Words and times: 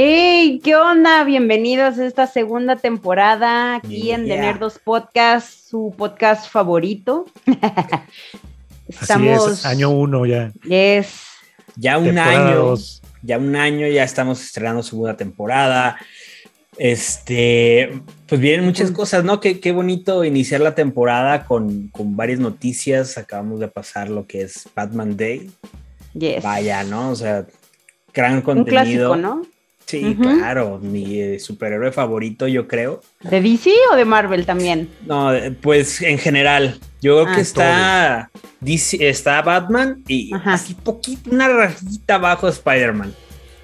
Hey, 0.00 0.60
¿qué 0.62 0.76
onda? 0.76 1.24
Bienvenidos 1.24 1.98
a 1.98 2.06
esta 2.06 2.28
segunda 2.28 2.76
temporada 2.76 3.74
aquí 3.74 4.12
en 4.12 4.28
The 4.28 4.38
Nerdos 4.38 4.78
Podcast, 4.78 5.68
su 5.68 5.92
podcast 5.98 6.48
favorito. 6.48 7.26
Estamos. 8.86 9.38
Así 9.48 9.52
es, 9.54 9.66
año 9.66 9.90
uno 9.90 10.24
ya. 10.24 10.52
Es. 10.70 11.24
Ya 11.74 11.98
un 11.98 12.16
año. 12.16 12.76
Ya 13.22 13.38
un 13.38 13.56
año, 13.56 13.88
ya 13.88 14.04
estamos 14.04 14.40
estrenando 14.40 14.84
segunda 14.84 15.16
temporada. 15.16 15.96
Este, 16.76 18.00
pues 18.28 18.40
vienen 18.40 18.66
muchas 18.66 18.92
cosas, 18.92 19.24
¿no? 19.24 19.40
Qué, 19.40 19.58
qué 19.58 19.72
bonito 19.72 20.22
iniciar 20.22 20.60
la 20.60 20.76
temporada 20.76 21.44
con, 21.44 21.88
con, 21.88 22.16
varias 22.16 22.38
noticias. 22.38 23.18
Acabamos 23.18 23.58
de 23.58 23.66
pasar 23.66 24.10
lo 24.10 24.28
que 24.28 24.42
es 24.42 24.68
Batman 24.76 25.16
Day. 25.16 25.50
Yes. 26.14 26.44
Vaya, 26.44 26.84
¿no? 26.84 27.10
O 27.10 27.16
sea, 27.16 27.48
gran 28.14 28.42
contenido. 28.42 28.62
Un 28.62 28.84
clásico, 28.84 29.16
¿no? 29.16 29.57
Sí, 29.88 30.14
claro, 30.20 30.78
mi 30.82 31.18
eh, 31.18 31.40
superhéroe 31.40 31.90
favorito, 31.92 32.46
yo 32.46 32.68
creo. 32.68 33.00
¿De 33.22 33.40
DC 33.40 33.72
o 33.90 33.96
de 33.96 34.04
Marvel 34.04 34.44
también? 34.44 34.90
No, 35.06 35.30
pues 35.62 36.02
en 36.02 36.18
general. 36.18 36.78
Yo 37.00 37.22
creo 37.22 37.34
que 37.34 37.40
ah. 37.40 37.40
está 37.40 38.30
DC, 38.60 39.08
está 39.08 39.40
Batman 39.40 40.04
y 40.06 40.30
así 40.44 40.74
poquito, 40.74 41.30
una 41.30 41.48
rajita 41.48 42.16
abajo 42.16 42.48
Spider-Man. 42.48 43.14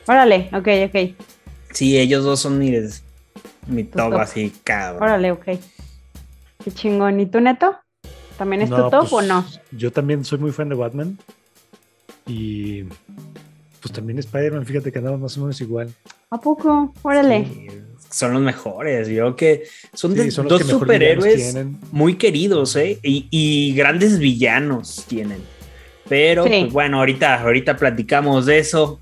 Órale, 0.07 0.49
ok, 0.55 0.69
ok. 0.87 1.15
Sí, 1.73 1.99
ellos 1.99 2.25
dos 2.25 2.41
son 2.41 2.59
mi, 2.59 2.73
mi 3.67 3.85
top, 3.85 4.15
así, 4.15 4.51
cabrón. 4.65 5.03
Órale, 5.03 5.31
ok. 5.31 5.45
Qué 5.45 6.71
chingón. 6.73 7.21
¿Y 7.21 7.27
tú, 7.27 7.39
Neto? 7.41 7.77
¿También 8.39 8.63
es 8.63 8.71
tu 8.71 8.77
top 8.77 9.05
o 9.05 9.09
pues, 9.11 9.27
no? 9.27 9.45
Yo 9.73 9.93
también 9.93 10.25
soy 10.25 10.39
muy 10.39 10.53
fan 10.53 10.71
de 10.71 10.75
Batman. 10.75 11.19
Y 12.27 12.85
pues 13.85 13.93
también 13.93 14.19
Spider-Man, 14.19 14.65
fíjate 14.65 14.91
que 14.91 14.97
andamos 14.99 15.21
más 15.21 15.37
o 15.37 15.43
menos 15.43 15.61
igual. 15.61 15.93
¿A 16.31 16.41
poco? 16.41 16.95
Órale. 17.03 17.47
son 18.09 18.33
los 18.33 18.41
mejores. 18.41 19.09
Yo 19.09 19.37
que 19.37 19.65
son, 19.93 20.15
dos 20.15 20.63
superhéroes 20.63 21.55
muy 21.93 22.15
queridos, 22.15 22.77
¿eh? 22.77 22.99
Y, 23.03 23.75
grandes 23.77 24.19
villanos 24.19 25.05
tienen. 25.07 25.43
Pero, 26.09 26.47
pues, 26.47 26.73
bueno, 26.73 27.01
ahorita, 27.01 27.43
ahorita 27.43 27.77
platicamos 27.77 28.47
de 28.47 28.61
eso. 28.61 29.01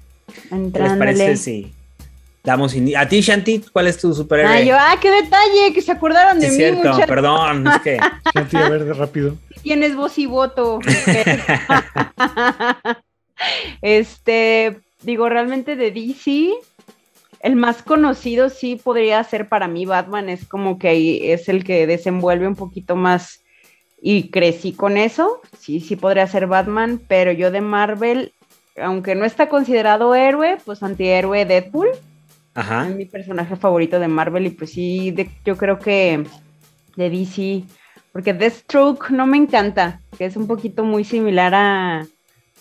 ¿Qué 0.51 0.81
les 0.81 0.93
parece 0.95 1.37
si 1.37 1.73
damos 2.43 2.75
A 2.97 3.07
ti, 3.07 3.21
Shanti, 3.21 3.63
¿cuál 3.73 3.87
es 3.87 3.99
tu 3.99 4.13
superhéroe? 4.13 4.53
Ah, 4.53 4.63
yo, 4.63 4.75
ah, 4.77 4.99
qué 5.01 5.13
detalle, 5.13 5.73
que 5.73 5.81
se 5.81 5.93
acordaron 5.93 6.41
de 6.41 6.49
mí. 6.49 6.57
Cierto, 6.57 6.99
perdón, 7.07 7.69
es 7.69 7.81
que. 7.83 8.01
Shanti, 8.35 8.57
a 8.57 8.69
ver, 8.69 8.97
rápido. 8.97 9.37
Tienes 9.63 9.95
voz 9.95 10.19
y 10.19 10.27
voto. 10.27 10.81
Este, 13.81 14.79
digo, 15.03 15.29
realmente 15.29 15.77
de 15.77 15.91
DC, 15.91 16.53
el 17.41 17.57
más 17.57 17.83
conocido 17.83 18.49
sí 18.49 18.77
podría 18.77 19.23
ser 19.25 19.49
para 19.49 19.69
mí 19.69 19.85
Batman, 19.85 20.29
es 20.29 20.47
como 20.47 20.79
que 20.79 21.33
es 21.33 21.49
el 21.49 21.65
que 21.65 21.87
desenvuelve 21.87 22.47
un 22.47 22.57
poquito 22.57 22.97
más 22.97 23.43
y 24.01 24.31
crecí 24.31 24.73
con 24.73 24.97
eso, 24.97 25.41
sí, 25.59 25.81
sí 25.81 25.97
podría 25.97 26.27
ser 26.27 26.47
Batman, 26.47 27.01
pero 27.07 27.31
yo 27.33 27.51
de 27.51 27.61
Marvel, 27.61 28.33
aunque 28.81 29.15
no 29.15 29.25
está 29.25 29.49
considerado 29.49 30.15
héroe, 30.15 30.59
pues 30.65 30.83
antihéroe 30.83 31.45
Deadpool. 31.45 31.89
Ajá. 32.55 32.89
Es 32.89 32.95
mi 32.95 33.07
personaje 33.07 33.57
favorito 33.57 33.99
de 33.99 34.09
Marvel 34.09 34.47
y 34.47 34.51
pues 34.51 34.71
sí, 34.71 35.15
yo 35.45 35.57
creo 35.57 35.79
que 35.79 36.25
de 36.97 37.11
DC, 37.11 37.65
porque 38.13 38.35
Deathstroke 38.35 39.11
no 39.11 39.27
me 39.27 39.37
encanta, 39.37 40.01
que 40.19 40.27
es 40.27 40.37
un 40.37 40.47
poquito 40.47 40.85
muy 40.85 41.05
similar 41.05 41.55
a, 41.55 42.07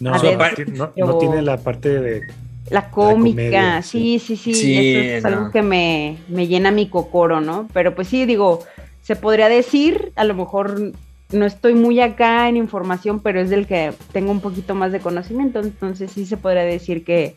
no, 0.01 0.91
no, 0.95 1.17
tiene 1.17 1.41
la 1.41 1.57
parte 1.57 1.99
de... 1.99 2.27
La 2.69 2.89
cómica, 2.89 3.81
sí, 3.81 4.19
sí, 4.19 4.35
sí, 4.35 4.53
eso 4.53 5.17
es 5.17 5.25
algo 5.25 5.51
que 5.51 5.61
me, 5.61 6.17
llena 6.29 6.71
mi 6.71 6.87
cocoro, 6.87 7.41
¿no? 7.41 7.67
Pero 7.73 7.95
pues 7.95 8.07
sí, 8.07 8.25
digo, 8.25 8.63
se 9.01 9.15
podría 9.15 9.49
decir, 9.49 10.13
a 10.15 10.23
lo 10.23 10.35
mejor 10.35 10.93
no 11.31 11.45
estoy 11.45 11.73
muy 11.73 11.99
acá 11.99 12.47
en 12.47 12.57
información, 12.57 13.19
pero 13.19 13.41
es 13.41 13.49
del 13.49 13.67
que 13.67 13.93
tengo 14.13 14.31
un 14.31 14.41
poquito 14.41 14.73
más 14.73 14.91
de 14.91 14.99
conocimiento, 14.99 15.59
entonces 15.59 16.11
sí 16.11 16.25
se 16.25 16.37
podría 16.37 16.63
decir 16.63 17.03
que 17.03 17.35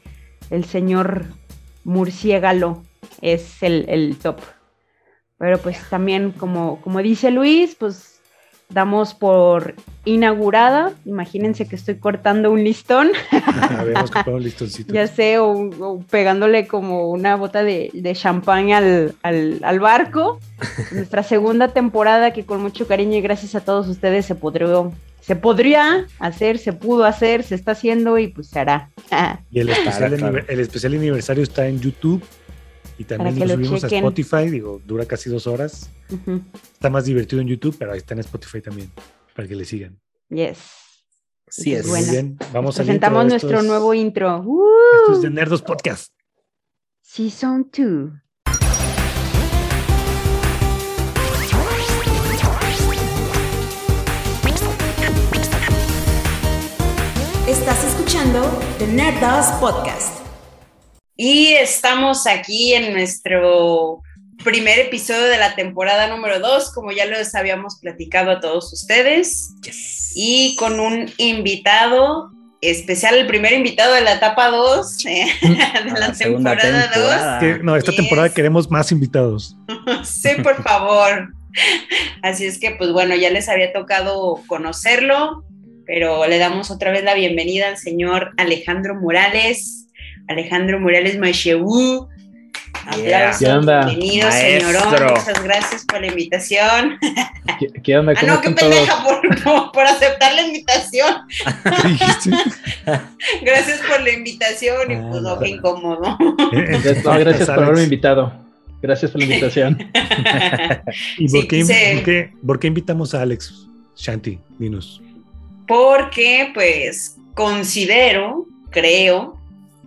el 0.50 0.64
señor 0.64 1.26
murciégalo 1.84 2.82
es 3.20 3.62
el, 3.62 3.86
el 3.88 4.16
top. 4.16 4.38
Pero 5.38 5.58
pues 5.58 5.78
también, 5.90 6.30
como, 6.32 6.80
como 6.80 7.02
dice 7.02 7.30
Luis, 7.30 7.74
pues 7.74 8.13
damos 8.68 9.14
por 9.14 9.74
inaugurada. 10.04 10.92
Imagínense 11.04 11.66
que 11.66 11.76
estoy 11.76 11.96
cortando 11.96 12.50
un 12.50 12.62
listón. 12.62 13.10
Habíamos 13.78 14.10
un 14.26 14.42
listoncito. 14.42 14.92
Ya 14.92 15.06
sé, 15.06 15.38
o, 15.38 16.00
pegándole 16.10 16.66
como 16.66 17.10
una 17.10 17.36
bota 17.36 17.62
de, 17.62 17.90
champán 18.14 18.72
al, 18.72 19.14
al, 19.22 19.80
barco. 19.80 20.40
Nuestra 20.92 21.22
segunda 21.22 21.68
temporada 21.68 22.32
que 22.32 22.44
con 22.44 22.60
mucho 22.60 22.86
cariño 22.86 23.16
y 23.16 23.20
gracias 23.20 23.54
a 23.54 23.60
todos 23.60 23.88
ustedes 23.88 24.26
se 24.26 24.34
podría, 24.34 24.68
se 25.20 25.36
podría 25.36 26.06
hacer, 26.18 26.58
se 26.58 26.72
pudo 26.72 27.04
hacer, 27.04 27.42
se 27.42 27.54
está 27.54 27.72
haciendo 27.72 28.18
y 28.18 28.28
pues 28.28 28.48
se 28.48 28.60
hará. 28.60 28.90
y 29.50 29.60
el 29.60 29.70
especial, 29.70 30.44
el 30.48 30.60
especial 30.60 30.94
aniversario 30.94 31.42
está 31.42 31.66
en 31.66 31.80
YouTube 31.80 32.22
y 32.98 33.04
también 33.04 33.38
lo 33.38 33.54
subimos 33.54 33.84
a 33.84 33.88
Spotify, 33.88 34.50
digo, 34.50 34.80
dura 34.84 35.06
casi 35.06 35.30
dos 35.30 35.46
horas. 35.46 35.90
Está 36.72 36.90
más 36.90 37.04
divertido 37.04 37.40
en 37.42 37.48
YouTube, 37.48 37.76
pero 37.78 37.92
ahí 37.92 37.98
está 37.98 38.14
en 38.14 38.20
Spotify 38.20 38.60
también, 38.60 38.90
para 39.34 39.48
que 39.48 39.54
le 39.54 39.64
sigan. 39.64 39.98
Yes. 40.28 40.58
Sí, 41.48 41.74
es. 41.74 41.86
Muy 41.86 42.02
bien, 42.02 42.38
vamos 42.52 42.76
a 42.76 42.82
Presentamos 42.82 43.26
nuestro 43.26 43.62
nuevo 43.62 43.94
intro. 43.94 44.44
Esto 45.00 45.12
es 45.14 45.22
de 45.22 45.30
Nerdos 45.30 45.62
Podcast. 45.62 46.12
Season 47.00 47.70
2. 47.76 48.12
Estás 57.46 57.84
escuchando 57.84 58.42
The 58.78 58.86
Nerdos 58.86 59.46
Podcast. 59.60 60.23
Y 61.16 61.52
estamos 61.52 62.26
aquí 62.26 62.74
en 62.74 62.92
nuestro 62.92 64.02
primer 64.42 64.80
episodio 64.80 65.22
de 65.22 65.38
la 65.38 65.54
temporada 65.54 66.08
número 66.08 66.40
2, 66.40 66.72
como 66.74 66.90
ya 66.90 67.06
les 67.06 67.34
habíamos 67.36 67.78
platicado 67.78 68.32
a 68.32 68.40
todos 68.40 68.72
ustedes. 68.72 69.54
Y 70.16 70.56
con 70.56 70.80
un 70.80 71.12
invitado 71.18 72.30
especial, 72.60 73.14
el 73.14 73.26
primer 73.28 73.52
invitado 73.52 73.94
de 73.94 74.00
la 74.00 74.14
etapa 74.14 74.48
2, 74.48 75.06
eh, 75.06 75.26
de 75.42 76.00
la, 76.00 76.12
temporada 76.12 77.38
2. 77.40 77.62
No, 77.62 77.76
esta 77.76 77.92
temporada 77.92 78.32
queremos 78.32 78.68
más 78.68 78.90
invitados. 78.90 79.56
sí, 80.04 80.30
por 80.42 80.62
favor. 80.64 81.32
Así 82.22 82.46
es 82.46 82.58
que, 82.58 82.72
pues 82.72 82.90
bueno, 82.90 83.14
ya 83.14 83.30
les 83.30 83.48
había 83.48 83.72
tocado 83.72 84.40
conocerlo, 84.48 85.44
pero 85.86 86.26
le 86.26 86.38
damos 86.38 86.72
otra 86.72 86.90
vez 86.90 87.04
la 87.04 87.14
bienvenida 87.14 87.68
al 87.68 87.76
señor 87.76 88.32
Alejandro 88.36 88.96
Morales. 88.96 89.83
Alejandro 90.28 90.80
Morales 90.80 91.18
Macheú. 91.18 92.08
Aplausos, 92.86 93.40
bienvenido, 93.40 94.30
señorón. 94.30 95.14
Muchas 95.14 95.42
gracias 95.42 95.84
por 95.84 96.00
la 96.00 96.08
invitación. 96.08 96.98
¿Qué, 97.82 97.96
onda? 97.96 98.12
ah, 98.16 98.22
no, 98.26 98.40
qué 98.40 98.50
pendeja 98.50 99.04
por, 99.04 99.72
por, 99.72 99.86
aceptar 99.86 100.34
la 100.34 100.42
invitación. 100.42 101.14
gracias 103.42 103.80
por 103.88 104.02
la 104.02 104.10
invitación 104.10 104.90
y 104.90 104.96
pues 104.96 105.22
no, 105.22 105.38
qué 105.38 105.48
incómodo. 105.48 106.18
gracias 106.52 107.48
por 107.48 107.64
haberme 107.64 107.84
invitado. 107.84 108.32
Gracias 108.82 109.10
por 109.12 109.20
la 109.20 109.26
invitación. 109.26 109.78
¿Y 111.18 111.28
por, 111.28 111.48
qué, 111.48 112.30
por, 112.46 112.60
qué, 112.60 112.66
invitamos 112.66 113.14
a 113.14 113.22
Alex 113.22 113.66
Shanti? 113.96 114.38
Dinos. 114.58 115.00
Porque, 115.66 116.50
pues, 116.52 117.16
considero, 117.34 118.46
creo, 118.68 119.38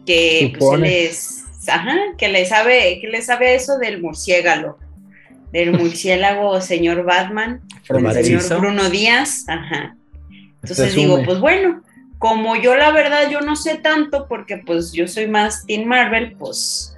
que 0.08 0.54
pues, 0.58 0.80
les, 0.80 1.44
ajá, 1.68 1.96
que 2.18 2.30
le 2.30 2.46
sabe, 2.46 3.00
que 3.00 3.22
sabe 3.22 3.54
eso 3.54 3.78
del 3.78 4.02
murciélago, 4.02 4.80
del 5.52 5.74
murciélago 5.78 6.60
señor 6.62 7.04
Batman, 7.04 7.62
del 7.88 8.26
señor 8.26 8.60
Bruno 8.60 8.90
Díaz, 8.90 9.46
ajá. 9.48 9.96
Entonces 10.64 10.96
digo, 10.96 11.22
pues 11.24 11.40
bueno, 11.40 11.84
como 12.18 12.56
yo 12.56 12.76
la 12.76 12.92
verdad 12.92 13.30
yo 13.30 13.42
no 13.42 13.56
sé 13.56 13.78
tanto 13.78 14.28
porque 14.28 14.58
pues 14.58 14.92
yo 14.92 15.08
soy 15.08 15.28
más 15.28 15.66
Team 15.68 15.86
Marvel, 15.86 16.36
pues 16.40 16.96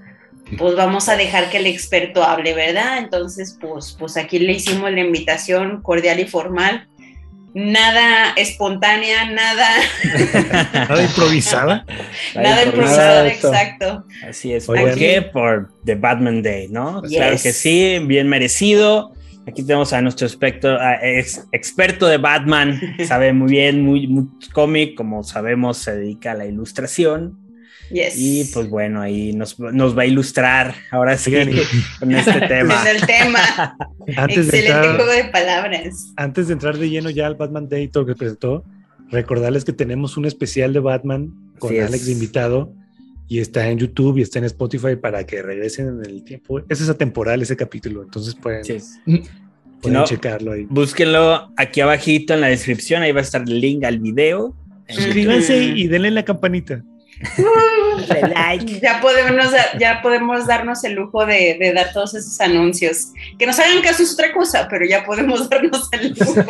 pues 0.58 0.76
vamos 0.76 1.10
a 1.10 1.16
dejar 1.16 1.52
que 1.52 1.58
el 1.58 1.68
experto 1.68 2.24
hable, 2.24 2.56
¿verdad? 2.56 2.98
Entonces, 2.98 3.56
pues, 3.62 3.96
pues 4.00 4.18
aquí 4.18 4.40
le 4.40 4.54
hicimos 4.54 4.92
la 4.92 5.02
invitación 5.02 5.84
cordial 5.84 6.20
y 6.20 6.26
formal 6.26 6.89
nada 7.54 8.34
espontánea, 8.36 9.30
nada. 9.31 9.68
nada 10.74 11.04
improvisada. 11.04 11.86
nada 12.36 12.63
improvisada, 12.63 13.28
exacto. 13.28 14.06
Así 14.28 14.54
es. 14.54 14.66
¿Por 14.66 14.96
qué? 14.96 15.22
Por 15.22 15.69
The 15.86 15.96
Batman 15.96 16.42
Day, 16.42 16.68
¿no? 16.69 17.01
Claro 17.01 17.38
que 17.42 17.54
sí, 17.54 18.00
bien 18.04 18.28
merecido. 18.28 19.13
Aquí 19.48 19.63
tenemos 19.63 19.94
a 19.94 20.01
nuestro 20.01 20.28
experto, 20.28 20.78
experto 21.51 22.06
de 22.07 22.18
Batman, 22.18 22.80
sabe 23.07 23.34
muy 23.34 23.50
bien, 23.50 23.84
muy, 23.84 24.07
muy 24.07 24.28
cómic, 24.54 24.95
como 24.95 25.24
sabemos, 25.24 25.78
se 25.78 25.95
dedica 25.95 26.34
a 26.34 26.36
la 26.36 26.45
ilustración. 26.45 27.49
Y 27.92 28.44
pues 28.45 28.69
bueno, 28.69 29.01
ahí 29.01 29.33
nos, 29.33 29.57
va 29.60 30.01
a 30.01 30.06
ilustrar 30.06 30.75
ahora 30.92 31.18
sí 31.18 31.31
con 32.00 32.13
este 32.13 32.39
tema. 32.48 32.89
el 32.89 33.01
tema. 33.06 33.77
antes 34.18 34.48
Excelente 34.48 34.88
de 34.88 34.94
juego 34.95 35.12
de 35.12 35.25
palabras. 35.25 36.13
Antes 36.16 36.48
de 36.48 36.54
entrar 36.54 36.77
de 36.77 36.89
lleno 36.89 37.10
ya 37.10 37.27
al 37.27 37.36
Batman 37.36 37.68
Day, 37.68 37.88
todo 37.88 38.06
que 38.06 38.16
presentó, 38.16 38.63
recordarles 39.10 39.66
que 39.66 39.74
tenemos 39.74 40.18
un 40.18 40.25
especial 40.25 40.74
de 40.74 40.80
Batman 40.80 41.33
con 41.57 41.71
Alex 41.71 42.06
de 42.06 42.12
invitado 42.12 42.74
y 43.27 43.39
está 43.39 43.69
en 43.69 43.77
YouTube 43.77 44.18
y 44.18 44.21
está 44.21 44.39
en 44.39 44.45
Spotify 44.45 44.95
para 44.95 45.25
que 45.25 45.42
regresen 45.42 45.88
en 45.88 46.06
el 46.06 46.24
tiempo. 46.24 46.62
Es 46.68 46.81
esa 46.81 46.95
temporal, 46.95 47.42
ese 47.42 47.56
capítulo, 47.56 48.04
entonces 48.04 48.36
pueden, 48.36 48.63
pueden 49.81 50.04
checarlo 50.06 50.54
ahí. 50.54 50.66
Búsquenlo 50.69 51.51
aquí 51.57 51.81
abajito 51.81 52.33
en 52.33 52.42
la 52.42 52.48
descripción, 52.48 53.04
ahí 53.04 53.12
va 53.12 53.19
a 53.19 53.24
estar 53.24 53.42
el 53.42 53.60
link 53.60 53.83
al 53.83 54.00
video. 54.00 54.56
Suscríbanse 54.88 55.63
y 55.63 55.88
denle 55.88 56.10
la 56.10 56.25
campanita. 56.25 56.83
like. 58.36 58.80
Ya 58.80 59.01
podemos, 59.01 59.51
ya 59.80 60.01
podemos 60.01 60.48
darnos 60.48 60.83
el 60.83 60.94
lujo 60.94 61.25
de, 61.25 61.71
dar 61.75 61.92
todos 61.94 62.16
esos 62.16 62.39
anuncios. 62.39 63.10
Que 63.38 63.45
nos 63.45 63.60
hagan 63.60 63.81
caso 63.81 64.04
es 64.04 64.13
otra 64.13 64.33
cosa, 64.33 64.68
pero 64.69 64.86
ya 64.86 65.06
podemos 65.06 65.50
darnos 65.50 65.89
el 65.92 66.16
lujo. 66.18 66.45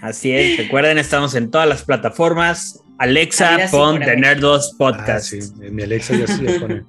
Así 0.00 0.32
es, 0.32 0.58
recuerden, 0.58 0.98
estamos 0.98 1.34
en 1.34 1.50
todas 1.50 1.68
las 1.68 1.82
plataformas. 1.82 2.80
Alexa, 2.98 3.58
pon 3.70 4.00
The 4.00 4.16
Nerdos 4.16 4.74
Podcast. 4.76 5.08
Ah, 5.08 5.20
sí, 5.20 5.38
en 5.62 5.74
mi 5.74 5.84
Alexa 5.84 6.16
ya 6.16 6.26
sí 6.26 6.44
pone. 6.58 6.84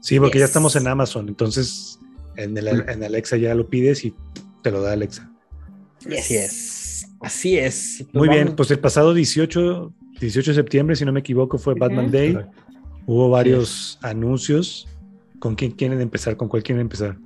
Sí, 0.00 0.18
porque 0.18 0.38
ya 0.38 0.44
estamos 0.44 0.76
en 0.76 0.86
Amazon, 0.86 1.28
entonces 1.28 1.98
en, 2.36 2.56
en, 2.58 3.04
Alexa 3.04 3.36
ya 3.36 3.54
lo 3.54 3.68
pides 3.68 4.04
y 4.04 4.14
te 4.62 4.70
lo 4.70 4.82
da 4.82 4.92
Alexa. 4.92 5.30
Así 6.06 6.36
es. 6.36 7.06
Así 7.20 7.58
es. 7.58 8.04
Muy 8.12 8.28
bien, 8.28 8.54
pues 8.54 8.70
el 8.70 8.78
pasado 8.78 9.14
18, 9.14 9.92
18 10.24 10.52
de 10.52 10.54
septiembre, 10.54 10.96
si 10.96 11.04
no 11.04 11.12
me 11.12 11.20
equivoco, 11.20 11.58
fue 11.58 11.74
Batman 11.74 12.10
Day. 12.10 12.38
Hubo 13.06 13.28
varios 13.28 13.98
anuncios. 14.02 14.88
¿Con 15.38 15.54
quién 15.54 15.72
quieren 15.72 16.00
empezar? 16.00 16.36
¿Con 16.36 16.48
cuál 16.48 16.62
quieren 16.62 16.80
empezar? 16.80 17.16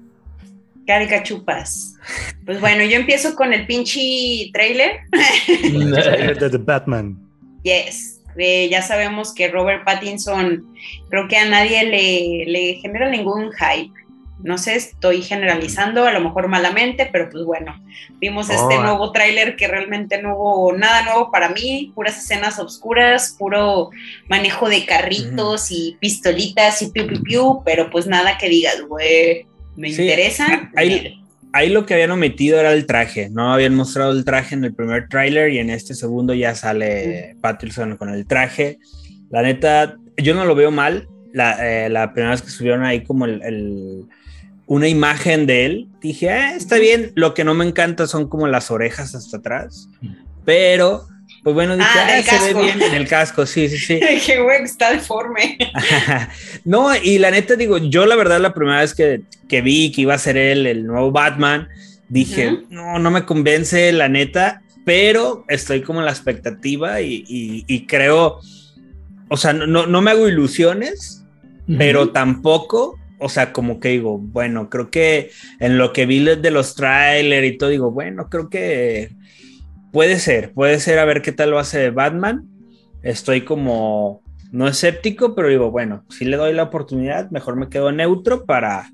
Caricachupas. 0.87 1.95
Pues 2.45 2.61
bueno, 2.61 2.83
yo 2.83 2.97
empiezo 2.97 3.37
con 3.37 3.53
el 3.53 3.67
pinche 3.67 4.51
trailer. 4.53 5.01
el 5.63 5.93
trailer 6.03 6.39
de 6.39 6.51
The 6.51 6.59
Batman. 6.59 7.17
Yes. 7.63 8.21
ya 8.37 8.83
sabemos 8.83 9.33
que 9.33 9.49
Robert 9.49 9.85
Pattinson, 9.85 10.67
creo 11.09 11.29
que 11.29 11.37
a 11.37 11.49
nadie 11.49 11.85
le, 11.85 12.51
le 12.51 12.75
genera 12.81 13.09
ningún 13.11 13.53
hype. 13.53 13.93
No 14.43 14.57
sé, 14.57 14.77
estoy 14.77 15.23
generalizando, 15.23 16.05
a 16.05 16.13
lo 16.13 16.21
mejor 16.21 16.47
malamente, 16.47 17.09
pero 17.11 17.29
pues 17.29 17.45
bueno, 17.45 17.83
vimos 18.21 18.49
este 18.51 18.77
oh. 18.77 18.83
nuevo 18.83 19.11
tráiler 19.11 19.57
que 19.57 19.67
realmente 19.67 20.23
no 20.23 20.37
hubo 20.37 20.77
nada 20.77 21.03
nuevo 21.03 21.33
para 21.33 21.49
mí, 21.49 21.93
puras 21.95 22.19
escenas 22.19 22.59
oscuras, 22.61 23.35
puro 23.37 23.91
manejo 24.29 24.69
de 24.69 24.87
carritos 24.87 25.73
y 25.73 25.97
pistolitas 26.01 26.83
y 26.83 26.93
piu 26.93 27.09
piu 27.09 27.23
piu, 27.23 27.63
pero 27.65 27.91
pues 27.91 28.07
nada 28.07 28.39
que 28.39 28.49
digas, 28.49 28.81
güey, 28.83 29.47
me 29.77 29.91
interesa. 29.91 30.71
Ahí, 30.77 31.21
ahí, 31.53 31.69
lo 31.69 31.85
que 31.85 31.95
habían 31.95 32.13
omitido 32.13 32.61
era 32.61 32.73
el 32.73 32.87
traje, 32.87 33.31
no 33.31 33.53
habían 33.53 33.75
mostrado 33.75 34.13
el 34.13 34.25
traje 34.25 34.55
en 34.55 34.65
el 34.65 34.75
primer 34.75 35.09
tráiler 35.09 35.53
y 35.53 35.59
en 35.59 35.71
este 35.71 35.95
segundo 35.95 36.33
ya 36.33 36.55
sale 36.55 37.35
Patterson 37.41 37.97
con 37.97 38.11
el 38.11 38.25
traje. 38.25 38.79
La 39.31 39.43
neta, 39.43 39.97
yo 40.17 40.35
no 40.35 40.45
lo 40.45 40.55
veo 40.55 40.71
mal. 40.71 41.09
La, 41.31 41.59
eh, 41.61 41.91
la 41.91 42.15
primera 42.15 42.31
vez 42.31 42.41
que 42.41 42.49
subieron 42.49 42.85
ahí 42.85 43.05
como 43.05 43.27
el 43.27 44.07
una 44.69 44.87
imagen 44.87 45.47
de 45.47 45.65
él, 45.65 45.89
dije, 46.01 46.31
ah, 46.31 46.55
está 46.55 46.77
bien, 46.77 47.13
lo 47.15 47.33
que 47.33 47.43
no 47.43 47.55
me 47.55 47.65
encanta 47.65 48.07
son 48.07 48.29
como 48.29 48.47
las 48.47 48.71
orejas 48.71 49.15
hasta 49.15 49.39
atrás, 49.39 49.89
pero 50.45 51.07
pues 51.43 51.55
bueno, 51.55 51.75
dije, 51.75 51.89
ah, 51.89 52.19
ah 52.19 52.23
se 52.23 52.53
ve 52.53 52.61
bien 52.61 52.83
en 52.83 52.95
el 52.95 53.09
casco, 53.09 53.47
sí, 53.47 53.69
sí, 53.71 53.79
sí. 53.79 54.01
Qué 54.27 54.43
güey, 54.43 54.63
está 54.65 54.93
deforme. 54.93 55.57
no, 56.65 56.95
y 56.95 57.19
la 57.19 57.31
neta 57.31 57.57
digo, 57.57 57.79
yo 57.79 58.05
la 58.05 58.15
verdad 58.15 58.41
la 58.41 58.53
primera 58.53 58.81
vez 58.81 58.95
que, 58.95 59.23
que 59.49 59.63
vi 59.63 59.91
que 59.91 60.03
iba 60.03 60.13
a 60.13 60.19
ser 60.19 60.37
él 60.37 60.67
el 60.67 60.87
nuevo 60.87 61.11
Batman, 61.13 61.69
dije, 62.11 62.65
no, 62.69 62.99
no 62.99 63.11
me 63.11 63.25
convence 63.25 63.91
la 63.93 64.11
neta, 64.11 64.63
pero 64.85 65.47
estoy 65.49 65.81
como 65.81 66.01
en 66.01 66.07
la 66.07 66.13
expectativa 66.13 67.01
y, 67.01 67.25
y, 67.27 67.87
creo, 67.87 68.41
o 69.29 69.37
sea, 69.39 69.55
no, 69.55 69.87
no 69.87 70.03
me 70.03 70.11
hago 70.11 70.29
ilusiones, 70.29 71.25
pero 71.79 72.11
tampoco 72.11 72.98
o 73.19 73.29
sea, 73.29 73.53
como 73.53 73.81
que 73.81 73.91
digo, 73.91 74.19
bueno, 74.19 74.71
creo 74.71 74.91
que 74.91 75.31
en 75.61 75.79
lo 75.79 75.93
que 75.93 76.07
vi 76.07 76.25
de 76.25 76.51
los 76.51 76.75
trailers 76.75 77.47
y 77.47 77.59
todo, 77.59 77.71
digo, 77.71 77.91
bueno, 77.91 78.29
creo 78.29 78.49
que 78.49 79.11
puede 79.93 80.19
ser, 80.19 80.53
puede 80.53 80.81
ser 80.81 80.99
a 80.99 81.05
ver 81.05 81.23
qué 81.23 81.33
tal 81.33 81.51
lo 81.51 81.59
hace 81.59 81.91
Batman. 81.91 82.47
Estoy 83.03 83.43
como 83.43 84.23
no 84.53 84.69
escéptico, 84.69 85.35
pero 85.35 85.49
digo, 85.49 85.71
bueno, 85.71 86.05
si 86.09 86.25
le 86.25 86.37
doy 86.37 86.53
la 86.53 86.65
oportunidad, 86.65 87.31
mejor 87.31 87.57
me 87.57 87.69
quedo 87.69 87.93
neutro 87.93 88.45
para, 88.45 88.91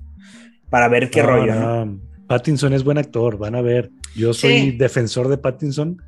para 0.69 0.87
ver 0.87 1.09
qué 1.09 1.21
rollo. 1.21 1.99
Pattinson 2.27 2.73
es 2.73 2.83
buen 2.83 2.97
actor, 2.97 3.37
van 3.37 3.55
a 3.55 3.61
ver. 3.61 3.91
Yo 4.15 4.33
soy 4.33 4.71
defensor 4.71 5.27
de 5.27 5.37
Pattinson. 5.37 6.01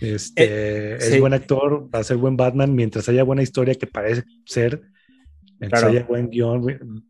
Este, 0.00 0.44
eh, 0.44 0.96
es 0.96 1.20
buen 1.20 1.34
actor, 1.34 1.88
va 1.94 1.98
a 1.98 2.04
ser 2.04 2.16
buen 2.16 2.36
Batman 2.36 2.74
mientras 2.74 3.08
haya 3.08 3.22
buena 3.22 3.42
historia 3.42 3.74
que 3.74 3.86
parece 3.86 4.24
ser, 4.46 4.80
mientras 5.58 5.84
haya 5.84 6.04
buen 6.04 6.30
guion, 6.30 7.04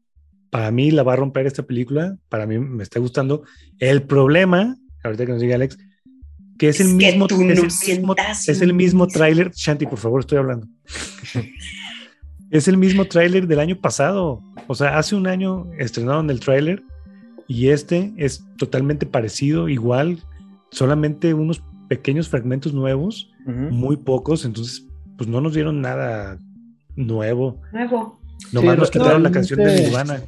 para 0.51 0.71
mí 0.71 0.91
la 0.91 1.03
va 1.03 1.15
a 1.15 1.17
romper 1.17 1.47
esta 1.47 1.63
película, 1.63 2.17
para 2.29 2.47
mí 2.47 2.59
me 2.59 2.83
está 2.83 3.01
gustando. 3.01 3.45
El 3.79 4.03
problema, 4.03 4.77
ahorita 5.05 5.27
que 5.27 5.33
nos 5.33 5.41
diga 5.41 5.55
Alex, 5.55 5.79
que 6.59 6.69
es, 6.69 6.81
el 6.81 6.89
mismo, 6.89 7.27
es, 7.27 7.33
el 7.89 8.01
mismo 8.01 8.15
es 8.47 8.61
el 8.61 8.75
mismo 8.75 9.07
tráiler, 9.07 9.51
Shanti, 9.55 9.87
por 9.87 9.99
favor, 9.99 10.21
estoy 10.21 10.39
hablando. 10.39 10.67
es 12.51 12.69
el 12.69 12.77
mismo 12.77 13.07
tráiler 13.07 13.47
del 13.47 13.61
año 13.61 13.81
pasado. 13.81 14.43
O 14.67 14.75
sea, 14.75 14.99
hace 14.99 15.15
un 15.15 15.27
año 15.27 15.71
estrenaron 15.79 16.29
el 16.29 16.41
tráiler 16.41 16.83
y 17.49 17.69
este 17.69 18.13
es 18.17 18.45
totalmente 18.59 19.07
parecido, 19.07 19.69
igual, 19.69 20.23
solamente 20.71 21.33
unos 21.33 21.63
pequeños 21.89 22.29
fragmentos 22.29 22.75
nuevos, 22.75 23.31
muy 23.47 23.97
pocos, 23.97 24.45
entonces 24.45 24.87
pues 25.17 25.29
no 25.29 25.41
nos 25.41 25.55
dieron 25.55 25.81
nada 25.81 26.39
nuevo. 26.95 27.61
Nuevo. 27.73 28.21
Nomás 28.53 28.79
nos 28.79 28.91
quitaron 28.91 29.23
la 29.23 29.31
canción 29.31 29.61
de 29.61 29.83
Nirvana. 29.83 30.23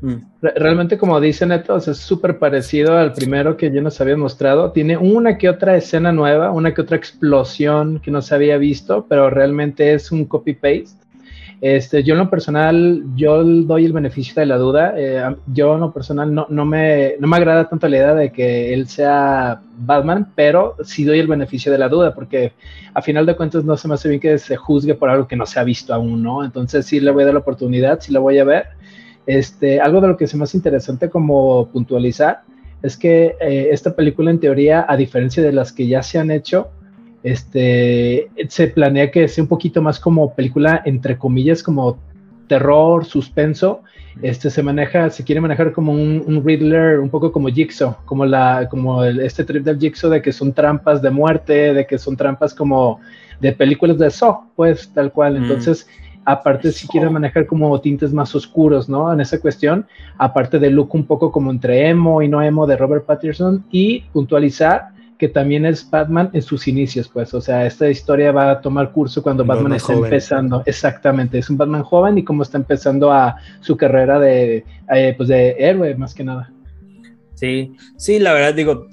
Mm. 0.00 0.14
Realmente, 0.40 0.96
como 0.96 1.20
dicen 1.20 1.48
Netos, 1.48 1.88
es 1.88 1.98
súper 1.98 2.38
parecido 2.38 2.96
al 2.96 3.12
primero 3.12 3.56
que 3.56 3.70
ya 3.70 3.80
nos 3.80 4.00
había 4.00 4.16
mostrado. 4.16 4.70
Tiene 4.72 4.96
una 4.96 5.38
que 5.38 5.48
otra 5.48 5.76
escena 5.76 6.12
nueva, 6.12 6.50
una 6.52 6.72
que 6.72 6.82
otra 6.82 6.96
explosión 6.96 8.00
que 8.00 8.10
no 8.10 8.22
se 8.22 8.34
había 8.34 8.58
visto, 8.58 9.06
pero 9.08 9.30
realmente 9.30 9.94
es 9.94 10.12
un 10.12 10.24
copy-paste. 10.24 10.98
Este, 11.60 12.04
yo 12.04 12.14
en 12.14 12.20
lo 12.20 12.30
personal, 12.30 13.02
yo 13.16 13.42
doy 13.42 13.84
el 13.84 13.92
beneficio 13.92 14.34
de 14.36 14.46
la 14.46 14.58
duda. 14.58 14.94
Eh, 14.96 15.20
yo 15.48 15.74
en 15.74 15.80
lo 15.80 15.92
personal 15.92 16.32
no, 16.32 16.46
no, 16.48 16.64
me, 16.64 17.14
no 17.18 17.26
me 17.26 17.36
agrada 17.36 17.68
tanto 17.68 17.88
la 17.88 17.96
idea 17.96 18.14
de 18.14 18.30
que 18.30 18.72
él 18.72 18.86
sea 18.86 19.60
Batman, 19.76 20.30
pero 20.36 20.76
sí 20.84 21.02
doy 21.02 21.18
el 21.18 21.26
beneficio 21.26 21.72
de 21.72 21.78
la 21.78 21.88
duda, 21.88 22.14
porque 22.14 22.52
a 22.94 23.02
final 23.02 23.26
de 23.26 23.34
cuentas 23.34 23.64
no 23.64 23.76
se 23.76 23.88
me 23.88 23.94
hace 23.94 24.08
bien 24.08 24.20
que 24.20 24.38
se 24.38 24.56
juzgue 24.56 24.94
por 24.94 25.10
algo 25.10 25.26
que 25.26 25.34
no 25.34 25.46
se 25.46 25.58
ha 25.58 25.64
visto 25.64 25.92
aún, 25.92 26.22
¿no? 26.22 26.44
Entonces 26.44 26.86
sí 26.86 27.00
le 27.00 27.10
voy 27.10 27.22
a 27.22 27.26
dar 27.26 27.34
la 27.34 27.40
oportunidad, 27.40 28.00
sí 28.00 28.12
la 28.12 28.20
voy 28.20 28.38
a 28.38 28.44
ver. 28.44 28.77
Este, 29.28 29.78
algo 29.78 30.00
de 30.00 30.08
lo 30.08 30.16
que 30.16 30.24
es 30.24 30.34
más 30.36 30.54
interesante 30.54 31.10
como 31.10 31.68
puntualizar 31.68 32.40
es 32.82 32.96
que 32.96 33.36
eh, 33.42 33.68
esta 33.72 33.94
película 33.94 34.30
en 34.30 34.40
teoría, 34.40 34.86
a 34.88 34.96
diferencia 34.96 35.42
de 35.42 35.52
las 35.52 35.70
que 35.70 35.86
ya 35.86 36.02
se 36.02 36.18
han 36.18 36.30
hecho, 36.30 36.68
este, 37.22 38.30
se 38.48 38.68
planea 38.68 39.10
que 39.10 39.28
sea 39.28 39.44
un 39.44 39.48
poquito 39.48 39.82
más 39.82 40.00
como 40.00 40.34
película, 40.34 40.80
entre 40.86 41.18
comillas, 41.18 41.62
como 41.62 41.98
terror, 42.46 43.04
suspenso. 43.04 43.82
Este 44.22 44.48
se 44.48 44.62
maneja, 44.62 45.10
se 45.10 45.24
quiere 45.24 45.42
manejar 45.42 45.72
como 45.72 45.92
un, 45.92 46.42
Riddler, 46.42 46.98
un 46.98 47.10
poco 47.10 47.30
como 47.30 47.48
Jigsaw, 47.48 47.98
como 48.06 48.24
la, 48.24 48.66
como 48.70 49.04
este 49.04 49.44
trip 49.44 49.62
del 49.62 49.78
Jigsaw 49.78 50.10
de 50.10 50.22
que 50.22 50.32
son 50.32 50.54
trampas 50.54 51.02
de 51.02 51.10
muerte, 51.10 51.74
de 51.74 51.86
que 51.86 51.98
son 51.98 52.16
trampas 52.16 52.54
como 52.54 52.98
de 53.40 53.52
películas 53.52 53.98
de 53.98 54.10
Saw, 54.10 54.44
pues 54.56 54.90
tal 54.94 55.12
cual. 55.12 55.38
Mm. 55.38 55.48
Aparte 56.30 56.72
si 56.72 56.86
quiere 56.86 57.08
manejar 57.08 57.46
como 57.46 57.80
tintes 57.80 58.12
más 58.12 58.34
oscuros, 58.34 58.86
¿no? 58.86 59.10
En 59.10 59.20
esa 59.20 59.40
cuestión, 59.40 59.86
aparte 60.18 60.58
de 60.58 60.68
look 60.68 60.94
un 60.94 61.06
poco 61.06 61.32
como 61.32 61.50
entre 61.50 61.88
emo 61.88 62.20
y 62.20 62.28
no 62.28 62.42
emo 62.42 62.66
de 62.66 62.76
Robert 62.76 63.06
Pattinson 63.06 63.64
y 63.70 64.00
puntualizar 64.12 64.90
que 65.16 65.28
también 65.28 65.64
es 65.64 65.88
Batman 65.88 66.28
en 66.34 66.42
sus 66.42 66.68
inicios, 66.68 67.08
pues, 67.08 67.32
o 67.32 67.40
sea, 67.40 67.66
esta 67.66 67.88
historia 67.88 68.30
va 68.30 68.50
a 68.50 68.60
tomar 68.60 68.92
curso 68.92 69.22
cuando 69.22 69.44
Batman, 69.44 69.72
está 69.72 69.94
empezando, 69.94 70.62
exactamente, 70.64 71.38
es 71.38 71.50
un 71.50 71.56
Batman 71.56 71.82
joven 71.82 72.18
y 72.18 72.24
cómo 72.24 72.44
está 72.44 72.58
empezando 72.58 73.10
a 73.10 73.36
su 73.60 73.76
carrera 73.76 74.20
de, 74.20 74.64
eh, 74.94 75.14
pues, 75.16 75.28
de 75.28 75.56
héroe, 75.58 75.94
más 75.96 76.14
que 76.14 76.24
nada. 76.24 76.52
Sí, 77.34 77.74
sí, 77.96 78.18
la 78.18 78.32
verdad 78.32 78.54
digo, 78.54 78.86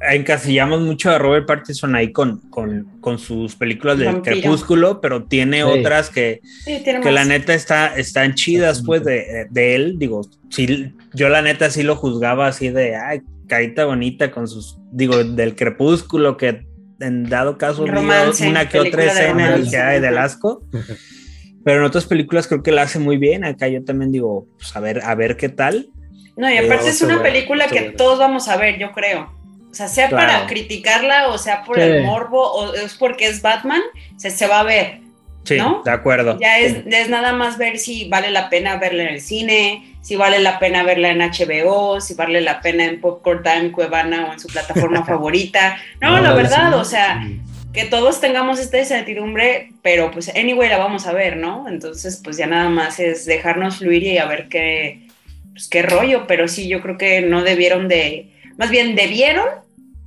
encasillamos 0.00 0.80
mucho 0.80 1.10
a 1.10 1.18
Robert 1.18 1.46
Pattinson 1.46 1.94
ahí 1.94 2.12
con, 2.12 2.38
con, 2.50 3.18
sus 3.18 3.56
películas 3.56 3.98
de 3.98 4.20
Crepúsculo, 4.22 5.00
pero 5.00 5.24
tiene 5.24 5.62
otras 5.64 6.10
que, 6.10 6.40
que 6.64 7.10
la 7.10 7.24
neta 7.24 7.54
está, 7.54 7.96
están 7.96 8.34
chidas, 8.34 8.82
pues, 8.84 9.04
de, 9.04 9.48
él. 9.52 9.96
Digo, 9.98 10.22
sí, 10.48 10.94
yo 11.14 11.28
la 11.28 11.42
neta 11.42 11.70
sí 11.70 11.82
lo 11.82 11.96
juzgaba 11.96 12.46
así 12.46 12.70
de, 12.70 12.96
ay, 12.96 13.20
carita 13.46 13.84
bonita 13.84 14.30
con 14.30 14.48
sus, 14.48 14.78
digo, 14.90 15.22
del 15.22 15.54
Crepúsculo, 15.54 16.36
que 16.36 16.66
en 17.00 17.24
dado 17.24 17.58
caso 17.58 17.82
una 17.82 18.68
que 18.68 18.78
otra 18.78 19.04
escena 19.04 19.58
que 19.70 19.76
hay 19.76 20.00
del 20.00 20.18
asco. 20.18 20.62
pero 21.64 21.80
en 21.80 21.84
otras 21.84 22.06
películas 22.06 22.46
creo 22.46 22.62
que 22.62 22.72
la 22.72 22.82
hace 22.82 22.98
muy 22.98 23.16
bien. 23.16 23.44
Acá 23.44 23.68
yo 23.68 23.84
también 23.84 24.12
digo, 24.12 24.46
pues 24.58 24.74
a 24.74 24.80
ver, 24.80 25.02
a 25.04 25.14
ver 25.14 25.36
qué 25.36 25.48
tal. 25.48 25.88
No, 26.36 26.50
y 26.50 26.56
aparte 26.56 26.88
es 26.88 27.02
una 27.02 27.22
película 27.22 27.66
que 27.66 27.90
todos 27.90 28.18
vamos 28.18 28.48
a 28.48 28.56
ver, 28.56 28.78
yo 28.78 28.92
creo. 28.92 29.39
O 29.70 29.74
sea, 29.74 29.88
sea 29.88 30.10
para 30.10 30.46
criticarla 30.46 31.28
o 31.28 31.38
sea 31.38 31.62
por 31.62 31.78
el 31.78 32.02
morbo 32.02 32.42
o 32.42 32.74
es 32.74 32.94
porque 32.94 33.28
es 33.28 33.40
Batman, 33.40 33.80
se, 34.16 34.30
se 34.30 34.46
va 34.46 34.60
a 34.60 34.64
ver. 34.64 35.00
Sí, 35.44 35.56
de 35.84 35.90
acuerdo. 35.90 36.38
Ya 36.38 36.58
es, 36.58 36.84
es, 36.86 37.08
nada 37.08 37.32
más 37.32 37.56
ver 37.56 37.78
si 37.78 38.08
vale 38.08 38.30
la 38.30 38.50
pena 38.50 38.76
verla 38.76 39.04
en 39.04 39.08
el 39.08 39.20
cine, 39.20 39.96
si 40.02 40.16
vale 40.16 40.38
la 40.38 40.58
pena 40.58 40.82
verla 40.82 41.08
en 41.10 41.18
HBO, 41.18 42.00
si 42.00 42.14
vale 42.14 42.40
la 42.40 42.60
pena 42.60 42.84
en 42.84 43.00
Popcorn 43.00 43.42
Time, 43.42 43.72
Cuevana 43.72 44.26
o 44.28 44.32
en 44.32 44.40
su 44.40 44.48
plataforma 44.48 45.04
favorita. 45.06 45.78
No, 46.00 46.20
la 46.20 46.34
verdad, 46.34 46.74
o 46.74 46.84
sea, 46.84 47.26
que 47.72 47.84
todos 47.84 48.20
tengamos 48.20 48.58
esta 48.58 48.78
incertidumbre, 48.78 49.70
pero 49.82 50.10
pues 50.10 50.28
anyway 50.30 50.68
la 50.68 50.78
vamos 50.78 51.06
a 51.06 51.12
ver, 51.12 51.36
¿no? 51.36 51.66
Entonces, 51.68 52.20
pues 52.22 52.36
ya 52.36 52.46
nada 52.46 52.68
más 52.68 53.00
es 53.00 53.24
dejarnos 53.24 53.78
fluir 53.78 54.02
y 54.02 54.18
a 54.18 54.26
ver 54.26 54.48
qué, 54.48 55.06
pues, 55.52 55.68
qué 55.68 55.82
rollo, 55.82 56.26
pero 56.26 56.48
sí, 56.48 56.68
yo 56.68 56.80
creo 56.80 56.98
que 56.98 57.22
no 57.22 57.42
debieron 57.42 57.88
de, 57.88 58.29
más 58.60 58.70
bien 58.70 58.94
debieron 58.94 59.46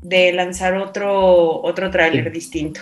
de 0.03 0.31
lanzar 0.31 0.75
otro, 0.77 1.63
otro 1.63 1.89
tráiler 1.89 2.31
distinto. 2.31 2.81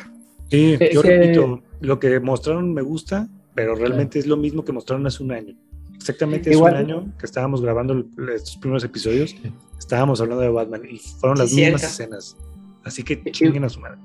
Sí, 0.50 0.78
yo 0.92 1.02
repito, 1.02 1.64
lo 1.80 1.98
que 1.98 2.20
mostraron 2.20 2.74
me 2.74 2.82
gusta, 2.82 3.30
pero 3.56 3.74
realmente 3.76 4.20
es 4.20 4.28
lo 4.28 4.36
mismo 4.36 4.66
que 4.66 4.74
mostraron 4.74 5.08
hace 5.08 5.24
un 5.24 5.32
año. 5.32 5.56
Exactamente 5.96 6.50
hace 6.50 6.60
un 6.60 6.76
año 6.76 7.14
que 7.18 7.26
estábamos 7.26 7.62
grabando 7.62 8.06
estos 8.36 8.58
primeros 8.58 8.84
episodios, 8.84 9.34
estábamos 9.80 10.20
hablando 10.20 10.44
de 10.44 10.50
Batman 10.50 10.82
y 10.90 10.98
fueron 10.98 11.38
las 11.40 11.54
mismas 11.54 11.84
escenas. 11.84 12.36
Así 12.84 13.02
que 13.04 13.24
chinguen 13.32 13.64
a 13.64 13.70
su 13.70 13.80
madre. 13.80 13.98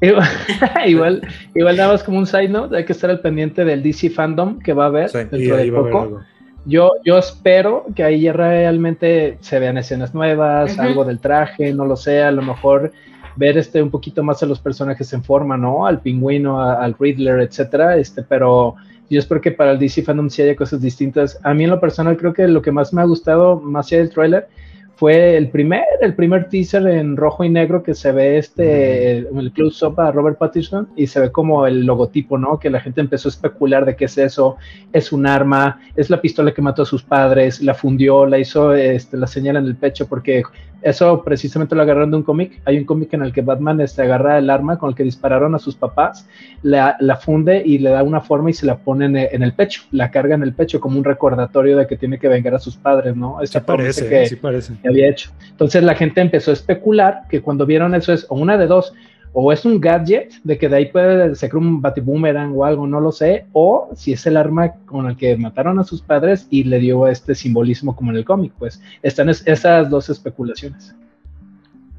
igual, 0.86 1.22
igual 1.54 1.76
nada 1.76 1.92
más 1.92 2.02
como 2.02 2.18
un 2.18 2.26
side 2.26 2.48
note, 2.48 2.76
hay 2.76 2.84
que 2.84 2.94
estar 2.94 3.08
al 3.08 3.20
pendiente 3.20 3.64
del 3.64 3.80
DC 3.80 4.10
fandom 4.10 4.58
que 4.58 4.72
va 4.72 4.84
a 4.84 4.88
haber 4.88 5.12
dentro 5.12 5.56
de 5.56 5.70
poco. 5.70 6.20
Yo, 6.64 6.92
yo 7.04 7.18
espero 7.18 7.86
que 7.94 8.04
ahí 8.04 8.30
realmente 8.30 9.36
se 9.40 9.58
vean 9.58 9.78
escenas 9.78 10.14
nuevas, 10.14 10.78
algo 10.78 11.04
del 11.04 11.18
traje, 11.18 11.72
no 11.74 11.84
lo 11.84 11.96
sé, 11.96 12.22
a 12.22 12.30
lo 12.30 12.42
mejor 12.42 12.92
ver 13.36 13.58
este 13.58 13.82
un 13.82 13.90
poquito 13.90 14.22
más 14.22 14.42
a 14.42 14.46
los 14.46 14.60
personajes 14.60 15.12
en 15.12 15.24
forma, 15.24 15.56
¿no? 15.56 15.86
Al 15.86 16.00
pingüino, 16.00 16.60
al 16.60 16.94
Riddler, 16.98 17.40
etcétera, 17.40 17.96
este, 17.96 18.22
pero 18.22 18.76
yo 19.10 19.18
espero 19.18 19.40
que 19.40 19.52
para 19.52 19.72
el 19.72 19.78
DC 19.78 20.02
fandom 20.02 20.30
sí 20.30 20.42
haya 20.42 20.56
cosas 20.56 20.80
distintas. 20.80 21.38
A 21.42 21.52
mí 21.52 21.64
en 21.64 21.70
lo 21.70 21.80
personal 21.80 22.16
creo 22.16 22.32
que 22.32 22.46
lo 22.46 22.62
que 22.62 22.72
más 22.72 22.92
me 22.92 23.02
ha 23.02 23.04
gustado, 23.04 23.60
más 23.60 23.86
allá 23.86 23.98
del 23.98 24.10
trailer, 24.10 24.48
fue 24.96 25.36
el 25.36 25.48
primer, 25.50 25.84
el 26.00 26.14
primer 26.14 26.48
teaser 26.48 26.86
en 26.86 27.16
rojo 27.16 27.44
y 27.44 27.48
negro 27.48 27.82
que 27.82 27.94
se 27.94 28.12
ve 28.12 28.38
este, 28.38 29.18
el 29.18 29.52
close-up 29.52 29.98
a 30.00 30.12
Robert 30.12 30.38
Pattinson 30.38 30.88
y 30.96 31.06
se 31.06 31.20
ve 31.20 31.32
como 31.32 31.66
el 31.66 31.84
logotipo, 31.84 32.38
¿no? 32.38 32.58
Que 32.58 32.70
la 32.70 32.80
gente 32.80 33.00
empezó 33.00 33.28
a 33.28 33.30
especular 33.30 33.84
de 33.84 33.96
qué 33.96 34.04
es 34.04 34.18
eso, 34.18 34.56
es 34.92 35.12
un 35.12 35.26
arma, 35.26 35.80
es 35.96 36.10
la 36.10 36.20
pistola 36.20 36.52
que 36.52 36.62
mató 36.62 36.82
a 36.82 36.86
sus 36.86 37.02
padres, 37.02 37.60
la 37.62 37.74
fundió, 37.74 38.26
la 38.26 38.38
hizo, 38.38 38.74
este, 38.74 39.16
la 39.16 39.26
señala 39.26 39.58
en 39.58 39.66
el 39.66 39.76
pecho, 39.76 40.06
porque 40.06 40.42
eso 40.82 41.22
precisamente 41.22 41.74
lo 41.74 41.82
agarraron 41.82 42.10
de 42.10 42.16
un 42.18 42.22
cómic. 42.22 42.60
Hay 42.64 42.76
un 42.76 42.84
cómic 42.84 43.14
en 43.14 43.22
el 43.22 43.32
que 43.32 43.40
Batman 43.40 43.80
este, 43.80 44.02
agarra 44.02 44.38
el 44.38 44.50
arma 44.50 44.78
con 44.78 44.90
el 44.90 44.96
que 44.96 45.04
dispararon 45.04 45.54
a 45.54 45.58
sus 45.58 45.76
papás, 45.76 46.28
la, 46.62 46.96
la 47.00 47.16
funde 47.16 47.62
y 47.64 47.78
le 47.78 47.90
da 47.90 48.02
una 48.02 48.20
forma 48.20 48.50
y 48.50 48.52
se 48.52 48.66
la 48.66 48.78
pone 48.78 49.06
en, 49.06 49.42
el 49.42 49.52
pecho, 49.52 49.82
la 49.92 50.10
carga 50.10 50.34
en 50.34 50.42
el 50.42 50.52
pecho 50.52 50.80
como 50.80 50.98
un 50.98 51.04
recordatorio 51.04 51.76
de 51.76 51.86
que 51.86 51.96
tiene 51.96 52.18
que 52.18 52.28
vengar 52.28 52.54
a 52.54 52.58
sus 52.58 52.76
padres, 52.76 53.16
¿no? 53.16 53.38
sí 53.44 53.58
parece, 53.60 54.08
que, 54.08 54.26
sí 54.26 54.36
parece. 54.36 54.74
Había 54.92 55.10
hecho. 55.10 55.30
Entonces 55.50 55.82
la 55.82 55.94
gente 55.94 56.20
empezó 56.20 56.50
a 56.50 56.54
especular 56.54 57.22
que 57.28 57.40
cuando 57.40 57.66
vieron 57.66 57.94
eso 57.94 58.12
es 58.12 58.26
o 58.28 58.36
una 58.36 58.56
de 58.56 58.66
dos, 58.66 58.92
o 59.32 59.52
es 59.52 59.64
un 59.64 59.80
gadget 59.80 60.32
de 60.44 60.58
que 60.58 60.68
de 60.68 60.76
ahí 60.76 60.86
puede 60.86 61.34
ser 61.34 61.56
un 61.56 61.80
batiboomerang 61.80 62.52
o 62.54 62.64
algo, 62.64 62.86
no 62.86 63.00
lo 63.00 63.12
sé, 63.12 63.46
o 63.52 63.88
si 63.94 64.12
es 64.12 64.26
el 64.26 64.36
arma 64.36 64.72
con 64.86 65.06
el 65.06 65.16
que 65.16 65.36
mataron 65.36 65.78
a 65.78 65.84
sus 65.84 66.02
padres 66.02 66.46
y 66.50 66.64
le 66.64 66.78
dio 66.78 67.08
este 67.08 67.34
simbolismo 67.34 67.96
como 67.96 68.10
en 68.10 68.18
el 68.18 68.24
cómic, 68.24 68.52
pues 68.58 68.80
están 69.02 69.30
esas 69.30 69.88
dos 69.88 70.10
especulaciones. 70.10 70.94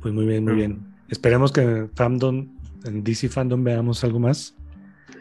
Pues 0.01 0.13
muy 0.13 0.25
bien, 0.25 0.43
muy 0.43 0.53
bien. 0.53 0.79
Esperemos 1.09 1.51
que 1.51 1.61
en 1.61 1.89
Fandom, 1.95 2.47
en 2.85 3.03
DC 3.03 3.29
Fandom 3.29 3.63
veamos 3.63 4.03
algo 4.03 4.19
más. 4.19 4.55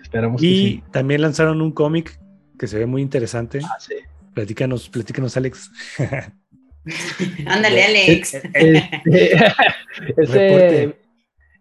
Esperamos. 0.03 0.43
Y 0.43 0.83
también 0.91 1.23
lanzaron 1.23 1.63
un 1.63 1.73
cómic 1.73 2.19
que 2.59 2.67
se 2.67 2.79
ve 2.79 2.87
muy 2.87 3.01
interesante. 3.01 3.61
Ah, 3.65 3.77
sí. 3.79 3.95
Platícanos, 4.35 4.89
platícanos, 4.89 5.37
Alex. 5.37 5.71
Ándale, 7.47 7.85
Alex. 7.85 8.35
ese, 10.17 10.97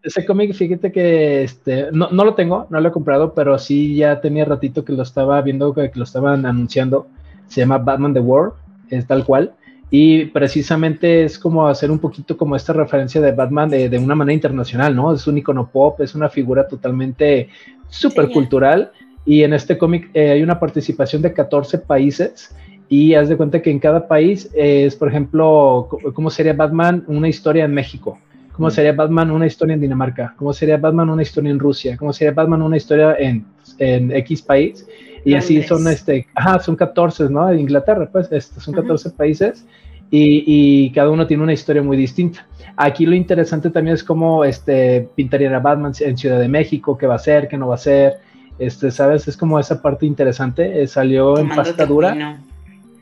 ese 0.03 0.25
cómic, 0.25 0.53
fíjate 0.53 0.91
que 0.91 1.43
este, 1.43 1.87
no, 1.91 2.09
no, 2.09 2.25
lo 2.25 2.33
tengo, 2.33 2.67
no 2.69 2.79
lo 2.79 2.89
he 2.89 2.91
comprado, 2.91 3.33
pero 3.33 3.57
sí 3.59 3.95
ya 3.95 4.19
tenía 4.19 4.45
ratito 4.45 4.83
que 4.83 4.93
lo 4.93 5.03
estaba 5.03 5.41
viendo, 5.41 5.73
que 5.73 5.91
lo 5.93 6.03
estaban 6.03 6.45
anunciando. 6.45 7.07
Se 7.47 7.61
llama 7.61 7.77
Batman 7.77 8.13
the 8.13 8.19
World, 8.19 8.53
es 8.89 9.05
tal 9.05 9.25
cual. 9.25 9.53
Y 9.93 10.25
precisamente 10.27 11.25
es 11.25 11.37
como 11.37 11.67
hacer 11.67 11.91
un 11.91 11.99
poquito 11.99 12.37
como 12.37 12.55
esta 12.55 12.71
referencia 12.71 13.19
de 13.19 13.33
Batman 13.33 13.69
de, 13.69 13.89
de 13.89 13.99
una 13.99 14.15
manera 14.15 14.33
internacional, 14.33 14.95
¿no? 14.95 15.13
Es 15.13 15.27
un 15.27 15.37
icono 15.37 15.69
pop, 15.69 15.99
es 15.99 16.15
una 16.15 16.29
figura 16.29 16.65
totalmente 16.65 17.49
súper 17.89 18.29
cultural. 18.29 18.91
Y 19.25 19.43
en 19.43 19.53
este 19.53 19.77
cómic 19.77 20.09
eh, 20.13 20.31
hay 20.31 20.43
una 20.43 20.59
participación 20.59 21.21
de 21.21 21.33
14 21.33 21.77
países 21.79 22.55
y 22.91 23.15
haz 23.15 23.29
de 23.29 23.37
cuenta 23.37 23.61
que 23.61 23.71
en 23.71 23.79
cada 23.79 24.05
país 24.05 24.49
es, 24.53 24.97
por 24.97 25.07
ejemplo, 25.07 25.87
cómo 26.13 26.29
sería 26.29 26.51
Batman 26.51 27.05
una 27.07 27.29
historia 27.29 27.63
en 27.63 27.73
México, 27.73 28.19
cómo 28.51 28.69
sería 28.69 28.91
Batman 28.91 29.31
una 29.31 29.47
historia 29.47 29.75
en 29.75 29.79
Dinamarca, 29.79 30.33
cómo 30.35 30.51
sería 30.51 30.75
Batman 30.75 31.09
una 31.09 31.21
historia 31.21 31.51
en 31.51 31.59
Rusia, 31.59 31.95
cómo 31.95 32.11
sería 32.11 32.33
Batman 32.33 32.61
una 32.61 32.75
historia 32.75 33.15
en, 33.17 33.45
en 33.77 34.11
X 34.11 34.41
país. 34.41 34.85
Y 35.23 35.35
así 35.35 35.63
son, 35.63 35.87
este, 35.87 36.27
ajá, 36.35 36.59
son 36.59 36.75
14, 36.75 37.29
¿no? 37.29 37.47
De 37.47 37.61
Inglaterra, 37.61 38.09
pues, 38.11 38.29
este, 38.29 38.59
son 38.59 38.73
14 38.73 39.11
países 39.11 39.65
y, 40.09 40.43
y, 40.45 40.91
cada 40.91 41.11
uno 41.11 41.25
tiene 41.25 41.43
una 41.43 41.53
historia 41.53 41.81
muy 41.81 41.95
distinta. 41.95 42.45
Aquí 42.75 43.05
lo 43.05 43.15
interesante 43.15 43.69
también 43.69 43.95
es 43.95 44.03
cómo 44.03 44.43
este, 44.43 45.07
pintaría 45.15 45.55
a 45.55 45.59
Batman 45.59 45.93
en 46.01 46.17
Ciudad 46.17 46.41
de 46.41 46.49
México, 46.49 46.97
qué 46.97 47.07
va 47.07 47.15
a 47.15 47.19
ser, 47.19 47.47
qué 47.47 47.57
no 47.57 47.69
va 47.69 47.75
a 47.75 47.77
ser. 47.77 48.17
Este, 48.59 48.91
¿sabes? 48.91 49.29
Es 49.29 49.37
como 49.37 49.57
esa 49.59 49.81
parte 49.81 50.05
interesante. 50.05 50.83
Eh, 50.83 50.87
salió 50.87 51.37
en 51.37 51.47
pasta 51.47 51.85
dura 51.85 52.41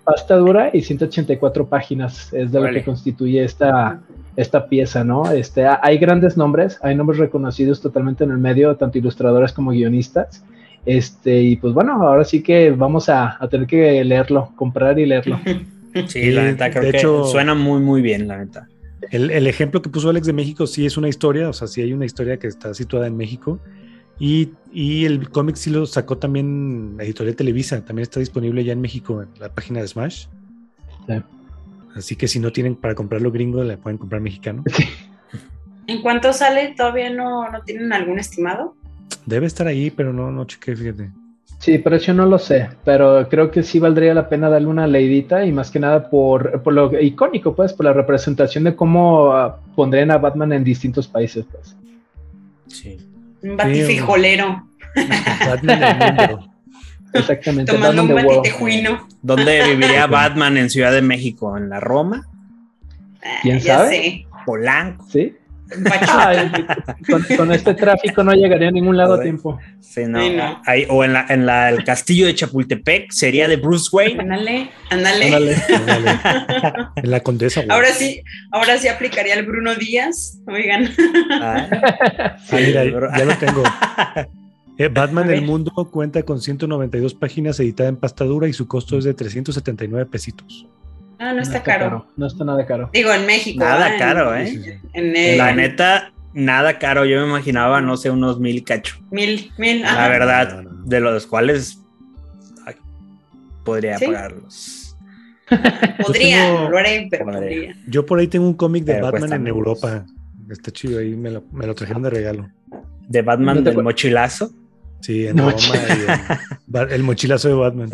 pasta 0.09 0.35
dura 0.35 0.71
y 0.73 0.81
184 0.81 1.67
páginas 1.67 2.33
es 2.33 2.51
de 2.51 2.59
lo 2.59 2.71
que 2.71 2.83
constituye 2.83 3.43
esta, 3.43 3.99
esta 4.35 4.67
pieza, 4.67 5.03
¿no? 5.03 5.31
Este, 5.31 5.65
hay 5.67 5.97
grandes 5.97 6.35
nombres, 6.35 6.79
hay 6.81 6.95
nombres 6.95 7.19
reconocidos 7.19 7.81
totalmente 7.81 8.23
en 8.23 8.31
el 8.31 8.39
medio, 8.39 8.75
tanto 8.75 8.97
ilustradores 8.97 9.53
como 9.53 9.71
guionistas. 9.71 10.43
Este, 10.85 11.41
y 11.41 11.55
pues 11.57 11.73
bueno, 11.73 12.01
ahora 12.01 12.23
sí 12.23 12.41
que 12.41 12.71
vamos 12.71 13.09
a, 13.09 13.37
tener 13.51 13.67
que 13.67 14.03
leerlo, 14.03 14.51
comprar 14.55 14.97
y 14.99 15.05
leerlo. 15.05 15.39
Sí, 16.05 16.29
la 16.29 16.43
neta, 16.43 16.69
creo 16.69 16.91
que 16.91 17.31
suena 17.31 17.55
muy, 17.55 17.81
muy 17.81 18.03
bien, 18.03 18.27
la 18.27 18.37
neta. 18.37 18.67
El, 19.09 19.31
el, 19.31 19.47
ejemplo 19.47 19.81
que 19.81 19.89
puso 19.89 20.11
Alex 20.11 20.27
de 20.27 20.33
México 20.33 20.67
sí 20.67 20.85
es 20.85 20.97
una 20.97 21.09
historia, 21.09 21.49
o 21.49 21.53
sea, 21.53 21.67
sí 21.67 21.81
hay 21.81 21.93
una 21.93 22.05
historia 22.05 22.37
que 22.37 22.45
está 22.45 22.75
situada 22.75 23.07
en 23.07 23.17
México 23.17 23.59
y, 24.19 24.51
y 24.71 25.05
el 25.05 25.29
cómic 25.29 25.55
sí 25.55 25.69
lo 25.69 25.85
sacó 25.85 26.17
también 26.17 26.95
la 26.97 27.03
editorial 27.03 27.35
Televisa, 27.35 27.83
también 27.85 28.03
está 28.03 28.19
disponible 28.19 28.63
ya 28.63 28.73
en 28.73 28.81
México 28.81 29.21
en 29.21 29.29
la 29.39 29.49
página 29.49 29.81
de 29.81 29.87
Smash. 29.87 30.27
Así 31.95 32.15
que 32.15 32.27
si 32.27 32.39
no 32.39 32.51
tienen 32.51 32.75
para 32.75 32.93
comprarlo 32.93 33.31
gringo, 33.31 33.63
le 33.63 33.77
pueden 33.77 33.97
comprar 33.97 34.21
mexicano. 34.21 34.63
¿En 35.87 36.01
cuánto 36.01 36.31
sale? 36.33 36.75
¿Todavía 36.77 37.09
no, 37.09 37.49
no 37.49 37.61
tienen 37.63 37.91
algún 37.93 38.19
estimado? 38.19 38.75
Debe 39.25 39.47
estar 39.47 39.65
ahí, 39.65 39.89
pero 39.89 40.13
no, 40.13 40.31
no 40.31 40.45
chequé, 40.45 40.75
fíjate. 40.75 41.09
Sí, 41.57 41.77
pero 41.79 41.97
yo 41.97 42.13
no 42.13 42.25
lo 42.25 42.37
sé, 42.37 42.69
pero 42.85 43.27
creo 43.27 43.51
que 43.51 43.63
sí 43.63 43.79
valdría 43.79 44.13
la 44.13 44.29
pena 44.29 44.49
darle 44.49 44.67
una 44.67 44.87
leidita 44.87 45.45
y 45.45 45.51
más 45.51 45.71
que 45.71 45.79
nada 45.79 46.09
por, 46.09 46.61
por 46.61 46.73
lo 46.73 47.01
icónico, 47.01 47.53
pues, 47.53 47.73
por 47.73 47.85
la 47.85 47.91
representación 47.91 48.63
de 48.63 48.75
cómo 48.75 49.29
uh, 49.29 49.51
pondrían 49.75 50.11
a 50.11 50.17
Batman 50.17 50.53
en 50.53 50.63
distintos 50.63 51.07
países, 51.07 51.45
pues. 51.51 51.75
Sí. 52.67 52.97
Un 53.41 53.49
mundo. 55.63 56.49
Exactamente. 57.13 57.71
Tomando 57.71 58.03
un 58.03 58.13
batitejuino. 58.15 59.07
¿Dónde 59.21 59.63
viviría 59.69 60.05
Batman 60.07 60.57
en 60.57 60.69
Ciudad 60.69 60.91
de 60.91 61.01
México? 61.01 61.57
¿En 61.57 61.69
la 61.69 61.79
Roma? 61.79 62.27
¿Quién 63.41 63.61
sabe? 63.61 64.27
Polanco. 64.45 65.05
Sí. 65.09 65.35
Con, 67.37 67.51
este 67.51 67.73
tráfico 67.73 68.23
no 68.23 68.33
llegaría 68.33 68.69
a 68.69 68.71
ningún 68.71 68.97
lado 68.97 69.15
a 69.15 69.21
tiempo. 69.21 69.59
Sí, 69.79 70.05
no. 70.07 70.19
Ahí, 70.65 70.85
o 70.89 71.03
en, 71.03 71.13
la, 71.13 71.25
en 71.29 71.45
la, 71.45 71.69
el 71.69 71.83
castillo 71.83 72.25
de 72.25 72.35
Chapultepec 72.35 73.11
sería 73.11 73.47
de 73.47 73.57
Bruce 73.57 73.89
Wayne. 73.91 74.21
Ándale, 74.21 74.69
ándale. 74.89 75.57
en 76.95 77.11
la 77.11 77.19
condesa. 77.21 77.63
Ahora 77.69 77.89
sí, 77.89 78.21
ahora 78.51 78.77
sí 78.77 78.87
aplicaría 78.87 79.35
el 79.35 79.45
Bruno 79.45 79.75
Díaz. 79.75 80.39
Oigan. 80.47 80.93
Ah, 81.41 81.67
ah 81.71 82.37
mira, 82.51 82.83
ya 82.83 83.25
lo 83.25 83.35
tengo. 83.37 83.63
Eh, 84.79 84.87
Batman 84.87 85.29
el 85.29 85.41
Mundo 85.41 85.71
cuenta 85.91 86.23
con 86.23 86.39
192 86.39 87.13
páginas 87.13 87.59
editada 87.59 87.89
en 87.89 87.97
pasta 87.97 88.23
dura 88.23 88.47
y 88.47 88.53
su 88.53 88.65
costo 88.65 88.97
es 88.97 89.03
de 89.03 89.13
379 89.13 90.05
pesitos. 90.05 90.65
Ah, 91.19 91.33
no, 91.33 91.41
está, 91.41 91.61
caro. 91.61 92.07
No 92.15 92.25
está 92.25 92.45
nada 92.45 92.65
caro. 92.65 92.89
Digo, 92.93 93.11
en 93.11 93.25
México. 93.25 93.59
Nada 93.59 93.97
caro, 93.97 94.35
¿eh? 94.35 94.79
La 95.35 95.53
neta, 95.53 96.13
nada 96.33 96.79
caro. 96.79 97.05
Yo 97.05 97.19
me 97.19 97.27
imaginaba, 97.27 97.81
no 97.81 97.97
sé, 97.97 98.09
unos 98.09 98.39
mil 98.39 98.63
cacho. 98.63 98.95
Mil, 99.11 99.51
mil. 99.57 99.81
La 99.81 100.07
verdad, 100.07 100.63
de 100.85 100.99
los 101.01 101.27
cuales 101.27 101.79
podría 103.63 103.99
pagarlos. 103.99 104.95
Podría, 106.05 106.69
lo 106.69 106.77
haré, 106.77 107.07
pero 107.09 107.25
podría. 107.25 107.75
Yo 107.87 108.05
por 108.05 108.19
ahí 108.19 108.27
tengo 108.27 108.45
un 108.45 108.53
cómic 108.53 108.83
de 108.83 109.01
Batman 109.01 109.33
en 109.33 109.47
Europa. 109.47 110.05
Está 110.47 110.69
chido 110.71 110.99
ahí, 110.99 111.15
me 111.15 111.31
lo, 111.31 111.43
me 111.51 111.65
lo 111.65 111.73
trajeron 111.73 112.03
de 112.03 112.11
regalo. 112.11 112.49
¿De 113.07 113.23
Batman 113.23 113.63
del 113.63 113.81
mochilazo? 113.81 114.51
Sí, 115.01 115.27
en 115.27 115.37
Roma. 115.37 115.53
el, 116.89 117.03
mochilazo 117.03 117.47
de 117.47 117.53
Batman. 117.53 117.91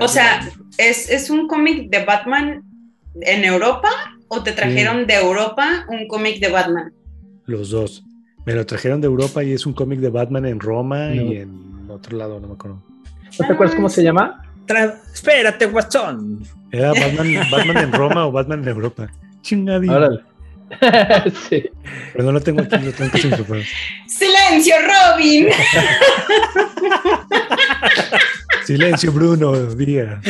o 0.00 0.08
sea, 0.08 0.48
¿es, 0.78 1.10
¿es 1.10 1.30
un 1.30 1.48
cómic 1.48 1.90
de 1.90 2.04
Batman 2.04 2.62
en 3.20 3.44
Europa 3.44 3.90
o 4.28 4.42
te 4.42 4.52
trajeron 4.52 5.06
de 5.06 5.14
Europa 5.14 5.86
un 5.88 6.06
cómic 6.06 6.40
de 6.40 6.50
Batman? 6.50 6.92
Los 7.46 7.70
dos. 7.70 8.04
Me 8.46 8.54
lo 8.54 8.64
trajeron 8.66 9.00
de 9.00 9.06
Europa 9.06 9.42
y 9.42 9.52
es 9.52 9.66
un 9.66 9.72
cómic 9.72 10.00
de 10.00 10.10
Batman 10.10 10.46
en 10.46 10.60
Roma 10.60 11.14
y 11.14 11.38
en 11.38 11.86
otro 11.88 12.16
lado, 12.16 12.40
no 12.40 12.48
me 12.48 12.54
acuerdo. 12.54 12.82
¿No 13.38 13.46
te 13.46 13.52
acuerdas 13.52 13.74
cómo 13.74 13.88
se 13.88 14.02
llama? 14.02 14.42
Espérate, 15.12 15.66
Watson. 15.66 16.42
Era 16.70 16.92
Batman, 16.92 17.50
Batman 17.50 17.76
en 17.78 17.92
Roma 17.92 18.26
o 18.26 18.32
Batman 18.32 18.62
en 18.62 18.68
Europa. 18.68 19.10
Chingadito. 19.42 19.92
Órale. 19.92 20.20
sí. 21.48 21.70
Pero 22.12 22.24
no 22.24 22.32
lo 22.32 22.40
tengo 22.40 22.62
aquí, 22.62 22.76
lo 22.78 22.92
tengo 22.92 23.10
que 23.10 23.64
¡Silencio, 24.06 24.74
Robin! 24.82 25.48
Silencio, 28.64 29.12
Bruno, 29.12 29.52
diga. 29.74 30.20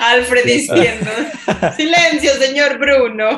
Alfred 0.00 0.44
diciendo: 0.44 1.10
Silencio, 1.76 2.32
señor 2.34 2.78
Bruno. 2.78 3.36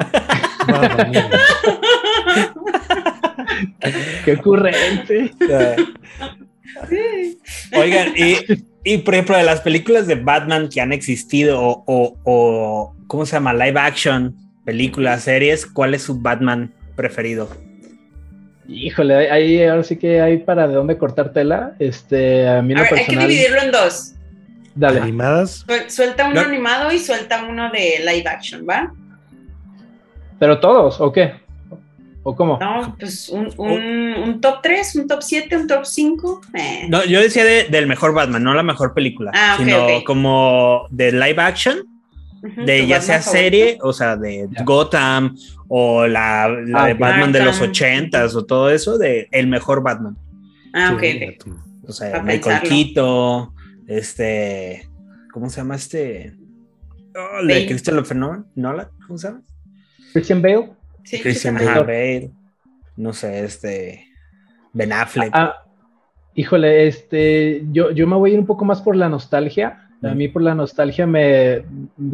Qué 4.24 4.32
ocurrente. 4.32 5.30
Oigan, 7.72 8.12
y, 8.84 8.98
por 8.98 9.14
ejemplo, 9.14 9.36
de 9.36 9.44
las 9.44 9.60
películas 9.60 10.06
de 10.06 10.16
Batman 10.16 10.68
que 10.68 10.80
han 10.80 10.92
existido 10.92 11.60
o, 11.60 12.16
o 12.24 12.96
¿cómo 13.06 13.24
se 13.24 13.32
llama? 13.32 13.54
Live 13.54 13.78
action, 13.78 14.45
películas, 14.66 15.22
series, 15.22 15.64
¿cuál 15.64 15.94
es 15.94 16.02
su 16.02 16.20
Batman 16.20 16.74
preferido? 16.96 17.48
Híjole, 18.68 19.30
ahí 19.30 19.62
ahora 19.62 19.84
sí 19.84 19.96
que 19.96 20.20
hay 20.20 20.38
para 20.38 20.66
de 20.66 20.74
dónde 20.74 20.98
cortar 20.98 21.32
tela. 21.32 21.74
Este, 21.78 22.46
a 22.48 22.60
mí 22.60 22.74
a 22.74 22.82
ver, 22.82 22.94
Hay 22.94 23.06
que 23.06 23.16
dividirlo 23.16 23.62
en 23.62 23.70
dos. 23.70 24.12
Dale. 24.74 25.00
¿Animadas? 25.00 25.64
Suelta 25.86 26.28
uno 26.28 26.40
animado 26.40 26.92
y 26.92 26.98
suelta 26.98 27.44
uno 27.44 27.70
de 27.70 28.00
live 28.00 28.28
action, 28.28 28.66
¿va? 28.68 28.92
¿Pero 30.38 30.58
todos 30.58 31.00
o 31.00 31.12
qué? 31.12 31.32
¿O 32.24 32.34
cómo? 32.34 32.58
No, 32.60 32.96
pues 32.98 33.28
un, 33.28 33.54
un, 33.56 34.40
top 34.40 34.60
3, 34.60 34.96
un 34.96 35.06
top 35.06 35.22
7, 35.22 35.56
un 35.56 35.66
top 35.68 35.84
5. 35.86 36.40
Eh. 36.54 36.86
No, 36.88 37.04
yo 37.04 37.20
decía 37.20 37.44
del 37.44 37.86
mejor 37.86 38.12
Batman, 38.12 38.42
no 38.42 38.52
la 38.52 38.64
mejor 38.64 38.92
película, 38.92 39.30
ah, 39.32 39.54
sino 39.56 40.02
como 40.04 40.88
de 40.90 41.12
live 41.12 41.40
action 41.40 41.95
de 42.64 42.86
ya 42.86 43.00
sea 43.00 43.22
serie, 43.22 43.78
o 43.82 43.92
sea, 43.92 44.16
de 44.16 44.48
Gotham 44.64 45.36
o 45.68 46.06
la, 46.06 46.48
la 46.48 46.84
ah, 46.84 46.86
de 46.86 46.94
Batman 46.94 47.32
de 47.32 47.44
los 47.44 47.60
ochentas 47.60 48.34
o 48.34 48.44
todo 48.44 48.70
eso, 48.70 48.98
de 48.98 49.28
el 49.32 49.46
mejor 49.46 49.82
Batman. 49.82 50.16
Ah, 50.72 50.94
ok, 50.94 51.02
O 51.88 51.92
sea, 51.92 52.22
Michael 52.22 52.68
Keaton, 52.68 53.50
este, 53.86 54.88
¿cómo 55.32 55.48
se 55.48 55.56
llama 55.58 55.76
este? 55.76 56.34
Oh, 57.14 57.44
de 57.46 57.66
Christopher 57.66 58.16
Nolan, 58.16 58.46
¿cómo 59.06 59.18
se 59.18 59.28
llama? 59.28 59.42
Christian 60.12 60.42
Bale. 60.42 60.72
Sí, 61.04 61.20
Christian 61.20 61.54
Bale. 61.54 62.30
No 62.96 63.12
sé, 63.12 63.44
este, 63.44 64.06
Ben 64.72 64.92
Affleck. 64.92 65.30
Ah, 65.32 65.54
híjole, 66.34 66.86
este, 66.86 67.64
yo, 67.70 67.90
yo 67.90 68.06
me 68.06 68.16
voy 68.16 68.30
a 68.30 68.34
ir 68.34 68.40
un 68.40 68.46
poco 68.46 68.64
más 68.64 68.82
por 68.82 68.96
la 68.96 69.08
nostalgia. 69.08 69.85
A 70.02 70.14
mí 70.14 70.28
por 70.28 70.42
la 70.42 70.54
nostalgia 70.54 71.06
me 71.06 71.64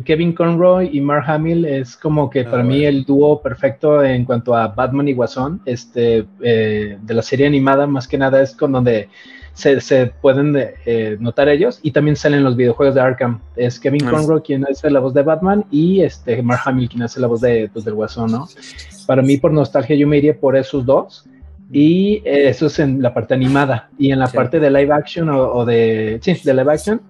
Kevin 0.04 0.32
Conroy 0.32 0.90
y 0.92 1.00
Mark 1.00 1.24
Hamill 1.26 1.64
es 1.64 1.96
como 1.96 2.30
que 2.30 2.44
para 2.44 2.62
ah, 2.62 2.64
mí 2.64 2.84
el 2.84 3.04
dúo 3.04 3.42
perfecto 3.42 4.04
en 4.04 4.24
cuanto 4.24 4.54
a 4.54 4.68
Batman 4.68 5.08
y 5.08 5.14
Guasón, 5.14 5.60
este 5.64 6.24
eh, 6.42 6.96
de 7.02 7.14
la 7.14 7.22
serie 7.22 7.46
animada 7.46 7.86
más 7.86 8.06
que 8.06 8.18
nada 8.18 8.40
es 8.40 8.54
con 8.54 8.72
donde 8.72 9.08
se, 9.52 9.80
se 9.80 10.06
pueden 10.06 10.54
eh, 10.56 11.16
notar 11.18 11.48
ellos 11.48 11.80
y 11.82 11.90
también 11.90 12.14
salen 12.14 12.44
los 12.44 12.56
videojuegos 12.56 12.94
de 12.94 13.00
Arkham. 13.00 13.40
Es 13.56 13.80
Kevin 13.80 14.06
ah, 14.06 14.10
Conroy 14.12 14.42
quien 14.42 14.64
hace 14.64 14.88
la 14.88 15.00
voz 15.00 15.12
de 15.12 15.22
Batman 15.22 15.64
y 15.70 16.02
este 16.02 16.40
Mark 16.40 16.62
Hamill 16.64 16.88
quien 16.88 17.02
hace 17.02 17.20
la 17.20 17.26
voz 17.26 17.40
de 17.40 17.68
pues, 17.72 17.84
del 17.84 17.94
Guasón, 17.94 18.30
¿no? 18.30 18.48
Para 19.06 19.22
mí 19.22 19.38
por 19.38 19.52
nostalgia 19.52 19.96
yo 19.96 20.06
me 20.06 20.18
iría 20.18 20.38
por 20.38 20.56
esos 20.56 20.86
dos. 20.86 21.28
Y 21.74 22.20
eso 22.26 22.66
es 22.66 22.78
en 22.80 23.00
la 23.00 23.14
parte 23.14 23.32
animada. 23.32 23.88
Y 23.98 24.12
en 24.12 24.18
la 24.18 24.26
parte 24.26 24.60
de 24.60 24.70
live 24.70 24.92
action 24.92 25.30
o, 25.30 25.54
o 25.54 25.64
de. 25.64 26.18
Sí, 26.20 26.36
de 26.44 26.52
live 26.52 26.70
action 26.70 27.00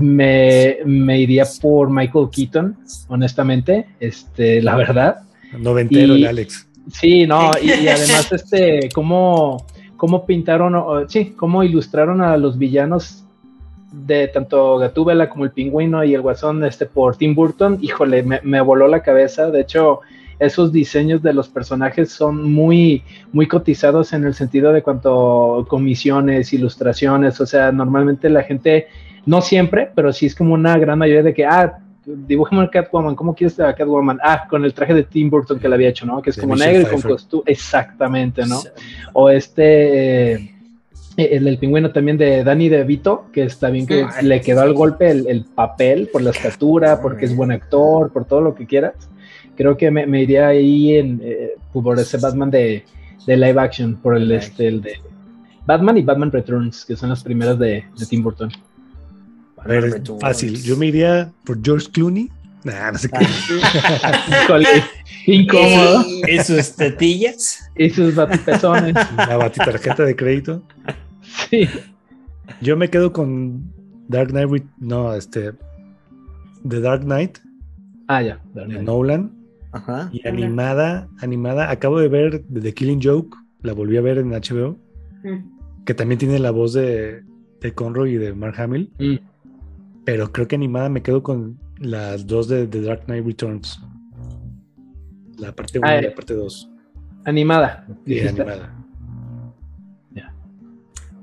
me, 0.00 0.78
me, 0.84 1.20
iría 1.20 1.44
por 1.60 1.90
Michael 1.90 2.28
Keaton, 2.30 2.76
honestamente, 3.08 3.86
este, 3.98 4.62
la 4.62 4.76
verdad. 4.76 5.22
Noventero 5.58 6.14
el 6.14 6.26
Alex. 6.26 6.66
Sí, 6.92 7.26
no, 7.26 7.50
y, 7.62 7.70
además, 7.88 8.32
este, 8.32 8.88
cómo, 8.94 9.66
cómo 9.96 10.26
pintaron, 10.26 11.08
sí, 11.08 11.34
cómo 11.36 11.62
ilustraron 11.62 12.20
a 12.20 12.36
los 12.36 12.58
villanos 12.58 13.24
de 13.92 14.28
tanto 14.28 14.78
Gatúbela 14.78 15.28
como 15.28 15.44
el 15.44 15.50
pingüino 15.50 16.04
y 16.04 16.14
el 16.14 16.20
guasón 16.20 16.64
este, 16.64 16.86
por 16.86 17.16
Tim 17.16 17.34
Burton, 17.34 17.78
híjole, 17.80 18.22
me, 18.22 18.40
me, 18.42 18.60
voló 18.60 18.86
la 18.86 19.02
cabeza. 19.02 19.50
De 19.50 19.62
hecho, 19.62 20.00
esos 20.38 20.72
diseños 20.72 21.22
de 21.22 21.32
los 21.32 21.48
personajes 21.48 22.10
son 22.10 22.50
muy, 22.50 23.02
muy 23.32 23.46
cotizados 23.46 24.12
en 24.12 24.24
el 24.24 24.34
sentido 24.34 24.72
de 24.72 24.82
cuanto 24.82 25.66
comisiones, 25.68 26.52
ilustraciones, 26.52 27.40
o 27.40 27.46
sea, 27.46 27.72
normalmente 27.72 28.30
la 28.30 28.42
gente 28.42 28.88
no 29.26 29.40
siempre, 29.42 29.90
pero 29.94 30.12
sí 30.12 30.26
es 30.26 30.34
como 30.34 30.54
una 30.54 30.78
gran 30.78 30.98
mayoría 30.98 31.22
de 31.22 31.34
que, 31.34 31.44
ah, 31.44 31.78
dibujemos 32.04 32.64
a 32.64 32.70
Catwoman, 32.70 33.14
¿cómo 33.14 33.34
quieres 33.34 33.58
a 33.60 33.74
Catwoman? 33.74 34.18
Ah, 34.22 34.46
con 34.48 34.64
el 34.64 34.72
traje 34.72 34.94
de 34.94 35.04
Tim 35.04 35.30
Burton 35.30 35.58
que 35.58 35.68
le 35.68 35.74
había 35.74 35.88
hecho, 35.88 36.06
¿no? 36.06 36.20
Que 36.22 36.30
es 36.30 36.38
como 36.38 36.56
negro 36.56 36.82
y 36.82 36.86
con 36.86 37.02
costura, 37.02 37.44
exactamente, 37.46 38.46
¿no? 38.46 38.60
O 39.12 39.28
este, 39.30 40.32
eh, 40.32 40.54
el, 41.16 41.46
el, 41.46 41.58
pingüino 41.58 41.92
también 41.92 42.16
de 42.16 42.42
Danny 42.42 42.68
DeVito, 42.68 43.26
que 43.32 43.44
está 43.44 43.70
bien 43.70 43.86
que 43.86 44.06
le 44.22 44.40
quedó 44.40 44.62
al 44.62 44.74
golpe 44.74 45.10
el, 45.10 45.44
papel 45.44 46.08
por 46.12 46.22
la 46.22 46.30
estatura, 46.30 47.00
porque 47.00 47.26
es 47.26 47.36
buen 47.36 47.50
actor, 47.50 48.12
por 48.12 48.24
todo 48.24 48.40
lo 48.40 48.54
que 48.54 48.66
quieras. 48.66 48.94
Creo 49.56 49.76
que 49.76 49.90
me, 49.90 50.22
iría 50.22 50.48
ahí 50.48 50.96
en, 50.96 51.20
eh, 51.22 51.50
por 51.72 51.98
ese 51.98 52.16
Batman 52.16 52.50
de, 52.50 52.84
live 53.26 53.60
action, 53.60 53.96
por 53.96 54.16
el, 54.16 54.32
este, 54.32 54.68
el 54.68 54.80
de 54.80 54.94
Batman 55.66 55.98
y 55.98 56.02
Batman 56.02 56.32
Returns, 56.32 56.84
que 56.86 56.96
son 56.96 57.10
las 57.10 57.22
primeras 57.22 57.58
de 57.58 57.84
Tim 58.08 58.22
Burton. 58.22 58.50
A 59.62 59.68
ver, 59.68 60.02
fácil. 60.20 60.62
Yo 60.62 60.76
me 60.76 60.86
iría 60.86 61.32
por 61.44 61.62
George 61.62 61.88
Clooney. 61.92 62.30
Nah, 62.64 62.92
no 62.92 62.98
sé 62.98 63.08
qué. 63.08 63.26
Incómodo. 65.32 66.04
¿Y 66.28 66.38
sus 66.40 66.76
tetillas? 66.76 67.70
Y 67.76 67.90
sus 67.90 68.14
batipezones. 68.14 68.94
La 69.16 69.50
tarjeta 69.50 70.04
de 70.04 70.16
crédito. 70.16 70.62
Sí. 71.48 71.68
Yo 72.60 72.76
me 72.76 72.88
quedo 72.88 73.12
con 73.12 73.72
Dark 74.08 74.30
Knight. 74.30 74.64
No, 74.78 75.14
este. 75.14 75.52
The 76.68 76.80
Dark 76.80 77.02
Knight. 77.02 77.38
Ah, 78.08 78.22
ya. 78.22 78.40
de 78.54 78.82
Nolan. 78.82 79.32
Ajá. 79.72 80.10
Y 80.12 80.26
animada, 80.26 81.08
animada. 81.20 81.70
Acabo 81.70 82.00
de 82.00 82.08
ver 82.08 82.42
The 82.52 82.74
Killing 82.74 83.00
Joke. 83.02 83.36
La 83.62 83.72
volví 83.72 83.96
a 83.96 84.00
ver 84.00 84.18
en 84.18 84.30
HBO. 84.30 84.78
Mm. 85.22 85.84
Que 85.84 85.94
también 85.94 86.18
tiene 86.18 86.38
la 86.38 86.50
voz 86.50 86.72
de, 86.72 87.22
de 87.60 87.72
Conroy 87.72 88.14
y 88.14 88.18
de 88.18 88.34
Mark 88.34 88.60
Hamill. 88.60 88.90
Mm. 88.98 89.29
Pero 90.04 90.32
creo 90.32 90.48
que 90.48 90.56
animada 90.56 90.88
me 90.88 91.02
quedo 91.02 91.22
con 91.22 91.58
las 91.78 92.26
dos 92.26 92.48
de 92.48 92.66
The 92.66 92.82
Dark 92.82 93.04
Knight 93.06 93.26
Returns. 93.26 93.80
La 95.38 95.52
parte 95.52 95.78
1 95.78 95.98
y 95.98 96.02
la 96.02 96.14
parte 96.14 96.34
2. 96.34 96.70
Animada. 97.24 97.86
Sí, 98.06 98.20
animada. 98.20 98.74
Ya. 100.12 100.32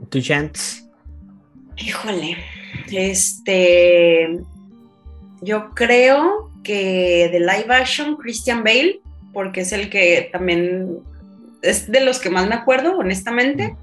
¿Tu 0.09 0.21
chance? 0.21 0.83
Híjole. 1.77 2.37
Este. 2.91 4.39
Yo 5.41 5.69
creo 5.75 6.51
que 6.63 7.29
de 7.31 7.39
live 7.39 7.67
action, 7.69 8.17
Christian 8.17 8.63
Bale, 8.63 8.99
porque 9.33 9.61
es 9.61 9.71
el 9.71 9.89
que 9.89 10.29
también 10.31 10.99
es 11.61 11.91
de 11.91 12.01
los 12.01 12.19
que 12.19 12.29
más 12.29 12.47
me 12.47 12.55
acuerdo, 12.55 12.97
honestamente. 12.97 13.75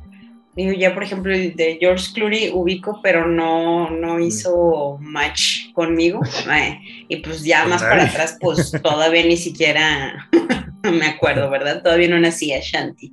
Digo, 0.57 0.73
ya 0.73 0.95
por 0.95 1.03
ejemplo 1.03 1.35
el 1.35 1.57
de 1.57 1.79
George 1.81 2.13
Clooney 2.15 2.51
ubico, 2.53 3.01
pero 3.03 3.27
no, 3.27 3.91
no 3.91 4.21
hizo 4.21 4.99
match 5.01 5.73
conmigo. 5.73 6.21
Eh, 6.55 6.79
y 7.09 7.17
pues 7.17 7.43
ya 7.43 7.65
más 7.67 7.83
para 7.83 8.05
atrás, 8.05 8.39
pues 8.41 8.71
todavía 8.83 9.25
ni 9.25 9.37
siquiera 9.37 10.29
me 10.83 11.07
acuerdo, 11.07 11.51
¿verdad? 11.51 11.83
Todavía 11.83 12.09
no 12.09 12.21
nacía 12.21 12.61
Shanti. 12.61 13.13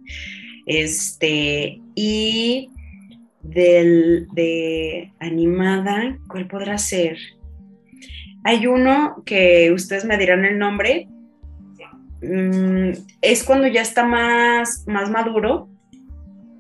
Este, 0.67 1.81
y 1.95 2.69
del, 3.41 4.27
de 4.33 5.11
animada, 5.19 6.17
¿cuál 6.27 6.47
podrá 6.47 6.77
ser? 6.77 7.17
Hay 8.43 8.67
uno 8.67 9.23
que 9.25 9.71
ustedes 9.71 10.05
me 10.05 10.17
dirán 10.17 10.45
el 10.45 10.59
nombre. 10.59 11.07
Mm, 12.21 12.91
es 13.21 13.43
cuando 13.43 13.67
ya 13.67 13.81
está 13.81 14.05
más, 14.05 14.83
más 14.85 15.09
maduro 15.09 15.70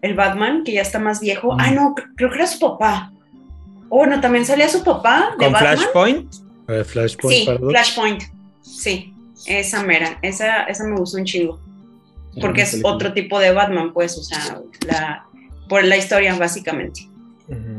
el 0.01 0.15
Batman, 0.15 0.63
que 0.63 0.73
ya 0.73 0.81
está 0.81 0.99
más 0.99 1.19
viejo. 1.19 1.55
Ah, 1.59 1.71
no, 1.71 1.95
creo 2.15 2.29
que 2.29 2.35
era 2.35 2.47
su 2.47 2.59
papá. 2.59 3.11
Oh, 3.89 4.05
no, 4.05 4.21
también 4.21 4.45
salía 4.45 4.69
su 4.69 4.83
papá. 4.83 5.35
¿Con 5.37 5.53
Flashpoint? 5.53 6.33
Eh, 6.67 6.83
Flashpoint. 6.83 7.37
Sí, 7.37 7.49
Flashpoint. 7.69 8.23
Sí, 8.61 9.13
esa 9.45 9.83
mera. 9.83 10.17
Esa, 10.21 10.63
esa 10.63 10.85
me 10.85 10.95
gustó 10.95 11.17
un 11.17 11.25
chingo. 11.25 11.59
Porque 12.39 12.61
es 12.61 12.79
otro 12.83 13.11
tipo 13.13 13.39
de 13.39 13.51
Batman, 13.51 13.91
pues, 13.91 14.17
o 14.17 14.23
sea, 14.23 14.61
la, 14.87 15.25
por 15.67 15.83
la 15.83 15.97
historia, 15.97 16.37
básicamente. 16.37 17.09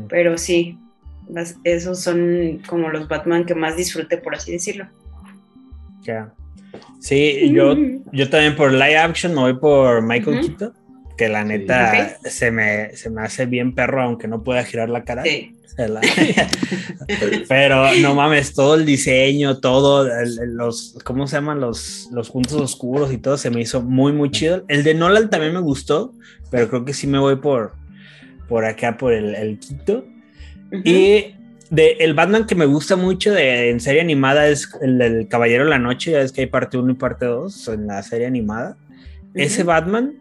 Pero 0.09 0.37
sí, 0.37 0.77
esos 1.63 2.01
son 2.01 2.61
como 2.67 2.89
los 2.89 3.07
Batman 3.07 3.45
que 3.45 3.55
más 3.55 3.75
disfruté, 3.75 4.17
por 4.17 4.35
así 4.35 4.51
decirlo. 4.51 4.87
Ya. 6.03 6.31
Sí, 6.99 7.51
yo, 7.51 7.75
yo 8.11 8.29
también 8.29 8.55
por 8.55 8.71
live 8.71 8.97
action 8.97 9.33
me 9.33 9.41
voy 9.41 9.53
por 9.55 10.01
Michael 10.03 10.41
Keaton, 10.41 10.73
que 11.17 11.29
la 11.29 11.43
neta 11.43 12.17
se, 12.23 12.51
me, 12.51 12.95
se 12.95 13.09
me 13.09 13.21
hace 13.21 13.45
bien 13.45 13.75
perro, 13.75 14.01
aunque 14.01 14.27
no 14.27 14.43
pueda 14.43 14.63
girar 14.63 14.89
la 14.89 15.03
cara. 15.03 15.23
Sí. 15.23 15.55
Pero 17.47 17.95
no 18.01 18.15
mames, 18.15 18.53
todo 18.53 18.75
el 18.75 18.85
diseño, 18.85 19.59
todo, 19.59 20.07
los, 20.45 20.97
¿cómo 21.03 21.27
se 21.27 21.37
llaman? 21.37 21.59
Los, 21.59 22.09
los 22.11 22.29
puntos 22.29 22.61
oscuros 22.61 23.11
y 23.11 23.17
todo, 23.17 23.37
se 23.37 23.49
me 23.49 23.61
hizo 23.61 23.81
muy, 23.81 24.13
muy 24.13 24.29
chido. 24.29 24.63
El 24.67 24.83
de 24.83 24.93
Nolan 24.93 25.29
también 25.29 25.53
me 25.53 25.59
gustó, 25.59 26.13
pero 26.51 26.69
creo 26.69 26.85
que 26.85 26.93
sí 26.93 27.07
me 27.07 27.19
voy 27.19 27.37
por, 27.37 27.73
por 28.47 28.65
acá, 28.65 28.97
por 28.97 29.13
el, 29.13 29.35
el 29.35 29.59
Quito. 29.59 30.05
Y 30.83 31.35
de, 31.69 31.97
el 31.99 32.13
Batman 32.13 32.45
que 32.45 32.55
me 32.55 32.65
gusta 32.65 32.95
mucho 32.95 33.33
de, 33.33 33.69
en 33.69 33.79
serie 33.79 34.01
animada 34.01 34.47
es 34.47 34.69
el 34.81 34.97
del 34.97 35.27
Caballero 35.27 35.63
de 35.63 35.71
la 35.71 35.79
Noche, 35.79 36.11
ya 36.11 36.21
es 36.21 36.31
que 36.31 36.41
hay 36.41 36.47
parte 36.47 36.77
1 36.77 36.91
y 36.91 36.95
parte 36.95 37.25
2 37.25 37.67
en 37.69 37.87
la 37.87 38.03
serie 38.03 38.27
animada. 38.27 38.77
Ese 39.33 39.63
Batman 39.63 40.19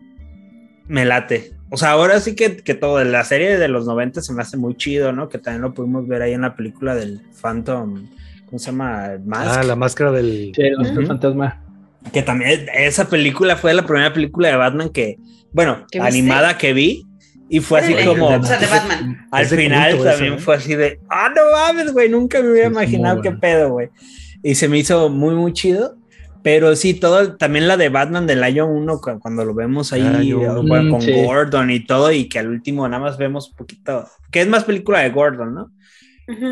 me 0.88 1.04
late. 1.04 1.52
O 1.70 1.76
sea, 1.76 1.92
ahora 1.92 2.20
sí 2.20 2.34
que, 2.34 2.58
que 2.58 2.74
todo, 2.74 3.02
la 3.02 3.24
serie 3.24 3.58
de 3.58 3.68
los 3.68 3.86
90 3.86 4.20
se 4.20 4.32
me 4.32 4.42
hace 4.42 4.56
muy 4.56 4.76
chido, 4.76 5.12
¿no? 5.12 5.28
Que 5.28 5.38
también 5.38 5.62
lo 5.62 5.72
pudimos 5.72 6.06
ver 6.06 6.22
ahí 6.22 6.32
en 6.32 6.42
la 6.42 6.54
película 6.54 6.94
del 6.94 7.22
Phantom, 7.40 8.08
¿cómo 8.46 8.58
se 8.58 8.66
llama? 8.66 9.12
Ah, 9.32 9.62
la 9.62 9.76
máscara 9.76 10.12
del 10.12 10.52
fantasma. 11.06 11.62
Que 12.12 12.22
también 12.22 12.66
esa 12.74 13.08
película 13.08 13.56
fue 13.56 13.72
la 13.72 13.86
primera 13.86 14.12
película 14.12 14.48
de 14.48 14.56
Batman 14.56 14.90
que, 14.90 15.18
bueno, 15.52 15.86
animada 16.00 16.58
que 16.58 16.72
vi 16.72 17.06
y 17.48 17.60
fue 17.60 17.80
así 17.80 17.94
como. 18.04 18.28
O 18.28 18.42
sea, 18.42 18.58
de 18.58 18.66
Batman. 18.66 19.26
Al 19.30 19.46
final 19.46 20.02
también 20.02 20.38
fue 20.38 20.56
así 20.56 20.74
de. 20.74 20.98
Ah, 21.08 21.30
no 21.34 21.52
mames, 21.52 21.92
güey. 21.92 22.08
Nunca 22.08 22.40
me 22.42 22.50
hubiera 22.50 22.68
imaginado 22.68 23.20
qué 23.20 23.30
pedo, 23.32 23.70
güey. 23.70 23.90
Y 24.42 24.54
se 24.54 24.68
me 24.68 24.78
hizo 24.78 25.08
muy, 25.08 25.34
muy 25.34 25.52
chido. 25.52 25.96
Pero 26.42 26.74
sí, 26.74 26.94
todo, 26.94 27.36
también 27.36 27.68
la 27.68 27.76
de 27.76 27.88
Batman 27.88 28.26
del 28.26 28.42
año 28.42 28.66
1, 28.66 29.00
cuando 29.20 29.44
lo 29.44 29.54
vemos 29.54 29.92
ahí 29.92 30.32
con 30.32 30.66
mm, 30.66 31.24
Gordon 31.24 31.70
y 31.70 31.84
todo, 31.84 32.10
y 32.10 32.28
que 32.28 32.38
al 32.38 32.48
último 32.48 32.88
nada 32.88 33.02
más 33.02 33.16
vemos 33.16 33.50
un 33.50 33.56
poquito, 33.56 34.08
que 34.30 34.40
es 34.40 34.48
más 34.48 34.64
película 34.64 35.00
de 35.00 35.10
Gordon, 35.10 35.54
¿no? 35.54 35.70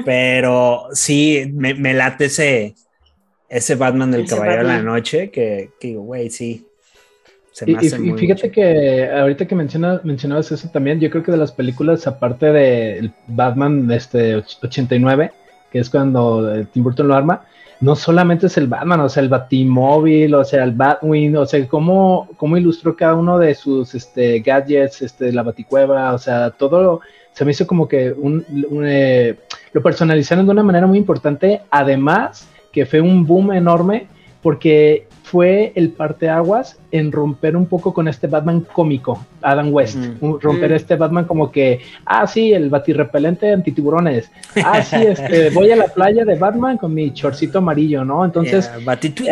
Pero 0.05 0.85
sí, 0.92 1.50
me, 1.53 1.74
me, 1.74 1.94
late 1.94 2.26
ese, 2.26 2.74
ese 3.48 3.74
Batman 3.74 4.11
del 4.11 4.29
Caballero 4.29 4.62
de 4.62 4.68
la 4.68 4.83
Noche, 4.83 5.31
que, 5.31 5.70
que 5.81 5.94
güey, 5.94 6.31
sí, 6.31 6.66
y, 7.66 8.12
fíjate 8.16 8.50
que 8.50 9.11
ahorita 9.11 9.46
que 9.46 9.55
mencionas, 9.55 10.05
mencionabas 10.05 10.50
eso 10.53 10.68
también, 10.70 11.00
yo 11.00 11.11
creo 11.11 11.22
que 11.22 11.33
de 11.33 11.38
las 11.38 11.53
películas, 11.53 12.07
aparte 12.07 12.46
de 12.46 13.12
Batman 13.26 13.90
este 13.90 14.37
89, 14.37 15.33
que 15.71 15.79
es 15.79 15.91
cuando 15.91 16.65
Tim 16.73 16.83
Burton 16.85 17.09
lo 17.09 17.15
arma, 17.15 17.43
no 17.81 17.97
solamente 17.97 18.47
es 18.47 18.59
el 18.59 18.67
Batman, 18.67 19.01
o 19.01 19.09
sea, 19.09 19.23
el 19.23 19.29
Batimóvil, 19.29 20.35
o 20.35 20.45
sea, 20.45 20.65
el 20.65 20.73
Batwing, 20.73 21.37
o 21.37 21.47
sea, 21.47 21.67
cómo, 21.67 22.29
cómo 22.37 22.57
ilustró 22.57 22.95
cada 22.95 23.15
uno 23.15 23.39
de 23.39 23.55
sus 23.55 23.95
este, 23.95 24.41
gadgets, 24.41 25.01
este, 25.03 25.33
la 25.33 25.43
Baticueva, 25.43 26.13
o 26.13 26.19
sea, 26.19 26.51
todo 26.51 27.01
se 27.33 27.45
me 27.45 27.53
hizo 27.53 27.67
como 27.67 27.89
que 27.89 28.13
un, 28.13 28.45
eh, 28.85 29.37
lo 29.73 29.83
personalizaron 29.83 30.45
de 30.45 30.53
una 30.53 30.63
manera 30.63 30.87
muy 30.87 30.99
importante, 30.99 31.63
además 31.71 32.49
que 32.73 32.85
fue 32.87 33.01
un 33.01 33.27
boom 33.27 33.53
enorme 33.53 34.09
porque 34.43 35.07
fue 35.31 35.73
el 35.77 35.90
parteaguas 35.90 36.77
en 36.90 37.12
romper 37.12 37.57
un 37.57 37.66
poco 37.66 37.95
con 37.95 38.09
este 38.09 38.27
Batman 38.27 38.66
cómico, 38.73 39.25
Adam 39.43 39.73
West. 39.73 39.97
Romper 40.21 40.73
mm. 40.73 40.75
este 40.75 40.97
Batman 40.97 41.25
como 41.25 41.53
que, 41.53 41.81
ah, 42.05 42.27
sí, 42.27 42.53
el 42.53 42.69
batirrepelente 42.69 43.53
antitiburones. 43.53 44.31
Ah, 44.64 44.83
sí, 44.83 44.97
este, 44.97 45.51
voy 45.51 45.71
a 45.71 45.77
la 45.77 45.87
playa 45.87 46.25
de 46.25 46.35
Batman 46.35 46.77
con 46.77 46.93
mi 46.93 47.12
chorcito 47.12 47.59
amarillo, 47.59 48.05
¿no? 48.05 48.25
Entonces, 48.25 48.69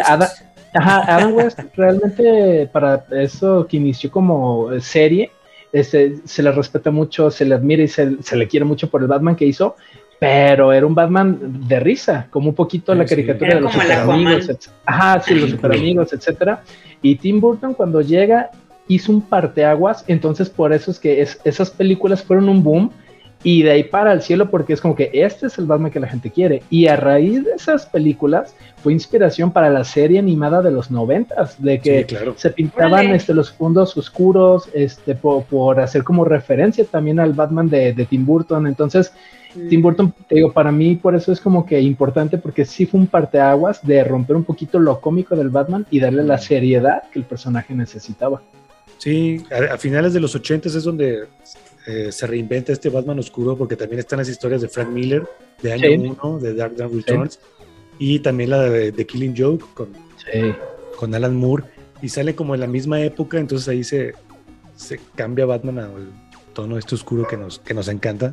Adam, 0.04 0.28
Adam 0.72 1.34
West 1.34 1.60
realmente 1.76 2.68
para 2.72 3.04
eso 3.10 3.66
que 3.66 3.76
inició 3.76 4.10
como 4.10 4.68
serie, 4.80 5.32
este, 5.72 6.16
se 6.24 6.42
le 6.42 6.52
respeta 6.52 6.90
mucho, 6.90 7.30
se 7.30 7.44
le 7.44 7.56
admira 7.56 7.82
y 7.82 7.88
se, 7.88 8.22
se, 8.22 8.36
le 8.36 8.46
quiere 8.46 8.64
mucho 8.64 8.88
por 8.88 9.02
el 9.02 9.08
Batman 9.08 9.36
que 9.36 9.46
hizo, 9.46 9.76
pero 10.18 10.72
era 10.72 10.86
un 10.86 10.94
Batman 10.94 11.38
de 11.68 11.80
risa, 11.80 12.26
como 12.30 12.48
un 12.48 12.54
poquito 12.54 12.94
la 12.94 13.04
caricatura 13.04 13.54
de 13.54 13.60
los 13.60 13.72
super 13.72 13.92
amigos, 13.92 14.70
ajá, 14.84 15.20
sí, 15.20 15.34
los 15.34 15.50
super 15.50 15.72
amigos, 15.72 16.12
etcétera. 16.12 16.62
Y 17.02 17.16
Tim 17.16 17.40
Burton 17.40 17.74
cuando 17.74 18.00
llega 18.00 18.50
hizo 18.88 19.12
un 19.12 19.20
parteaguas, 19.20 20.04
entonces 20.08 20.50
por 20.50 20.72
eso 20.72 20.90
es 20.90 20.98
que 20.98 21.26
esas 21.44 21.70
películas 21.70 22.22
fueron 22.22 22.48
un 22.48 22.62
boom 22.62 22.90
y 23.42 23.62
de 23.62 23.70
ahí 23.70 23.84
para 23.84 24.12
el 24.12 24.22
cielo 24.22 24.50
porque 24.50 24.72
es 24.72 24.80
como 24.80 24.96
que 24.96 25.10
este 25.12 25.46
es 25.46 25.58
el 25.58 25.66
Batman 25.66 25.90
que 25.90 26.00
la 26.00 26.08
gente 26.08 26.30
quiere. 26.30 26.62
Y 26.70 26.86
a 26.88 26.96
raíz 26.96 27.44
de 27.44 27.52
esas 27.52 27.86
películas 27.86 28.54
fue 28.82 28.92
inspiración 28.92 29.52
para 29.52 29.70
la 29.70 29.84
serie 29.84 30.18
animada 30.18 30.62
de 30.62 30.70
los 30.70 30.90
noventas 30.90 31.62
de 31.62 31.78
que 31.80 32.06
se 32.36 32.50
pintaban 32.50 33.06
este, 33.10 33.34
los 33.34 33.52
fondos 33.52 33.96
oscuros 33.96 34.68
este 34.72 35.14
por, 35.14 35.80
hacer 35.80 36.02
como 36.02 36.24
referencia 36.24 36.84
también 36.84 37.20
al 37.20 37.32
Batman 37.32 37.68
de, 37.68 37.92
de 37.92 38.06
Tim 38.06 38.26
Burton. 38.26 38.66
Entonces 38.66 39.12
Tim 39.68 39.82
Burton, 39.82 40.12
te 40.28 40.36
digo, 40.36 40.52
para 40.52 40.70
mí 40.70 40.96
por 40.96 41.14
eso 41.14 41.32
es 41.32 41.40
como 41.40 41.64
que 41.64 41.80
importante 41.80 42.38
porque 42.38 42.64
sí 42.64 42.86
fue 42.86 43.00
un 43.00 43.06
parteaguas 43.06 43.84
de 43.86 44.04
romper 44.04 44.36
un 44.36 44.44
poquito 44.44 44.78
lo 44.78 45.00
cómico 45.00 45.36
del 45.36 45.48
Batman 45.48 45.86
y 45.90 46.00
darle 46.00 46.22
la 46.22 46.38
seriedad 46.38 47.04
que 47.10 47.18
el 47.18 47.24
personaje 47.24 47.74
necesitaba. 47.74 48.42
Sí, 48.98 49.42
a, 49.72 49.78
finales 49.78 50.12
de 50.12 50.20
los 50.20 50.34
80 50.34 50.68
es 50.68 50.84
donde 50.84 51.26
eh, 51.86 52.12
se 52.12 52.26
reinventa 52.26 52.72
este 52.72 52.88
Batman 52.90 53.18
oscuro 53.18 53.56
porque 53.56 53.76
también 53.76 54.00
están 54.00 54.18
las 54.18 54.28
historias 54.28 54.60
de 54.60 54.68
Frank 54.68 54.88
Miller 54.88 55.26
de 55.62 55.72
año 55.72 56.14
1, 56.22 56.38
de 56.40 56.54
Dark 56.54 56.74
Knight 56.76 56.92
Returns, 56.92 57.40
y 57.98 58.18
también 58.20 58.50
la 58.50 58.62
de, 58.62 58.92
The 58.92 59.06
Killing 59.06 59.34
Joke 59.36 59.64
con, 59.74 59.88
con 60.96 61.14
Alan 61.14 61.36
Moore, 61.36 61.64
y 62.02 62.08
sale 62.08 62.34
como 62.34 62.54
en 62.54 62.60
la 62.60 62.66
misma 62.66 63.00
época, 63.00 63.38
entonces 63.38 63.68
ahí 63.68 63.82
se, 63.84 64.12
se 64.76 65.00
cambia 65.14 65.46
Batman 65.46 65.78
al 65.78 66.12
tono 66.54 66.78
este 66.78 66.94
oscuro 66.94 67.26
que 67.26 67.36
nos, 67.36 67.58
que 67.58 67.74
nos 67.74 67.88
encanta. 67.88 68.32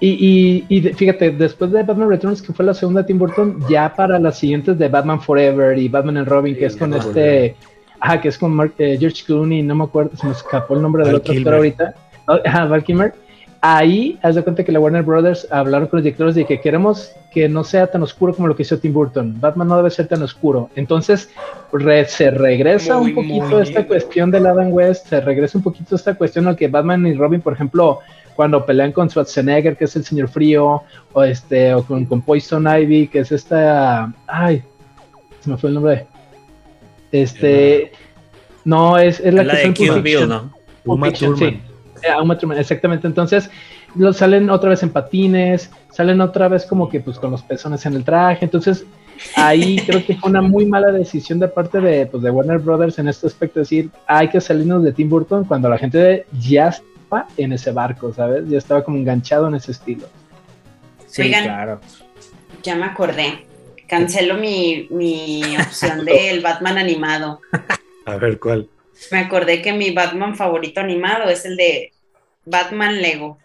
Y, 0.00 0.64
y, 0.68 0.80
fíjate, 0.80 1.32
después 1.32 1.70
de 1.70 1.82
Batman 1.82 2.08
Returns, 2.08 2.40
que 2.40 2.52
fue 2.52 2.64
la 2.64 2.74
segunda 2.74 3.02
de 3.02 3.08
Tim 3.08 3.18
Burton, 3.18 3.60
ya 3.68 3.92
para 3.94 4.18
las 4.18 4.38
siguientes 4.38 4.78
de 4.78 4.88
Batman 4.88 5.20
Forever 5.20 5.76
y 5.76 5.88
Batman 5.88 6.18
and 6.18 6.28
Robin, 6.28 6.56
que 6.56 6.66
es 6.66 6.76
con 6.76 6.94
este, 6.94 7.56
ajá, 8.00 8.20
que 8.20 8.28
es 8.28 8.38
con 8.38 8.58
eh, 8.78 8.96
George 8.98 9.24
Clooney, 9.24 9.62
no 9.62 9.74
me 9.74 9.84
acuerdo, 9.84 10.16
se 10.16 10.26
me 10.26 10.32
escapó 10.32 10.74
el 10.74 10.82
nombre 10.82 11.04
del 11.04 11.16
otro 11.16 11.34
actor 11.34 11.54
ahorita, 11.54 11.94
ajá, 12.26 12.64
Val 12.66 12.84
Kilmer. 12.84 13.14
Ahí, 13.60 14.18
haz 14.22 14.34
de 14.34 14.42
cuenta 14.42 14.62
que 14.62 14.70
la 14.70 14.78
Warner 14.78 15.02
Brothers 15.02 15.48
hablaron 15.50 15.88
con 15.88 15.98
los 15.98 16.04
directores 16.04 16.34
de 16.34 16.44
que 16.44 16.60
queremos 16.60 17.12
que 17.32 17.48
no 17.48 17.64
sea 17.64 17.86
tan 17.86 18.02
oscuro 18.02 18.34
como 18.34 18.48
lo 18.48 18.54
que 18.54 18.62
hizo 18.62 18.78
Tim 18.78 18.92
Burton. 18.92 19.40
Batman 19.40 19.68
no 19.68 19.76
debe 19.76 19.90
ser 19.90 20.06
tan 20.06 20.22
oscuro. 20.22 20.70
Entonces, 20.76 21.30
se 22.06 22.30
regresa 22.30 22.98
un 22.98 23.14
poquito 23.14 23.60
esta 23.60 23.86
cuestión 23.86 24.30
de 24.30 24.38
Adam 24.38 24.72
West, 24.72 25.08
se 25.08 25.20
regresa 25.20 25.58
un 25.58 25.64
poquito 25.64 25.96
esta 25.96 26.14
cuestión 26.14 26.46
al 26.46 26.56
que 26.56 26.68
Batman 26.68 27.06
y 27.06 27.14
Robin, 27.14 27.40
por 27.40 27.54
ejemplo, 27.54 28.00
cuando 28.36 28.64
pelean 28.64 28.92
con 28.92 29.08
Schwarzenegger, 29.08 29.76
que 29.76 29.86
es 29.86 29.96
el 29.96 30.04
señor 30.04 30.28
frío, 30.28 30.82
o 31.12 31.24
este, 31.24 31.74
o 31.74 31.82
con, 31.82 32.06
Poison 32.22 32.66
Ivy, 32.68 33.08
que 33.08 33.20
es 33.20 33.32
esta, 33.32 34.12
ay, 34.26 34.62
se 35.40 35.50
me 35.50 35.56
fue 35.56 35.70
el 35.70 35.74
nombre. 35.74 36.06
Este, 37.10 37.90
no, 38.64 38.98
es, 38.98 39.18
es 39.20 39.32
la, 39.32 39.42
la 39.42 39.56
que 39.56 39.68
de 39.68 39.74
Kill 39.74 40.02
Bill, 40.02 40.28
¿no? 40.28 40.52
Uma 40.84 41.10
Thurman. 41.10 41.38
Sí, 41.38 41.60
exactamente. 42.56 43.06
Entonces, 43.06 43.50
lo, 43.94 44.12
salen 44.12 44.50
otra 44.50 44.70
vez 44.70 44.82
en 44.82 44.90
patines, 44.90 45.70
salen 45.92 46.20
otra 46.20 46.48
vez 46.48 46.66
como 46.66 46.88
que 46.88 47.00
pues 47.00 47.18
con 47.18 47.30
los 47.30 47.42
pezones 47.42 47.84
en 47.86 47.94
el 47.94 48.04
traje. 48.04 48.44
Entonces, 48.44 48.84
ahí 49.36 49.78
creo 49.86 50.04
que 50.04 50.16
fue 50.16 50.30
una 50.30 50.42
muy 50.42 50.66
mala 50.66 50.92
decisión 50.92 51.38
de 51.38 51.48
parte 51.48 51.80
de, 51.80 52.06
pues, 52.06 52.22
de 52.22 52.30
Warner 52.30 52.58
Brothers 52.58 52.98
en 52.98 53.08
este 53.08 53.26
aspecto, 53.26 53.60
decir, 53.60 53.90
hay 54.06 54.28
que 54.28 54.40
salirnos 54.40 54.82
de 54.82 54.92
Tim 54.92 55.08
Burton 55.08 55.44
cuando 55.44 55.68
la 55.68 55.78
gente 55.78 56.26
ya 56.38 56.72
en 57.36 57.52
ese 57.52 57.72
barco, 57.72 58.12
¿sabes? 58.12 58.48
Ya 58.48 58.58
estaba 58.58 58.84
como 58.84 58.96
enganchado 58.96 59.48
en 59.48 59.54
ese 59.54 59.72
estilo. 59.72 60.06
Sí, 61.06 61.30
claro. 61.30 61.80
Ya 62.62 62.74
me 62.74 62.84
acordé. 62.84 63.46
Cancelo 63.86 64.34
mi, 64.34 64.88
mi 64.90 65.42
opción 65.56 66.04
del 66.04 66.40
Batman 66.42 66.78
animado. 66.78 67.40
A 68.04 68.16
ver, 68.16 68.38
¿cuál? 68.40 68.68
Me 69.10 69.18
acordé 69.18 69.62
que 69.62 69.72
mi 69.72 69.90
Batman 69.90 70.36
favorito 70.36 70.80
animado 70.80 71.28
es 71.28 71.44
el 71.44 71.56
de 71.56 71.92
Batman 72.44 73.00
Lego. 73.00 73.38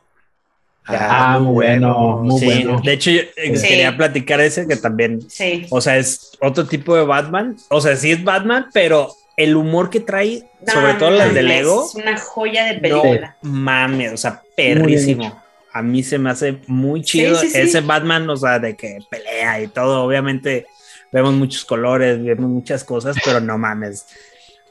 Ah, 0.86 1.40
muy 1.40 1.54
bueno, 1.54 2.20
muy 2.24 2.44
bueno. 2.44 2.82
De 2.84 2.94
hecho, 2.94 3.12
yo 3.12 3.22
eh, 3.36 3.54
quería 3.62 3.96
platicar 3.96 4.42
ese 4.42 4.68
que 4.68 4.76
también, 4.76 5.22
sí. 5.30 5.66
o 5.70 5.80
sea, 5.80 5.98
es 5.98 6.32
otro 6.42 6.66
tipo 6.66 6.96
de 6.96 7.04
Batman. 7.04 7.56
O 7.70 7.80
sea, 7.80 7.96
sí 7.96 8.12
es 8.12 8.24
Batman, 8.24 8.68
pero 8.74 9.14
el 9.38 9.56
humor 9.56 9.90
que 9.90 10.00
trae, 10.00 10.44
sobre 10.66 10.96
todo 10.96 11.12
las 11.12 11.34
de 11.34 11.44
Lego. 11.44 11.86
Es 11.86 11.96
una 11.96 12.18
joya 12.18 12.66
de 12.66 12.80
película. 12.80 13.38
No, 13.42 13.52
mames, 13.52 14.14
o 14.14 14.18
sea, 14.18 14.42
perrísimo. 14.56 15.42
a 15.72 15.82
mí 15.82 16.04
se 16.04 16.18
me 16.18 16.32
hace 16.32 16.58
muy 16.68 17.02
chido 17.02 17.40
ese 17.42 17.82
Batman, 17.82 18.30
o 18.30 18.38
sea, 18.38 18.60
de 18.60 18.76
que 18.76 19.00
pelea 19.10 19.62
y 19.62 19.68
todo. 19.68 20.04
Obviamente 20.04 20.66
vemos 21.12 21.34
muchos 21.34 21.64
colores, 21.64 22.24
vemos 22.24 22.50
muchas 22.50 22.84
cosas, 22.84 23.16
pero 23.24 23.40
no 23.40 23.58
mames. 23.58 24.06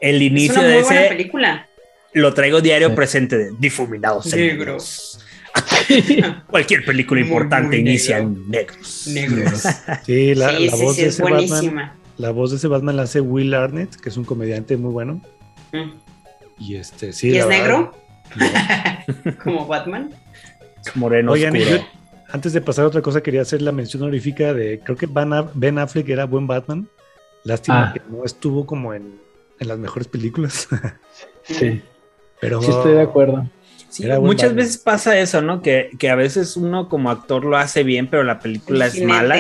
El 0.01 0.23
inicio 0.23 0.63
de 0.63 0.81
ese 0.81 1.07
película. 1.09 1.69
lo 2.15 2.33
traigo 2.35 2.61
diario 2.61 2.95
presente 2.95 3.37
de 3.37 3.51
difuminados 3.59 4.35
negros. 4.35 5.21
Cualquier 6.49 6.85
película 6.85 7.21
importante 7.21 7.77
inicia 7.79 8.19
en 8.19 8.49
negros. 8.49 9.07
Negros. 9.09 9.63
Sí, 10.07 10.35
la, 10.35 10.53
voz 10.71 10.97
de 10.97 11.07
ese 11.07 11.23
Batman. 11.23 11.93
La 12.17 12.31
voz 12.31 12.51
de 12.51 12.57
ese 12.57 12.69
Batman 12.69 12.97
la 12.97 13.03
hace 13.03 13.21
Will 13.21 13.55
Arnett, 13.55 13.97
que 13.97 14.09
es 14.09 14.17
un 14.17 14.25
comediante 14.25 14.77
muy 14.77 14.93
bueno. 14.93 15.21
Mm. 15.73 15.93
Y 16.59 16.77
este, 16.77 17.13
sí. 17.13 17.31
¿Y 17.31 17.39
es 17.39 17.47
negro? 17.47 17.95
Como 19.43 19.67
Batman. 19.67 20.15
Moreno. 20.95 21.33
Oigan, 21.33 21.55
antes 22.33 22.53
de 22.53 22.61
pasar 22.61 22.85
a 22.85 22.89
otra 22.89 23.03
cosa, 23.03 23.23
quería 23.23 23.43
hacer 23.43 23.63
la 23.63 23.73
mención 23.73 24.03
honorífica 24.03 24.55
de. 24.55 24.81
Creo 24.81 24.97
que 24.97 25.09
Ben 25.55 25.79
Affleck 25.79 26.09
era 26.09 26.27
buen 26.27 26.47
Batman. 26.47 26.89
Lástima 27.45 27.89
ah. 27.89 27.93
que 27.93 28.03
no 28.11 28.25
estuvo 28.25 28.67
como 28.67 28.93
en, 28.93 29.19
las 29.65 29.79
mejores 29.79 30.09
películas. 30.09 30.69
sí. 31.45 31.83
Pero, 32.41 32.63
sí, 32.63 32.71
estoy 32.71 32.95
de 32.95 33.03
acuerdo. 33.03 33.49
muchas 34.21 34.55
veces 34.55 34.79
pasa 34.79 35.19
eso, 35.19 35.43
¿no? 35.43 35.61
Que, 35.63 35.91
a 36.11 36.15
veces 36.15 36.57
uno 36.57 36.89
como 36.89 37.11
actor 37.11 37.45
lo 37.45 37.57
hace 37.57 37.83
bien, 37.83 38.09
pero 38.09 38.25
la 38.25 38.41
película 38.41 38.87
es 38.87 39.01
mala. 39.03 39.37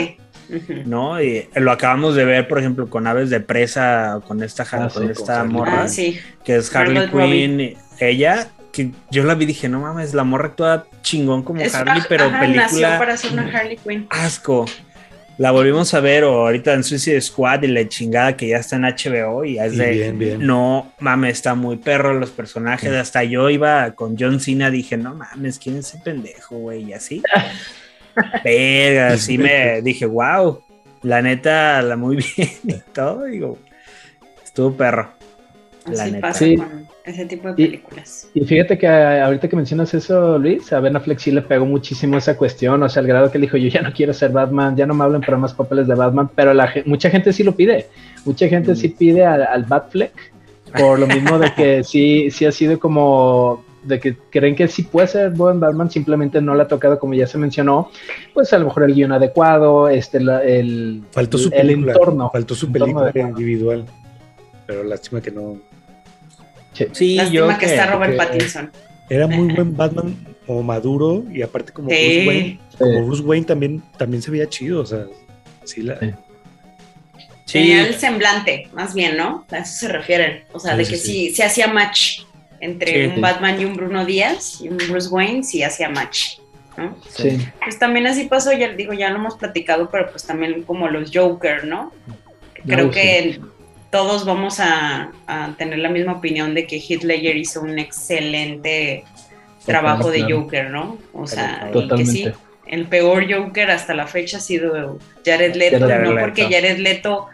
¿No? 0.84 1.22
Y 1.22 1.48
lo 1.54 1.70
acabamos 1.70 2.16
de 2.16 2.24
ver, 2.24 2.48
por 2.48 2.58
ejemplo, 2.58 2.90
con 2.90 3.06
Aves 3.06 3.30
de 3.30 3.38
Presa, 3.38 4.20
con 4.26 4.42
esta, 4.42 4.66
ah, 4.72 4.90
con 4.92 5.08
esta 5.08 5.44
morra, 5.44 5.84
ah, 5.84 6.42
que 6.44 6.56
es 6.56 6.74
Harley 6.74 7.08
Quinn. 7.08 7.76
Ella 8.00 8.50
que 8.72 8.92
yo 9.10 9.24
la 9.24 9.34
vi 9.34 9.44
y 9.44 9.48
dije, 9.48 9.68
no 9.68 9.80
mames, 9.80 10.14
la 10.14 10.24
morra 10.24 10.54
toda 10.54 10.86
chingón 11.02 11.42
como 11.42 11.60
Harley, 11.60 12.02
pero 12.08 12.30
película. 12.38 12.98
para 12.98 13.16
ser 13.16 13.32
una 13.32 13.46
Harley 13.46 13.76
Quinn. 13.76 14.06
Asco. 14.10 14.66
La 15.40 15.52
volvimos 15.52 15.94
a 15.94 16.00
ver 16.00 16.24
o 16.24 16.42
ahorita 16.42 16.74
en 16.74 16.84
Suicide 16.84 17.18
Squad 17.18 17.62
y 17.62 17.68
la 17.68 17.88
chingada 17.88 18.36
que 18.36 18.48
ya 18.48 18.58
está 18.58 18.76
en 18.76 18.82
HBO 18.82 19.42
y 19.42 19.58
es 19.58 19.74
de 19.74 20.36
no 20.38 20.92
mames, 20.98 21.32
está 21.32 21.54
muy 21.54 21.78
perro 21.78 22.12
los 22.12 22.28
personajes. 22.28 22.92
Hasta 22.92 23.24
yo 23.24 23.48
iba 23.48 23.92
con 23.92 24.18
John 24.18 24.38
Cena, 24.38 24.70
dije, 24.70 24.98
no 24.98 25.14
mames, 25.14 25.58
¿quién 25.58 25.78
es 25.78 25.88
ese 25.88 25.98
pendejo, 26.04 26.58
güey? 26.58 26.90
Y 26.90 26.92
así. 26.92 27.22
Pero 28.42 29.14
así 29.14 29.38
me 29.38 29.80
dije, 29.80 30.04
wow, 30.04 30.62
la 31.04 31.22
neta, 31.22 31.80
la 31.80 31.96
muy 31.96 32.16
bien 32.36 32.50
y 32.64 32.74
todo. 32.92 33.24
Digo, 33.24 33.56
estuvo 34.44 34.76
perro. 34.76 35.10
La 35.86 36.06
neta. 36.06 36.34
sí 36.34 36.58
ese 37.04 37.26
tipo 37.26 37.48
de 37.48 37.54
películas. 37.54 38.28
Y, 38.34 38.44
fíjate 38.44 38.78
que 38.78 38.86
ahorita 38.86 39.48
que 39.48 39.56
mencionas 39.56 39.92
eso, 39.94 40.38
Luis, 40.38 40.72
a 40.72 40.80
Ben 40.80 40.96
Affleck 40.96 41.18
sí 41.18 41.30
le 41.30 41.42
pegó 41.42 41.66
muchísimo 41.66 42.18
esa 42.18 42.36
cuestión, 42.36 42.82
o 42.82 42.88
sea, 42.88 43.00
al 43.00 43.06
grado 43.06 43.30
que 43.30 43.38
él 43.38 43.42
dijo, 43.42 43.56
yo 43.56 43.68
ya 43.68 43.82
no 43.82 43.92
quiero 43.92 44.12
ser 44.12 44.30
Batman, 44.30 44.76
ya 44.76 44.86
no 44.86 44.94
me 44.94 45.04
hablen 45.04 45.20
para 45.20 45.38
más 45.38 45.54
papeles 45.54 45.86
de 45.86 45.94
Batman, 45.94 46.30
pero 46.34 46.52
la, 46.54 46.72
mucha 46.86 47.10
gente 47.10 47.32
sí 47.32 47.42
lo 47.42 47.54
pide, 47.54 47.86
mucha 48.24 48.48
gente 48.48 48.76
sí 48.76 48.88
mm. 48.88 48.96
pide 48.96 49.24
al, 49.24 49.64
Batfleck, 49.64 50.12
por 50.78 50.98
lo 50.98 51.06
mismo 51.06 51.38
de 51.38 51.54
que 51.54 51.84
sí, 51.84 52.30
sí 52.30 52.46
ha 52.46 52.52
sido 52.52 52.78
como 52.78 53.64
de 53.82 53.98
que 53.98 54.16
creen 54.30 54.54
que 54.54 54.68
sí 54.68 54.82
puede 54.82 55.06
ser 55.06 55.30
buen 55.30 55.58
Batman, 55.58 55.90
simplemente 55.90 56.40
no 56.42 56.54
le 56.54 56.62
ha 56.62 56.68
tocado, 56.68 56.98
como 56.98 57.14
ya 57.14 57.26
se 57.26 57.38
mencionó, 57.38 57.90
pues 58.34 58.52
a 58.52 58.58
lo 58.58 58.66
mejor 58.66 58.84
el 58.84 58.94
guion 58.94 59.12
adecuado, 59.12 59.88
este, 59.88 60.18
el, 60.18 61.02
faltó 61.10 61.38
su 61.38 61.50
el 61.52 61.70
entorno. 61.70 62.30
Faltó 62.30 62.54
su 62.54 62.70
película 62.70 63.10
individual, 63.14 63.86
pero 64.66 64.84
lástima 64.84 65.20
que 65.20 65.30
no, 65.30 65.58
Sí, 66.92 67.18
yo 67.30 67.48
que, 67.58 67.66
está 67.66 67.86
Robert 67.86 68.16
Pattinson. 68.16 68.70
Era 69.08 69.26
muy 69.26 69.52
buen 69.52 69.76
Batman 69.76 70.16
como 70.46 70.62
maduro 70.62 71.24
y 71.32 71.42
aparte 71.42 71.72
como 71.72 71.88
Bruce 71.88 72.26
Wayne. 72.26 72.60
Como 72.78 73.06
Bruce 73.06 73.22
Wayne 73.22 73.46
también, 73.46 73.82
también 73.98 74.22
se 74.22 74.30
veía 74.30 74.48
chido, 74.48 74.80
o 74.80 74.86
sea, 74.86 75.06
sí 75.64 75.82
la... 75.82 75.98
Tenía 77.50 77.86
el 77.86 77.94
semblante, 77.94 78.68
más 78.72 78.94
bien, 78.94 79.16
¿no? 79.16 79.44
A 79.50 79.58
eso 79.58 79.72
se 79.72 79.88
refieren. 79.88 80.44
O 80.52 80.60
sea, 80.60 80.76
de 80.76 80.84
que 80.84 80.96
sí, 80.96 81.34
se 81.34 81.42
hacía 81.42 81.66
match 81.66 82.20
entre 82.60 83.08
un 83.08 83.20
Batman 83.20 83.60
y 83.60 83.64
un 83.64 83.74
Bruno 83.74 84.04
Díaz 84.04 84.60
y 84.60 84.68
un 84.68 84.76
Bruce 84.76 85.08
Wayne, 85.08 85.42
sí 85.42 85.62
hacía 85.62 85.88
match. 85.88 86.38
¿no? 86.76 86.96
Sí. 87.08 87.38
Pues 87.62 87.78
también 87.78 88.06
así 88.06 88.24
pasó, 88.24 88.52
ya 88.52 88.68
digo, 88.68 88.92
ya 88.92 89.10
lo 89.10 89.16
hemos 89.16 89.36
platicado, 89.36 89.90
pero 89.90 90.10
pues 90.10 90.24
también 90.24 90.62
como 90.62 90.88
los 90.88 91.10
Joker, 91.12 91.64
¿no? 91.64 91.92
Creo 92.66 92.90
que 92.90 93.40
todos 93.90 94.24
vamos 94.24 94.60
a, 94.60 95.10
tener 95.58 95.78
la 95.78 95.88
misma 95.88 96.12
opinión 96.12 96.54
de 96.54 96.66
que 96.66 96.76
Heath 96.76 97.02
Ledger 97.02 97.36
hizo 97.36 97.60
un 97.60 97.78
excelente 97.78 99.04
trabajo 99.64 100.10
de 100.10 100.22
Joker, 100.32 100.70
¿no? 100.70 100.98
O 101.12 101.26
sea, 101.26 101.70
y 101.74 101.88
que 101.88 102.06
sí, 102.06 102.32
el 102.66 102.86
peor 102.86 103.30
Joker 103.30 103.70
hasta 103.70 103.94
la 103.94 104.06
fecha 104.06 104.38
ha 104.38 104.40
sido 104.40 104.98
Jared 105.24 105.54
Leto, 105.54 105.86
no 105.86 106.16
porque 106.18 106.44
Jared 106.44 106.78
Leto, 106.78 107.26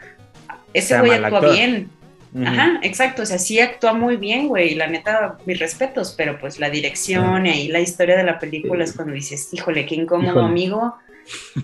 ese 0.72 0.98
güey 0.98 1.12
actúa 1.12 1.52
bien. 1.52 1.90
Ajá, 2.44 2.80
exacto, 2.82 3.22
o 3.22 3.26
sea, 3.26 3.38
sí 3.38 3.60
actúa 3.60 3.94
muy 3.94 4.16
bien, 4.16 4.48
güey, 4.48 4.74
la 4.74 4.88
neta, 4.88 5.38
mis 5.46 5.58
respetos, 5.58 6.14
pero 6.18 6.38
pues 6.38 6.58
la 6.58 6.68
dirección 6.68 7.46
y 7.46 7.50
ahí 7.50 7.68
la 7.68 7.80
historia 7.80 8.14
de 8.14 8.24
la 8.24 8.38
película 8.38 8.84
es 8.84 8.92
cuando 8.92 9.14
dices, 9.14 9.48
híjole, 9.52 9.86
qué 9.86 9.94
incómodo, 9.94 10.40
amigo, 10.40 10.96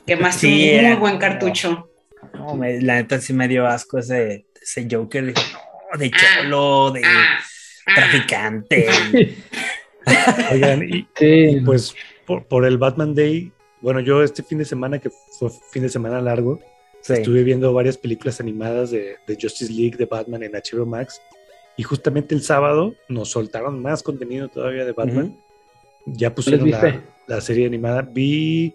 que 0.07 0.17
más 0.17 0.37
sí, 0.37 0.73
un 0.79 0.85
muy 0.87 0.97
buen 0.97 1.19
cartucho. 1.19 1.91
No, 2.33 2.59
la 2.59 2.95
neta 2.95 3.21
sí 3.21 3.35
me 3.35 3.49
dio 3.49 3.67
asco 3.67 3.99
ese, 3.99 4.47
ese 4.63 4.87
Joker 4.91 5.27
de, 5.27 5.35
de 5.99 6.11
ah, 6.13 6.43
cholo, 6.43 6.91
de 6.93 7.03
ah, 7.05 7.39
ah. 7.87 7.95
traficante. 7.95 8.89
Oigan, 10.53 10.89
y 10.89 11.07
pues 11.65 11.95
por, 12.27 12.65
el 12.65 12.79
Batman 12.79 13.15
Day, 13.15 13.53
bueno, 13.81 14.01
yo 14.01 14.23
este 14.23 14.43
fin 14.43 14.59
de 14.59 14.65
semana, 14.65 14.99
que 14.99 15.11
fue 15.11 15.51
fin 15.71 15.83
de 15.83 15.89
semana 15.89 16.21
largo, 16.21 16.61
estuve 17.07 17.43
viendo 17.43 17.73
varias 17.73 17.99
películas 17.99 18.41
animadas 18.41 18.91
de, 18.91 19.17
Justice 19.29 19.73
League, 19.73 19.97
de 19.97 20.07
Batman 20.07 20.43
en 20.43 20.53
HBO 20.53 20.87
Max, 20.87 21.21
y 21.77 21.83
justamente 21.83 22.35
el 22.35 22.43
sábado 22.43 22.95
nos 23.09 23.31
soltaron 23.31 23.81
más 23.81 24.03
contenido 24.03 24.49
todavía 24.49 24.85
de 24.85 24.93
Batman. 24.93 25.39
Ya 26.05 26.35
pusieron 26.35 26.71
la, 26.71 27.01
la, 27.27 27.41
serie 27.41 27.65
animada. 27.65 28.03
Vi 28.03 28.75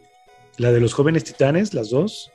la 0.58 0.72
de 0.72 0.80
los 0.80 0.94
jóvenes 0.94 1.24
titanes, 1.24 1.74
las 1.74 1.90
dos, 1.90 2.32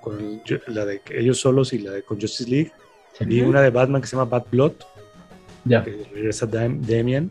con 0.00 0.42
la 0.66 0.84
de 0.84 1.00
ellos 1.12 1.38
solos 1.38 1.72
y 1.72 1.78
la 1.78 1.92
de 1.92 2.02
con 2.02 2.20
Justice 2.20 2.50
League. 2.50 2.72
Vi 3.20 3.40
una 3.42 3.60
de 3.60 3.70
Batman 3.70 4.00
que 4.00 4.08
se 4.08 4.16
llama 4.16 4.30
Bad 4.30 4.46
Blood. 4.50 4.72
Ya. 5.64 5.84
Que 5.84 6.06
regresa 6.12 6.46
Damian. 6.46 7.30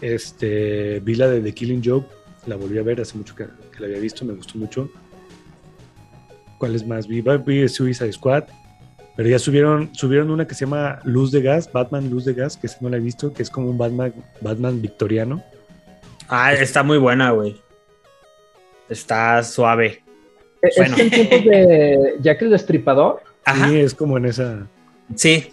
Este, 0.00 1.00
vi 1.00 1.14
la 1.14 1.28
de 1.28 1.40
The 1.40 1.52
Killing 1.52 1.82
Joke. 1.84 2.08
La 2.46 2.56
volví 2.56 2.78
a 2.78 2.82
ver 2.82 3.00
hace 3.00 3.16
mucho 3.16 3.34
que, 3.34 3.46
la 3.78 3.86
había 3.86 3.98
visto. 3.98 4.24
Me 4.24 4.34
gustó 4.34 4.58
mucho. 4.58 4.90
¿Cuáles 6.58 6.86
más? 6.86 7.06
Vi, 7.06 7.20
vi 7.20 7.68
Suicide 7.68 8.12
Squad. 8.12 8.44
Pero 9.16 9.28
ya 9.30 9.38
subieron, 9.38 9.94
subieron 9.94 10.30
una 10.30 10.46
que 10.46 10.54
se 10.54 10.66
llama 10.66 11.00
Luz 11.04 11.32
de 11.32 11.40
Gas, 11.40 11.72
Batman 11.72 12.10
Luz 12.10 12.26
de 12.26 12.34
Gas, 12.34 12.56
que 12.58 12.66
esa 12.66 12.76
no 12.82 12.90
la 12.90 12.98
he 12.98 13.00
visto, 13.00 13.32
que 13.32 13.42
es 13.42 13.48
como 13.48 13.70
un 13.70 13.78
Batman, 13.78 14.12
Batman 14.42 14.80
victoriano. 14.82 15.42
Ah, 16.28 16.52
está 16.52 16.82
muy 16.82 16.98
buena, 16.98 17.30
güey. 17.30 17.56
Está 18.90 19.42
suave. 19.42 20.02
¿Es 20.60 20.76
bueno. 20.76 20.96
en 20.98 21.10
tiempos 21.10 21.44
de 21.44 22.16
Jack 22.20 22.42
el 22.42 22.50
Destripador? 22.50 23.22
Sí, 23.54 23.80
es 23.80 23.94
como 23.94 24.18
en 24.18 24.26
esa. 24.26 24.66
Sí, 25.14 25.52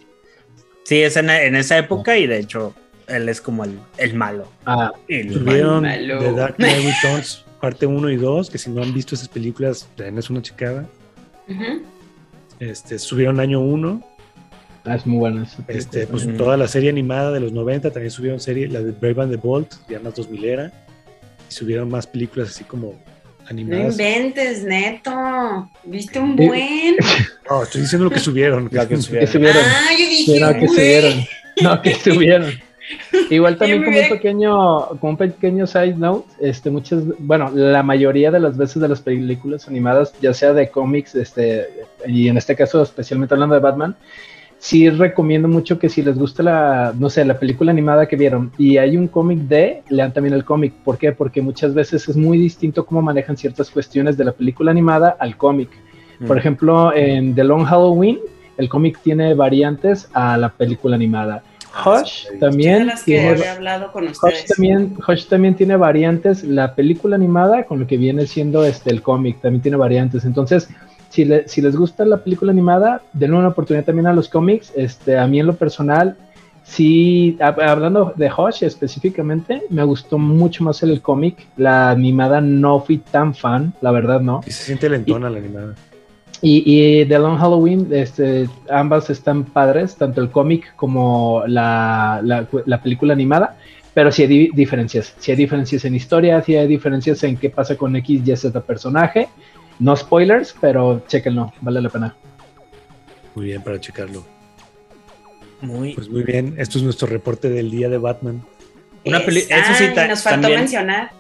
sí, 0.84 1.02
es 1.02 1.16
en, 1.18 1.30
esa 1.30 1.78
época 1.78 2.18
y 2.18 2.28
de 2.28 2.39
hecho 2.39 2.74
él 3.08 3.30
es 3.30 3.42
como 3.42 3.63
el, 3.63 3.78
el 3.98 4.13
malo. 4.13 4.48
Ah, 4.66 4.92
el 5.08 5.34
Subieron 5.34 5.84
The 5.84 6.32
Dark 6.34 6.56
Knight 6.58 6.84
Returns 6.84 7.46
parte 7.63 7.86
1 7.86 8.10
y 8.10 8.18
2, 8.18 8.50
que 8.50 8.58
si 8.58 8.70
no 8.70 8.84
han 8.84 8.94
visto 8.94 9.16
esas 9.16 9.30
películas, 9.30 9.88
es 9.98 10.30
una 10.30 10.42
chicada. 10.42 10.86
este, 12.60 13.00
subieron 13.00 13.39
año 13.39 13.62
1. 13.62 14.04
Ah, 14.84 14.96
es 14.96 15.06
muy 15.06 15.20
buena. 15.20 15.48
Este, 15.70 16.06
pues 16.06 16.28
toda 16.36 16.58
la 16.58 16.68
serie 16.68 16.89
animada 16.89 17.32
de 17.32 17.39
los 17.39 17.54
90 17.54 17.92
también 17.92 18.12
subieron 18.12 18.42
serie, 18.42 18.68
la 18.68 18.82
de 18.82 18.92
Brave 18.92 19.22
and 19.22 19.32
the 19.32 19.38
Bolt, 19.38 19.76
ya 19.88 20.02
más 20.02 20.13
2000 20.13 20.44
era. 20.44 20.74
Y 21.50 21.54
subieron 21.54 21.89
más 21.89 22.06
películas 22.06 22.50
así 22.50 22.66
como 22.66 23.02
animadas. 23.49 23.86
No 23.86 23.91
inventes, 23.91 24.63
neto. 24.63 25.69
¿Viste 25.84 26.19
un 26.19 26.36
buen? 26.36 26.95
No, 27.49 27.62
estoy 27.62 27.82
diciendo 27.82 28.06
lo 28.06 28.12
que 28.12 28.19
subieron. 28.19 28.69
que 28.69 28.97
subieron. 28.97 29.63
Ah, 29.65 29.89
yo 29.91 30.06
dije, 30.06 30.39
no, 30.39 30.53
que 30.53 30.67
subieron. 30.67 31.25
No, 31.62 31.82
que 31.82 31.95
subieron. 32.03 32.53
Igual 33.29 33.58
también 33.58 33.84
como 33.84 33.97
un 33.97 34.10
pequeño, 34.10 34.88
como 34.99 35.10
un 35.12 35.17
pequeño 35.17 35.67
side 35.67 35.95
note, 35.95 36.27
este, 36.41 36.69
muchas, 36.69 37.03
bueno, 37.19 37.49
la 37.53 37.82
mayoría 37.82 38.29
de 38.32 38.39
las 38.39 38.58
veces 38.58 38.82
de 38.82 38.88
las 38.88 39.01
películas 39.01 39.67
animadas, 39.67 40.13
ya 40.21 40.34
sea 40.34 40.53
de 40.53 40.69
cómics, 40.69 41.15
este, 41.15 41.67
y 42.06 42.27
en 42.27 42.38
este 42.38 42.56
caso 42.56 42.84
especialmente 42.84 43.34
hablando 43.34 43.56
de 43.56 43.62
Batman, 43.62 43.95
sí 44.63 44.89
recomiendo 44.89 45.49
mucho 45.49 45.78
que 45.78 45.89
si 45.89 46.02
les 46.02 46.17
gusta 46.17 46.41
la, 46.41 46.93
no 46.97 47.10
sé, 47.10 47.26
la 47.26 47.38
película 47.38 47.69
animada 47.69 48.08
que 48.08 48.15
vieron 48.15 48.49
y 48.58 48.78
hay 48.78 48.95
un 48.95 49.10
cómic 49.10 49.39
de, 49.39 49.84
lean 49.89 50.13
también 50.13 50.34
el 50.34 50.45
cómic. 50.45 50.73
¿Por 50.86 50.97
qué? 50.97 51.12
Porque 51.12 51.41
muchas 51.41 51.73
veces 51.73 52.08
es 52.08 52.15
muy 52.15 52.38
distinto 52.38 52.86
cómo 52.86 53.02
manejan 53.02 53.36
ciertas 53.36 53.69
cuestiones 53.69 54.15
de 54.15 54.23
la 54.23 54.32
película 54.32 54.71
animada 54.71 55.17
al 55.19 55.36
cómic. 55.36 55.69
Mm. 56.19 56.28
Por 56.28 56.38
ejemplo, 56.38 56.95
en 56.95 57.36
The 57.36 57.43
Long 57.43 57.65
Halloween, 57.65 58.19
el 58.58 58.69
cómic 58.69 58.99
tiene 59.04 59.34
variantes 59.34 60.08
a 60.13 60.38
la 60.38 60.47
película 60.47 60.95
animada. 60.95 61.43
Hush 61.86 62.28
también 62.39 62.89
tiene, 63.04 63.45
hablado 63.45 63.91
con 63.91 64.06
Hush 64.08 64.45
también, 64.47 64.95
Hush 65.06 65.26
también 65.26 65.56
tiene 65.56 65.76
variantes. 65.76 66.41
La 66.41 66.73
película 66.73 67.17
animada 67.17 67.63
con 67.63 67.82
lo 67.82 67.88
que 67.88 67.97
viene 67.97 68.28
siendo 68.28 68.63
este 68.63 68.91
el 68.91 69.02
cómic 69.02 69.41
también 69.41 69.62
tiene 69.62 69.76
variantes. 69.76 70.23
Entonces, 70.23 70.69
si, 71.13 71.30
si 71.45 71.62
les 71.62 71.76
gusta 71.76 72.06
la 72.06 72.17
película 72.17 72.52
animada, 72.52 73.04
denle 73.13 73.38
una 73.38 73.49
oportunidad 73.49 73.86
también 73.86 74.08
a 74.08 74.13
los 74.13 74.28
cómics. 74.28 74.73
Este, 74.76 75.15
a 75.15 75.28
mí 75.28 75.39
en 75.39 75.45
lo 75.45 75.56
personal, 75.56 76.17
sí, 76.63 77.38
hablando 77.39 78.13
de 78.15 78.32
Hush 78.36 78.63
específicamente, 78.63 79.62
me 79.69 79.84
gustó 79.84 80.17
mucho 80.17 80.63
más 80.63 80.82
el 80.82 80.99
cómic. 81.02 81.47
La 81.56 81.91
animada 81.91 82.41
no 82.41 82.80
fui 82.80 82.97
tan 82.97 83.36
fan, 83.36 83.73
la 83.80 83.91
verdad 83.91 84.21
no. 84.21 84.41
Y 84.47 84.52
se 84.52 84.63
siente 84.63 84.89
lentona 84.89 85.30
la 85.30 85.38
animada. 85.38 85.76
Y, 86.41 86.63
y, 86.65 87.06
The 87.06 87.19
Long 87.19 87.38
Halloween, 87.38 87.88
este, 87.91 88.49
ambas 88.67 89.12
están 89.12 89.43
padres, 89.43 89.95
tanto 89.95 90.19
el 90.19 90.32
cómic 90.32 90.76
como 90.76 91.43
la, 91.45 92.21
la, 92.23 92.82
película 92.82 93.13
animada, 93.13 93.56
pero 93.93 94.12
sí 94.12 94.23
hay 94.23 94.49
diferencias. 94.49 95.13
Sí 95.19 95.30
hay 95.30 95.38
diferencias 95.38 95.86
en 95.86 95.93
historia, 95.93 96.41
sí 96.41 96.56
hay 96.56 96.67
diferencias 96.67 97.23
en 97.23 97.38
qué 97.38 97.52
pasa 97.52 97.78
con 97.78 97.95
X 97.97 98.28
y 98.28 98.36
Z 98.36 98.60
personaje. 98.62 99.30
No 99.79 99.95
spoilers, 99.95 100.55
pero 100.59 101.03
chequenlo, 101.07 101.53
vale 101.62 101.81
la 101.81 101.89
pena. 101.89 102.15
Muy 103.36 103.45
bien 103.45 103.62
para 103.62 103.79
checarlo. 103.79 104.25
Muy, 105.62 105.93
pues 105.93 106.09
muy 106.09 106.23
bien, 106.23 106.55
esto 106.57 106.77
es 106.77 106.83
nuestro 106.83 107.07
reporte 107.07 107.49
del 107.49 107.71
día 107.71 107.89
de 107.89 107.97
Batman. 107.97 108.43
Una 109.05 109.19
Eso 109.19 109.73
sí, 109.77 109.86
nos 110.07 110.23
faltó 110.23 110.49
mencionar. 110.49 111.12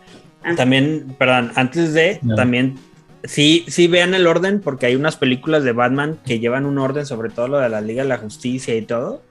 Ah. 0.43 0.53
También, 0.55 1.15
perdón, 1.17 1.51
antes 1.55 1.93
de, 1.93 2.19
también 2.35 2.77
Sí, 3.23 3.63
sí, 3.69 3.87
vean 3.87 4.13
el 4.13 4.27
orden, 4.27 4.59
porque 4.59 4.85
hay 4.85 4.95
unas 4.95 5.15
películas 5.15 5.63
de 5.63 5.71
Batman 5.71 6.19
que 6.25 6.39
llevan 6.39 6.65
un 6.65 6.77
orden, 6.77 7.05
sobre 7.05 7.29
todo 7.29 7.47
lo 7.47 7.59
de 7.59 7.69
la 7.69 7.79
Liga 7.79 8.03
de 8.03 8.09
la 8.09 8.17
Justicia 8.17 8.75
y 8.75 8.81
todo. 8.81 9.23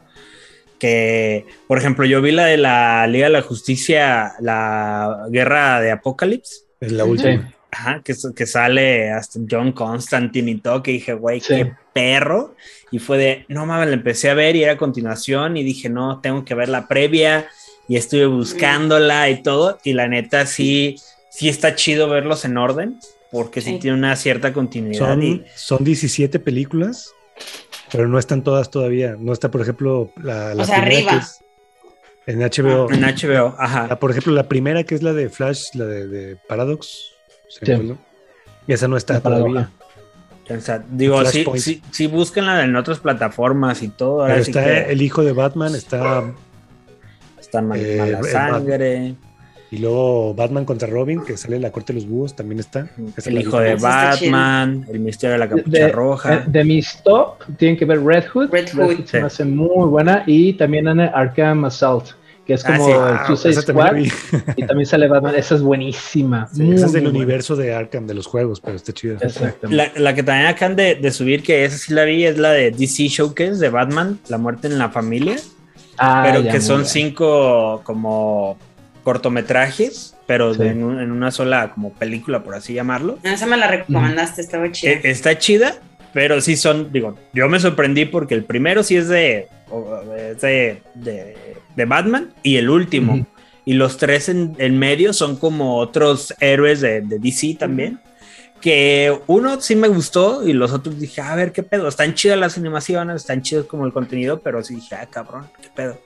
Que, 0.79 1.47
por 1.69 1.79
ejemplo, 1.79 2.07
yo 2.07 2.23
vi 2.23 2.33
la 2.33 2.47
de 2.47 2.57
la 2.57 3.07
Liga 3.07 3.27
de 3.27 3.33
la 3.35 3.43
Justicia, 3.43 4.33
la 4.41 5.27
Guerra 5.31 5.81
de 5.81 5.91
Apocalipsis. 5.91 6.65
Es 6.81 6.93
la 6.93 7.05
última. 7.05 7.53
Ajá, 7.73 8.03
que, 8.05 8.15
que 8.37 8.47
sale 8.47 9.11
hasta 9.11 9.41
John 9.51 9.73
Constantine 9.73 10.51
y 10.51 10.55
todo, 10.61 10.83
que 10.83 10.93
dije, 10.93 11.15
güey, 11.15 11.41
qué 11.41 11.73
perro. 11.93 12.55
Y 12.91 12.99
fue 12.99 13.19
de, 13.19 13.45
no 13.49 13.67
mames, 13.67 13.89
la 13.89 13.95
empecé 13.95 14.31
a 14.31 14.35
ver 14.35 14.55
y 14.57 14.63
era 14.63 14.77
continuación 14.77 15.57
y 15.57 15.65
dije, 15.65 15.89
no, 15.89 16.21
tengo 16.21 16.45
que 16.45 16.55
ver 16.55 16.69
la 16.69 16.87
previa 16.87 17.49
y 17.89 17.97
estuve 17.97 18.27
buscándola 18.27 19.31
y 19.31 19.43
todo. 19.43 19.79
Y 19.85 19.95
la 19.95 20.07
neta, 20.07 20.47
sí, 20.47 20.97
sí 21.31 21.49
está 21.49 21.75
chido 21.75 22.09
verlos 22.09 22.45
en 22.45 22.59
orden 22.59 22.99
porque 23.33 23.63
sí, 23.63 23.79
tiene 23.79 23.97
una 23.97 24.15
cierta 24.15 24.53
continuidad. 24.53 25.15
Son, 25.15 25.45
son 25.57 25.85
17 25.85 26.39
películas, 26.39 27.15
pero 27.91 28.07
no 28.07 28.19
están 28.19 28.45
todas 28.45 28.71
todavía. 28.71 29.17
No 29.19 29.33
está, 29.33 29.51
por 29.51 29.63
ejemplo, 29.63 30.13
la, 30.23 30.55
la 30.55 30.63
o 30.63 30.67
sea, 30.67 30.83
arriba. 30.83 31.27
en 32.27 32.41
HBO. 32.41 32.93
en 32.93 33.01
HBO, 33.01 33.57
ajá. 33.59 33.99
por 33.99 34.11
ejemplo, 34.11 34.35
la 34.35 34.49
primera 34.49 34.85
que 34.85 34.95
es 34.95 35.03
la 35.03 35.15
de 35.15 35.31
Flash, 35.31 35.75
la 35.75 35.87
de, 35.87 36.37
Paradox. 36.47 37.15
Y 38.67 38.73
esa 38.73 38.89
no 38.89 38.97
está 38.97 39.21
todavía. 39.21 39.71
O 40.51 40.61
sea, 40.61 40.85
digo, 40.91 41.25
sí, 41.25 41.47
sí, 41.57 41.83
sí, 41.91 42.07
búsquenla 42.07 42.65
en 42.65 42.75
otras 42.77 42.99
plataformas 42.99 43.83
y 43.83 43.89
todo. 43.89 44.27
Pero 44.27 44.41
está 44.41 44.83
el 44.83 45.01
hijo 45.01 45.23
de 45.23 45.33
Batman, 45.33 45.75
está. 45.75 46.25
Está 47.41 47.63
mal, 47.63 47.79
eh, 47.81 47.97
mala 47.99 48.23
sangre. 48.25 49.15
Y 49.71 49.79
luego 49.79 50.35
Batman 50.35 50.67
contra 50.67 50.87
Robin, 50.87 51.25
que 51.25 51.39
sale 51.39 51.57
en 51.57 51.63
la 51.63 51.73
corte 51.73 51.95
de 51.95 52.01
los 52.01 52.09
búhos, 52.09 52.37
también 52.37 52.61
está. 52.61 52.91
el 53.25 53.39
hijo 53.41 53.59
de 53.59 53.77
Batman, 53.77 54.87
el 54.93 55.01
misterio 55.01 55.33
de 55.33 55.39
la 55.39 55.49
capucha 55.49 55.89
roja. 55.89 56.41
De, 56.47 56.63
mis 56.63 57.03
top, 57.03 57.39
tienen 57.57 57.79
que 57.79 57.87
ver 57.87 58.05
Red 58.05 58.27
Hood. 58.27 58.51
Red 58.51 58.69
Hood. 58.75 59.07
se 59.07 59.21
me 59.21 59.27
hace 59.29 59.47
muy 59.47 59.89
buena. 59.89 60.25
Y 60.27 60.53
también 60.55 60.89
Arkham 61.01 61.65
Assault, 61.65 62.11
que 62.47 62.55
es 62.55 62.65
ah, 62.65 62.77
como 62.77 62.95
ah, 62.95 63.27
Suicide 63.27 63.63
Squad. 63.63 63.97
y 64.57 64.67
también 64.67 64.87
sale 64.87 65.09
Batman. 65.09 65.35
Esa 65.35 65.55
es 65.55 65.63
buenísima. 65.63 66.49
esa 66.53 66.87
es 66.87 66.93
del 66.93 67.07
universo 67.07 67.57
de 67.57 67.75
Arkham, 67.75 68.07
de 68.07 68.15
los 68.15 68.27
juegos, 68.27 68.61
pero 68.61 68.77
está 68.77 68.93
chida. 68.93 69.19
La, 69.63 69.93
la, 69.97 70.15
que 70.15 70.23
también 70.23 70.47
acaban 70.47 70.77
de, 70.77 70.97
de, 70.97 71.11
subir, 71.11 71.43
que 71.43 71.65
esa 71.65 71.79
sí 71.79 71.93
la 71.93 72.05
vi, 72.05 72.25
es 72.25 72.39
la 72.39 72.51
de 72.51 72.71
DC 72.71 73.09
Showcase 73.09 73.57
de 73.57 73.69
Batman, 73.69 74.19
La 74.29 74.39
muerte 74.39 74.67
en 74.67 74.79
la 74.79 74.91
familia. 74.91 75.37
Ah, 75.99 76.23
pero 76.27 76.43
que 76.43 76.61
son 76.61 76.85
cinco 76.85 77.83
como 77.85 78.59
cortometrajes, 79.05 80.17
pero 80.27 80.55
en, 80.55 80.83
una 80.83 81.31
sola 81.31 81.73
como 81.73 81.93
película, 81.93 82.43
por 82.43 82.55
así 82.55 82.75
llamarlo. 82.75 83.19
Ah, 83.25 83.35
esa 83.35 83.47
me 83.47 83.57
la 83.57 83.69
recomendaste, 83.69 84.41
estaba 84.41 84.71
chida. 84.71 84.93
E, 84.93 85.01
está 85.05 85.39
chida, 85.39 85.77
pero 86.13 86.41
sí 86.41 86.57
son, 86.57 86.93
digo, 86.93 87.17
yo 87.33 87.49
me 87.49 87.61
sorprendí 87.61 88.05
porque 88.05 88.35
el 88.35 88.45
primero 88.45 88.83
sí 88.83 88.97
es 88.97 89.09
de, 89.09 89.49
de, 90.41 90.83
de, 90.95 91.37
Batman 91.87 92.33
y 92.43 92.57
el 92.57 92.71
último. 92.71 93.27
Y 93.65 93.75
los 93.75 93.97
tres 93.97 94.29
en, 94.29 94.79
medio 94.79 95.13
son 95.13 95.37
como 95.37 95.79
otros 95.79 96.35
héroes 96.41 96.81
de, 96.81 97.01
DC 97.03 97.57
también. 97.59 98.01
Que 98.61 99.19
uno 99.27 99.61
sí 99.61 99.75
me 99.75 99.89
gustó 99.89 100.47
y 100.47 100.53
los 100.53 100.73
otros 100.73 100.99
dije, 100.99 101.21
a 101.21 101.35
ver 101.35 101.53
qué 101.53 101.63
pedo. 101.63 101.89
Están 101.89 102.15
chidas 102.15 102.39
las 102.39 102.57
animaciones, 102.57 103.17
están 103.17 103.43
chidos 103.43 103.67
como 103.67 103.87
el 103.87 103.93
contenido, 103.93 104.41
pero 104.41 104.63
sí 104.63 104.77
dije, 104.77 104.95
ah, 104.95 105.07
cabrón, 105.11 105.47
qué 105.61 105.69
pedo. 105.75 106.01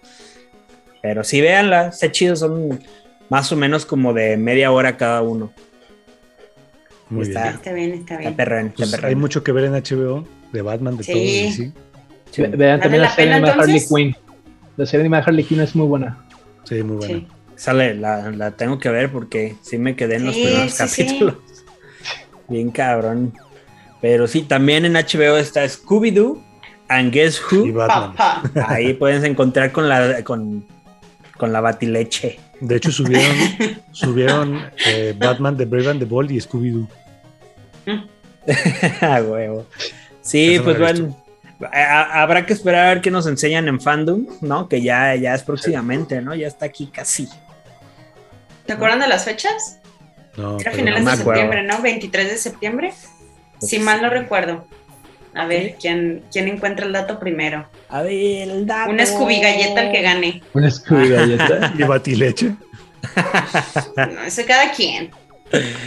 Pero 1.03 1.23
sí, 1.23 1.41
véanla, 1.41 1.89
está 1.89 2.11
chido, 2.11 2.35
son 2.35 2.81
más 3.29 3.53
o 3.53 3.57
menos 3.57 3.85
como 3.85 4.15
de 4.15 4.37
media 4.37 4.73
hora 4.73 4.97
cada 4.97 5.23
uno. 5.23 5.53
Muy 7.09 7.29
está, 7.29 7.43
bien. 7.43 7.55
Está 7.55 7.73
bien, 7.73 7.93
está 7.93 8.17
bien. 8.17 8.31
Está 8.31 8.75
pues 8.75 9.05
Hay 9.05 9.15
mucho 9.15 9.45
que 9.45 9.53
ver 9.53 9.65
en 9.65 9.73
HBO 9.75 10.27
de 10.53 10.63
Batman, 10.63 10.97
de 10.97 11.05
todo. 11.05 11.15
Sí. 11.15 11.53
sí. 12.33 12.43
Vean 12.43 12.81
también 12.81 13.03
la 13.03 13.15
serie 13.15 13.41
de 13.41 13.51
Harley 13.51 13.81
Quinn. 13.87 14.17
La 14.77 14.87
serie 14.87 15.09
de 15.09 15.17
Harley 15.17 15.45
Quinn 15.45 15.61
es 15.61 15.75
muy 15.75 15.87
buena. 15.87 16.19
Sí, 16.65 16.83
muy 16.83 16.97
buena. 16.97 17.27
Sale, 17.55 17.95
la, 17.95 18.31
la, 18.31 18.51
tengo 18.51 18.79
que 18.79 18.91
ver 18.91 19.11
porque 19.11 19.57
sí 19.63 19.79
me 19.79 19.97
quedé 19.97 20.17
en 20.17 20.27
los 20.27 20.35
primeros 20.35 20.75
capítulos. 20.75 21.37
Bien 22.49 22.71
cabrón. 22.71 23.33
Pero 24.01 24.27
sí, 24.27 24.43
también 24.43 24.85
en 24.85 24.93
HBO 24.93 25.37
está 25.37 25.65
Scooby-Doo 25.65 26.43
and 26.89 27.13
Guess 27.13 27.41
Who. 27.51 27.73
Ahí 28.67 28.95
pueden 28.95 29.25
encontrar 29.25 29.73
con 29.73 29.89
la 29.89 30.23
con 30.23 30.67
con 31.37 31.53
la 31.53 31.61
batileche. 31.61 32.39
De 32.61 32.77
hecho, 32.77 32.91
subieron, 32.91 33.37
subieron 33.93 34.63
eh, 34.87 35.15
Batman, 35.19 35.57
The 35.57 35.65
Brave 35.65 35.91
and 35.91 36.01
the 36.01 36.07
Bold 36.07 36.31
y 36.31 36.41
Scooby-Doo. 36.41 36.89
A 39.01 39.23
huevo. 39.23 39.67
Sí, 40.21 40.59
pues 40.63 40.79
bueno. 40.79 41.26
Habrá 41.73 42.45
que 42.45 42.53
esperar 42.53 42.87
a 42.87 42.89
ver 42.95 43.01
qué 43.01 43.11
nos 43.11 43.27
enseñan 43.27 43.69
en 43.69 43.81
fandom, 43.81 44.27
¿no? 44.41 44.69
Que 44.69 44.83
ya, 44.83 45.15
ya 45.15 45.35
es 45.35 45.43
próximamente, 45.43 46.21
¿no? 46.21 46.35
Ya 46.35 46.47
está 46.47 46.67
aquí 46.67 46.89
casi. 46.89 47.29
¿Te 48.67 48.75
acuerdan 48.75 49.01
de 49.01 49.09
las 49.09 49.25
fechas? 49.25 49.79
No, 50.37 50.59
Era 50.61 50.73
finales 50.73 51.05
de 51.05 51.17
septiembre, 51.17 51.63
¿no? 51.63 51.81
23 51.81 52.31
de 52.31 52.37
septiembre. 52.37 52.93
Si 53.61 53.79
mal 53.79 54.03
no 54.03 54.11
recuerdo. 54.11 54.67
A 55.35 55.47
ver, 55.47 55.77
¿quién, 55.81 56.25
¿quién 56.33 56.49
encuentra 56.49 56.87
el 56.87 56.93
dato 56.93 57.19
primero? 57.19 57.69
A 57.89 58.03
ver, 58.03 58.49
el 58.49 58.67
dato. 58.67 58.91
Una 58.91 59.05
Scooby 59.05 59.41
galleta 59.41 59.83
el 59.83 59.93
que 59.93 60.03
gane. 60.03 60.43
Una 60.55 60.71
Scooby 60.71 61.11
galleta. 61.11 61.73
y 61.79 61.83
batileche. 61.83 62.55
no, 63.97 64.23
eso 64.27 64.43
cada 64.47 64.73
quien. 64.73 65.11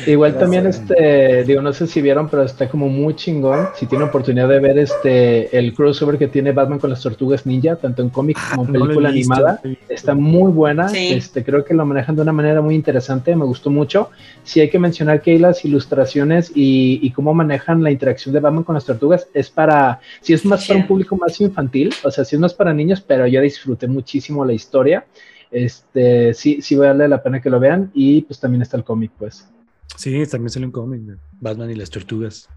Igual 0.07 0.37
también, 0.37 0.65
este, 0.67 1.43
digo, 1.43 1.61
no 1.61 1.73
sé 1.73 1.85
si 1.85 2.01
vieron, 2.01 2.29
pero 2.29 2.43
está 2.43 2.69
como 2.69 2.87
muy 2.87 3.15
chingón. 3.15 3.67
Si 3.75 3.85
tienen 3.85 4.07
oportunidad 4.07 4.47
de 4.47 4.59
ver 4.59 4.79
este, 4.79 5.55
el 5.57 5.73
crossover 5.73 6.17
que 6.17 6.27
tiene 6.27 6.51
Batman 6.51 6.79
con 6.79 6.89
las 6.89 7.01
tortugas 7.01 7.45
ninja, 7.45 7.75
tanto 7.75 8.01
en 8.01 8.09
cómic 8.09 8.37
como 8.49 8.65
en 8.65 8.73
película 8.73 9.09
animada, 9.09 9.61
está 9.89 10.15
muy 10.15 10.51
buena. 10.51 10.87
Este, 10.93 11.43
creo 11.43 11.65
que 11.65 11.73
lo 11.73 11.85
manejan 11.85 12.15
de 12.15 12.21
una 12.21 12.31
manera 12.31 12.61
muy 12.61 12.75
interesante, 12.75 13.35
me 13.35 13.45
gustó 13.45 13.69
mucho. 13.69 14.09
Sí 14.43 14.61
hay 14.61 14.69
que 14.69 14.79
mencionar 14.79 15.21
que 15.21 15.31
hay 15.31 15.39
las 15.39 15.63
ilustraciones 15.65 16.51
y, 16.55 16.99
y 17.01 17.11
cómo 17.11 17.33
manejan 17.33 17.83
la 17.83 17.91
interacción 17.91 18.33
de 18.33 18.39
Batman 18.39 18.63
con 18.63 18.75
las 18.75 18.85
tortugas 18.85 19.27
es 19.33 19.49
para, 19.49 19.99
si 20.21 20.33
es 20.33 20.45
más 20.45 20.67
para 20.67 20.79
un 20.79 20.87
público 20.87 21.15
más 21.17 21.39
infantil, 21.41 21.93
o 22.03 22.11
sea, 22.11 22.23
si 22.23 22.35
es 22.35 22.39
más 22.39 22.53
para 22.53 22.73
niños, 22.73 23.01
pero 23.01 23.27
yo 23.27 23.41
disfruté 23.41 23.87
muchísimo 23.87 24.45
la 24.45 24.53
historia 24.53 25.05
este, 25.51 26.33
sí, 26.33 26.61
sí 26.61 26.75
vale 26.75 27.07
la 27.07 27.23
pena 27.23 27.41
que 27.41 27.49
lo 27.49 27.59
vean 27.59 27.91
y 27.93 28.21
pues 28.21 28.39
también 28.39 28.61
está 28.61 28.77
el 28.77 28.83
cómic, 28.83 29.11
pues. 29.17 29.47
Sí, 29.95 30.23
también 30.27 30.49
sale 30.49 30.65
un 30.65 30.71
cómic 30.71 31.01
de 31.01 31.17
Batman 31.39 31.71
y 31.71 31.75
las 31.75 31.89
tortugas. 31.89 32.47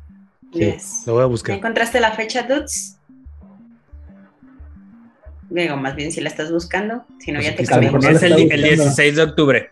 Yes. 0.53 1.05
Lo 1.07 1.15
voy 1.15 1.23
a 1.23 1.27
buscar. 1.27 1.57
¿Encontraste 1.57 1.99
la 2.01 2.13
fecha, 2.13 2.43
Dudes? 2.43 2.99
Digo, 5.49 5.77
más 5.77 5.95
bien 5.97 6.13
si 6.13 6.21
la 6.21 6.29
estás 6.29 6.51
buscando, 6.51 7.05
si 7.19 7.33
no 7.33 7.39
pues 7.39 7.51
ya 7.51 7.57
te 7.57 7.65
cambié. 7.65 7.91
Es 8.11 8.23
el, 8.23 8.37
16 8.37 9.17
de 9.17 9.23
octubre. 9.23 9.71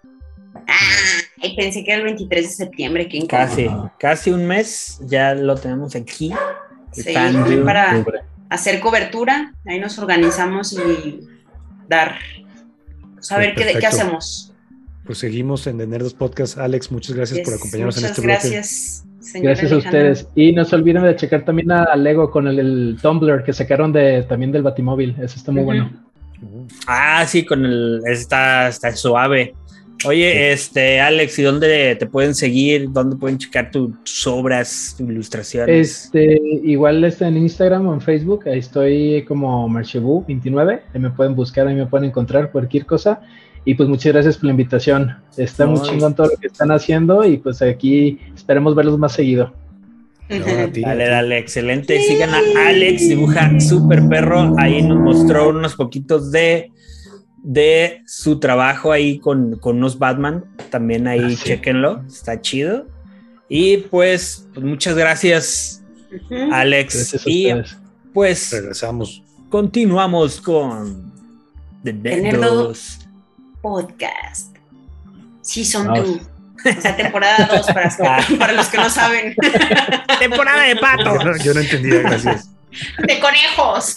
Ah, 0.55 1.51
pensé 1.57 1.85
que 1.85 1.93
era 1.93 2.01
el 2.01 2.05
23 2.05 2.49
de 2.49 2.51
septiembre. 2.51 3.09
¿Qué 3.09 3.27
casi, 3.27 3.69
casi 3.99 4.31
un 4.31 4.47
mes, 4.47 5.01
ya 5.07 5.35
lo 5.35 5.55
tenemos 5.57 5.95
aquí. 5.95 6.33
Sí, 6.93 7.15
para 7.65 8.05
hacer 8.49 8.81
cobertura, 8.81 9.55
ahí 9.65 9.79
nos 9.79 9.99
organizamos 9.99 10.73
y 10.73 11.21
dar 11.89 12.17
a 13.31 13.39
ver 13.39 13.55
qué, 13.55 13.77
qué, 13.79 13.87
hacemos. 13.87 14.53
Pues 15.05 15.19
seguimos 15.19 15.67
en 15.67 15.79
The 15.79 15.87
Nerdos 15.87 16.15
Podcast. 16.15 16.59
Alex, 16.59 16.93
muchas 16.93 17.17
gracias 17.17 17.41
por 17.41 17.55
acompañarnos 17.55 17.99
en 17.99 18.05
este 18.05 18.23
gracias, 18.23 19.05
Gracias 19.35 19.73
a 19.73 19.77
ustedes. 19.77 20.27
Y 20.35 20.53
no 20.53 20.65
se 20.65 20.77
olviden 20.77 21.03
de 21.03 21.17
checar 21.17 21.45
también 21.45 21.71
a 21.73 21.95
Lego 21.97 22.31
con 22.31 22.47
el, 22.49 22.97
Tumblr 23.01 23.45
que 23.45 23.53
sacaron 23.53 23.93
de, 23.93 24.23
también 24.23 24.53
del 24.53 24.63
Batimóvil. 24.63 25.17
Eso 25.21 25.37
está 25.37 25.53
muy 25.53 25.63
bueno. 25.63 25.91
Ah, 26.87 27.25
sí, 27.27 27.45
con 27.45 27.65
el. 27.65 28.03
Está, 28.07 28.69
está 28.69 28.95
suave. 28.97 29.55
Oye, 30.07 30.53
este, 30.53 30.99
Alex, 30.99 31.39
¿y 31.39 31.43
dónde 31.43 31.95
te 31.97 32.07
pueden 32.07 32.35
seguir? 32.35 32.91
¿Dónde 32.91 33.17
pueden 33.17 33.37
checar 33.37 33.71
tus 33.71 34.27
obras, 34.27 34.95
tus 34.97 35.09
ilustraciones? 35.09 36.05
Este, 36.05 36.41
igual 36.65 37.05
está 37.05 37.29
en 37.29 37.37
Instagram 37.37 37.87
o 37.87 37.95
en 37.95 38.01
Facebook, 38.01 38.49
ahí 38.49 38.61
estoy 38.61 39.25
como 39.29 39.69
Marchebu29, 39.69 40.81
ahí 40.95 41.01
me 41.01 41.11
pueden 41.11 41.35
buscar, 41.35 41.67
ahí 41.67 41.75
me 41.75 41.87
pueden 41.87 42.09
encontrar 42.09 42.51
cualquier 42.51 42.87
cosa. 42.87 43.21
Y 43.67 43.75
pues 43.75 43.91
muchas 43.91 44.15
gracias 44.15 44.39
por 44.39 44.47
la 44.47 44.53
invitación. 44.53 45.17
Está 45.37 45.67
muy 45.67 45.83
chingón 45.83 46.15
todo 46.15 46.29
lo 46.29 46.37
que 46.39 46.47
están 46.47 46.71
haciendo 46.71 47.23
y 47.25 47.37
pues 47.37 47.61
aquí 47.61 48.19
esperemos 48.35 48.75
verlos 48.75 48.99
más 48.99 49.13
seguido. 49.13 49.53
dale, 50.31 51.09
dale, 51.09 51.39
excelente. 51.39 52.01
Sigan 52.01 52.31
a 52.31 52.41
Alex, 52.69 53.07
dibuja 53.07 53.61
super 53.61 54.09
perro. 54.09 54.55
Ahí 54.57 54.81
nos 54.81 54.99
mostró 54.99 55.51
unos 55.51 55.75
poquitos 55.75 56.33
de 56.33 56.71
de 57.43 58.03
su 58.07 58.39
trabajo 58.39 58.93
ahí 58.93 59.19
con, 59.19 59.59
unos 59.63 59.99
Batman. 59.99 60.45
También 60.71 61.07
ahí 61.07 61.37
ah, 61.39 61.43
chequenlo, 61.43 62.05
está 62.07 62.41
chido. 62.41 62.87
Y 63.49 63.79
pues, 63.79 64.47
pues 64.55 64.65
muchas 64.65 64.95
gracias, 64.95 65.83
Alex. 66.53 67.27
y 67.27 67.49
pues 68.13 68.53
regresamos. 68.53 69.23
Continuamos 69.49 70.41
con 70.41 71.13
The 71.83 71.93
Nerdos 71.93 72.99
Podcast. 73.61 74.57
Season 75.43 75.87
2. 75.89 76.09
O 76.61 76.81
sea, 76.81 76.95
temporada 76.95 77.49
2 77.51 77.67
para, 77.67 77.97
para, 78.39 78.53
los 78.53 78.69
que 78.69 78.77
no 78.77 78.91
saben. 78.91 79.35
temporada 80.19 80.63
de 80.65 80.77
pato. 80.77 81.19
Yo 81.19 81.25
no, 81.25 81.37
yo 81.39 81.55
no 81.55 81.61
entendía, 81.61 82.03
gracias. 82.03 82.51
De 83.07 83.19
conejos. 83.19 83.95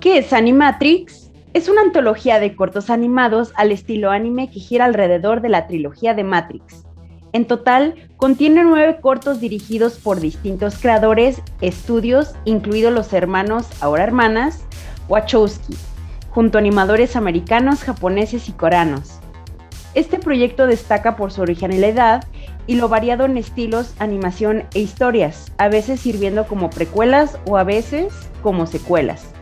¿Qué 0.00 0.18
es 0.18 0.32
Animatrix? 0.32 1.32
Es 1.54 1.68
una 1.68 1.80
antología 1.80 2.38
de 2.38 2.54
cortos 2.54 2.88
animados 2.88 3.52
al 3.56 3.72
estilo 3.72 4.12
anime 4.12 4.48
que 4.48 4.60
gira 4.60 4.84
alrededor 4.84 5.40
de 5.40 5.48
la 5.48 5.66
trilogía 5.66 6.14
de 6.14 6.22
Matrix. 6.22 6.84
En 7.32 7.46
total, 7.46 7.96
contiene 8.16 8.62
nueve 8.62 9.00
cortos 9.00 9.40
dirigidos 9.40 9.98
por 9.98 10.20
distintos 10.20 10.78
creadores, 10.78 11.42
estudios, 11.60 12.36
incluidos 12.44 12.92
los 12.92 13.12
hermanos, 13.12 13.66
ahora 13.80 14.04
hermanas, 14.04 14.62
Wachowski, 15.08 15.74
junto 16.30 16.58
a 16.58 16.60
animadores 16.60 17.16
americanos, 17.16 17.82
japoneses 17.82 18.48
y 18.48 18.52
coreanos. 18.52 19.18
Este 19.94 20.20
proyecto 20.20 20.68
destaca 20.68 21.16
por 21.16 21.32
su 21.32 21.42
originalidad 21.42 22.24
y 22.68 22.76
lo 22.76 22.88
variado 22.88 23.24
en 23.24 23.36
estilos, 23.36 23.94
animación 23.98 24.62
e 24.74 24.78
historias, 24.78 25.52
a 25.58 25.68
veces 25.68 25.98
sirviendo 25.98 26.46
como 26.46 26.70
precuelas 26.70 27.36
o 27.48 27.56
a 27.56 27.64
veces 27.64 28.14
como 28.42 28.66
secuelas. 28.66 29.34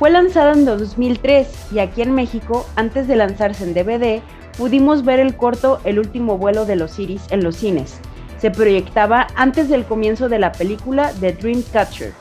Fue 0.00 0.08
lanzado 0.08 0.54
en 0.54 0.64
2003 0.64 1.72
y 1.72 1.78
aquí 1.78 2.00
en 2.00 2.14
México, 2.14 2.66
antes 2.74 3.06
de 3.06 3.16
lanzarse 3.16 3.64
en 3.64 3.74
DVD, 3.74 4.22
pudimos 4.56 5.04
ver 5.04 5.20
el 5.20 5.36
corto 5.36 5.78
El 5.84 5.98
último 5.98 6.38
vuelo 6.38 6.64
de 6.64 6.74
los 6.74 6.98
Iris 6.98 7.26
en 7.28 7.44
los 7.44 7.56
cines. 7.56 8.00
Se 8.38 8.50
proyectaba 8.50 9.26
antes 9.36 9.68
del 9.68 9.84
comienzo 9.84 10.30
de 10.30 10.38
la 10.38 10.52
película 10.52 11.12
The 11.20 11.34
Dreamcatcher. 11.34 12.14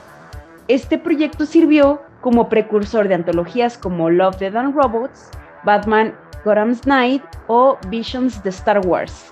Este 0.68 0.98
proyecto 0.98 1.46
sirvió 1.46 2.02
como 2.20 2.50
precursor 2.50 3.08
de 3.08 3.16
antologías 3.16 3.78
como 3.78 4.10
Love, 4.10 4.40
Dead 4.40 4.58
and 4.58 4.76
Robots, 4.76 5.30
Batman 5.64 6.14
Gotham's 6.44 6.86
Night 6.86 7.24
o 7.48 7.78
Visions 7.88 8.44
de 8.44 8.50
Star 8.50 8.86
Wars. 8.86 9.32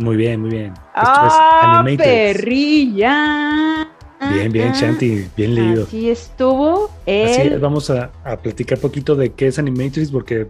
Muy 0.00 0.16
bien, 0.16 0.40
muy 0.40 0.50
bien. 0.50 0.74
¡Ah, 0.96 1.84
perrilla! 1.96 3.91
Bien, 4.30 4.52
bien, 4.52 4.72
Shanti, 4.72 5.26
bien 5.36 5.54
leído. 5.54 5.84
Así 5.84 6.10
estuvo. 6.10 6.90
Así 7.06 7.48
vamos 7.60 7.90
a, 7.90 8.10
platicar 8.42 8.78
poquito 8.78 9.16
de 9.16 9.32
qué 9.32 9.48
es 9.48 9.58
Animatrix, 9.58 10.10
porque 10.10 10.46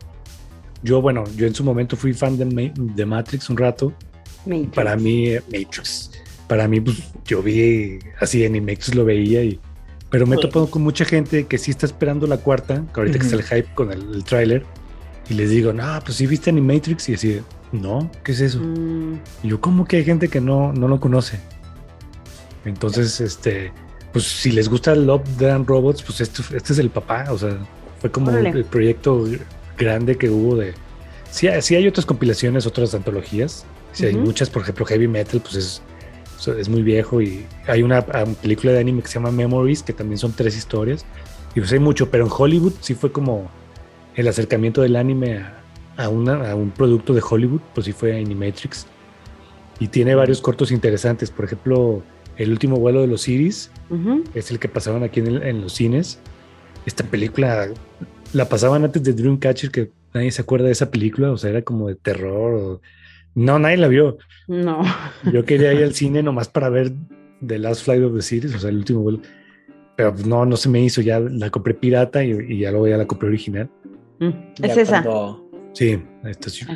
yo, 0.82 1.00
bueno, 1.00 1.24
yo 1.36 1.46
en 1.46 1.54
su 1.54 1.64
momento 1.64 1.96
fui 1.96 2.12
fan 2.12 2.36
de, 2.36 2.72
de 2.74 3.06
Matrix 3.06 3.48
un 3.50 3.56
rato. 3.56 3.92
Para 4.74 4.96
mí, 4.96 5.28
eh, 5.28 5.42
Matrix. 5.46 6.10
Para 6.48 6.68
mí, 6.68 6.80
pues 6.80 6.98
yo 7.24 7.42
vi 7.42 7.98
así 8.20 8.44
Animatrix, 8.44 8.94
lo 8.94 9.04
veía 9.04 9.42
y. 9.42 9.58
Pero 10.10 10.26
me 10.26 10.36
he 10.36 10.38
topado 10.38 10.70
con 10.70 10.82
mucha 10.82 11.06
gente 11.06 11.46
que 11.46 11.56
sí 11.56 11.70
está 11.70 11.86
esperando 11.86 12.26
la 12.26 12.36
cuarta, 12.36 12.84
que 12.92 13.00
ahorita 13.00 13.18
que 13.18 13.24
está 13.24 13.36
el 13.36 13.44
hype 13.44 13.74
con 13.74 13.90
el, 13.90 14.22
tráiler, 14.24 14.66
y 15.30 15.34
les 15.34 15.48
digo, 15.48 15.72
no, 15.72 15.98
pues 16.04 16.18
sí 16.18 16.26
viste 16.26 16.50
Animatrix, 16.50 17.08
y 17.08 17.14
así, 17.14 17.40
no, 17.72 18.10
¿qué 18.22 18.32
es 18.32 18.42
eso? 18.42 18.60
Mm. 18.60 19.20
Y 19.42 19.48
yo, 19.48 19.60
¿cómo 19.62 19.86
que 19.86 19.96
hay 19.96 20.04
gente 20.04 20.28
que 20.28 20.42
no, 20.42 20.74
no 20.74 20.86
lo 20.86 21.00
conoce? 21.00 21.40
Entonces, 22.64 23.20
este, 23.20 23.72
pues 24.12 24.24
si 24.24 24.52
les 24.52 24.68
gusta 24.68 24.94
Love, 24.94 25.26
Dead 25.38 25.60
Robots, 25.66 26.02
pues 26.02 26.20
este, 26.20 26.42
este, 26.56 26.72
es 26.72 26.78
el 26.78 26.90
papá, 26.90 27.26
o 27.30 27.38
sea, 27.38 27.58
fue 28.00 28.10
como 28.10 28.30
el 28.30 28.64
proyecto 28.64 29.24
grande 29.76 30.16
que 30.16 30.28
hubo 30.28 30.56
de... 30.56 30.74
Sí, 31.30 31.48
sí 31.60 31.74
hay 31.74 31.88
otras 31.88 32.04
compilaciones, 32.04 32.66
otras 32.66 32.94
antologías, 32.94 33.64
sí 33.92 34.06
hay 34.06 34.14
muchas, 34.14 34.50
por 34.50 34.62
ejemplo, 34.62 34.84
Heavy 34.84 35.08
Metal, 35.08 35.40
pues 35.40 35.54
es, 35.54 35.82
es 36.58 36.68
muy 36.68 36.82
viejo 36.82 37.22
y 37.22 37.46
hay 37.66 37.82
una, 37.82 38.04
película 38.04 38.72
de 38.72 38.80
anime 38.80 39.02
que 39.02 39.08
se 39.08 39.14
llama 39.14 39.30
Memories, 39.30 39.82
que 39.82 39.92
también 39.92 40.18
son 40.18 40.32
tres 40.32 40.56
historias, 40.56 41.04
y 41.54 41.60
pues 41.60 41.72
hay 41.72 41.78
mucho, 41.78 42.10
pero 42.10 42.26
en 42.26 42.32
Hollywood 42.36 42.74
sí 42.80 42.94
fue 42.94 43.10
como 43.10 43.50
el 44.14 44.28
acercamiento 44.28 44.82
del 44.82 44.96
anime 44.96 45.38
a, 45.38 45.62
a, 45.96 46.08
una, 46.10 46.50
a 46.50 46.54
un 46.54 46.70
producto 46.70 47.14
de 47.14 47.22
Hollywood, 47.28 47.60
pues 47.74 47.86
sí 47.86 47.92
fue 47.92 48.16
Animatrix. 48.16 48.86
Y 49.80 49.88
tiene 49.88 50.14
varios 50.14 50.40
cortos 50.40 50.70
interesantes, 50.70 51.30
por 51.30 51.46
ejemplo 51.46 52.02
el 52.36 52.50
último 52.50 52.76
vuelo 52.76 53.00
de 53.00 53.06
los 53.06 53.28
Iris, 53.28 53.70
es 54.34 54.50
el 54.50 54.58
que 54.58 54.68
pasaban 54.68 55.02
aquí 55.02 55.20
en, 55.20 55.60
los 55.60 55.74
cines. 55.74 56.18
Esta 56.86 57.04
película 57.04 57.68
la 58.32 58.48
pasaban 58.48 58.84
antes 58.84 59.02
de 59.02 59.12
Dreamcatcher, 59.12 59.70
que 59.70 59.90
nadie 60.14 60.30
se 60.30 60.42
acuerda 60.42 60.66
de 60.66 60.72
esa 60.72 60.90
película, 60.90 61.30
o 61.30 61.36
sea, 61.36 61.50
era 61.50 61.62
como 61.62 61.88
de 61.88 61.96
terror. 61.96 62.80
No, 63.34 63.58
nadie 63.58 63.76
la 63.76 63.88
vio. 63.88 64.18
No. 64.48 64.82
Yo 65.32 65.44
quería 65.44 65.72
ir 65.72 65.84
al 65.84 65.94
cine 65.94 66.22
nomás 66.22 66.48
para 66.48 66.68
ver 66.68 66.92
The 67.46 67.58
Last 67.58 67.84
Flight 67.84 68.02
of 68.02 68.14
the 68.14 68.22
Series, 68.22 68.54
o 68.54 68.58
sea, 68.58 68.70
el 68.70 68.76
último 68.76 69.00
vuelo. 69.00 69.20
Pero 69.96 70.14
pues, 70.14 70.26
no, 70.26 70.44
no 70.46 70.56
se 70.56 70.68
me 70.68 70.82
hizo. 70.82 71.00
Ya 71.00 71.20
la 71.20 71.50
compré 71.50 71.74
pirata 71.74 72.24
y, 72.24 72.58
ya 72.58 72.70
luego 72.70 72.88
ya 72.88 72.96
la 72.96 73.06
compré 73.06 73.28
original. 73.28 73.70
Mm, 74.20 74.30
es 74.62 74.76
esa. 74.76 75.04
Sí, 75.72 76.02
esta 76.24 76.50
sí. 76.50 76.66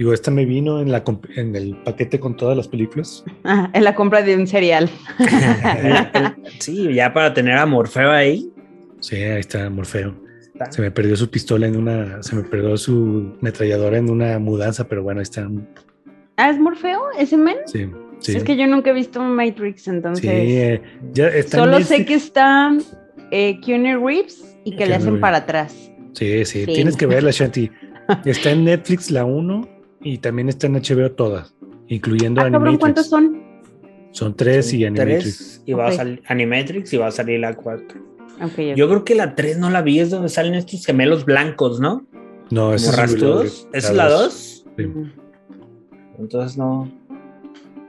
Digo, 0.00 0.14
esta 0.14 0.30
me 0.30 0.46
vino 0.46 0.80
en, 0.80 0.90
la, 0.90 1.04
en 1.36 1.54
el 1.54 1.76
paquete 1.76 2.18
con 2.18 2.34
todas 2.34 2.56
las 2.56 2.68
películas. 2.68 3.22
Ah, 3.44 3.68
en 3.74 3.84
la 3.84 3.94
compra 3.94 4.22
de 4.22 4.34
un 4.34 4.46
cereal. 4.46 4.88
sí, 6.58 6.94
ya 6.94 7.12
para 7.12 7.34
tener 7.34 7.58
a 7.58 7.66
Morfeo 7.66 8.10
ahí. 8.10 8.50
Sí, 9.00 9.16
ahí 9.16 9.40
está 9.40 9.68
Morfeo. 9.68 10.14
Se 10.70 10.80
me 10.80 10.90
perdió 10.90 11.16
su 11.16 11.28
pistola 11.28 11.66
en 11.66 11.76
una, 11.76 12.22
se 12.22 12.34
me 12.34 12.44
perdió 12.44 12.78
su 12.78 13.36
metralladora 13.42 13.98
en 13.98 14.08
una 14.08 14.38
mudanza, 14.38 14.88
pero 14.88 15.02
bueno, 15.02 15.20
ahí 15.20 15.24
está. 15.24 15.46
¿Ah, 16.38 16.48
es 16.48 16.58
Morfeo? 16.58 17.02
¿Ese 17.18 17.36
men? 17.36 17.58
Sí, 17.66 17.90
sí. 18.20 18.38
Es 18.38 18.42
que 18.42 18.56
yo 18.56 18.66
nunca 18.66 18.88
he 18.88 18.94
visto 18.94 19.20
Matrix, 19.20 19.86
entonces. 19.86 20.22
Sí, 20.22 20.30
eh, 20.30 20.80
ya 21.12 21.28
está 21.28 21.58
Solo 21.58 21.78
sé 21.82 22.06
que 22.06 22.14
está 22.14 22.74
eh, 23.30 23.60
Keanu 23.60 24.02
Reeves 24.06 24.56
y 24.64 24.76
que 24.76 24.86
le 24.86 24.94
hacen 24.94 25.20
para 25.20 25.36
atrás. 25.36 25.92
Sí, 26.14 26.46
sí, 26.46 26.64
sí, 26.64 26.72
tienes 26.72 26.96
que 26.96 27.04
verla, 27.04 27.30
Shanti. 27.34 27.70
Está 28.24 28.52
en 28.52 28.64
Netflix 28.64 29.10
la 29.10 29.26
1 29.26 29.79
y 30.02 30.18
también 30.18 30.48
está 30.48 30.66
en 30.66 30.74
HBO 30.74 31.10
todas, 31.12 31.54
incluyendo 31.88 32.40
ah, 32.40 32.46
Animatrix. 32.46 32.80
¿Cuántos 32.80 33.06
son? 33.08 33.42
Son 34.12 34.34
tres 34.34 34.72
y 34.72 34.84
Animatrix. 34.84 35.62
y 35.66 35.72
va 35.72 35.88
a 35.88 35.92
salir 35.92 36.22
Animatrix 36.26 36.92
y 36.92 36.96
va 36.96 37.08
a 37.08 37.10
salir 37.10 37.40
la 37.40 37.54
4. 37.54 38.10
Yo 38.74 38.88
creo 38.88 39.04
que 39.04 39.14
la 39.14 39.34
3 39.34 39.58
no 39.58 39.70
la 39.70 39.82
vi, 39.82 40.00
es 40.00 40.10
donde 40.10 40.30
salen 40.30 40.54
estos 40.54 40.86
gemelos 40.86 41.26
blancos, 41.26 41.78
¿no? 41.78 42.06
No, 42.50 42.74
esa 42.74 43.04
es, 43.04 43.20
la, 43.20 43.44
¿Esa 43.44 43.88
es 43.90 43.94
la 43.94 44.08
2. 44.08 44.64
Sí. 44.76 44.84
Entonces 46.18 46.56
no. 46.56 46.90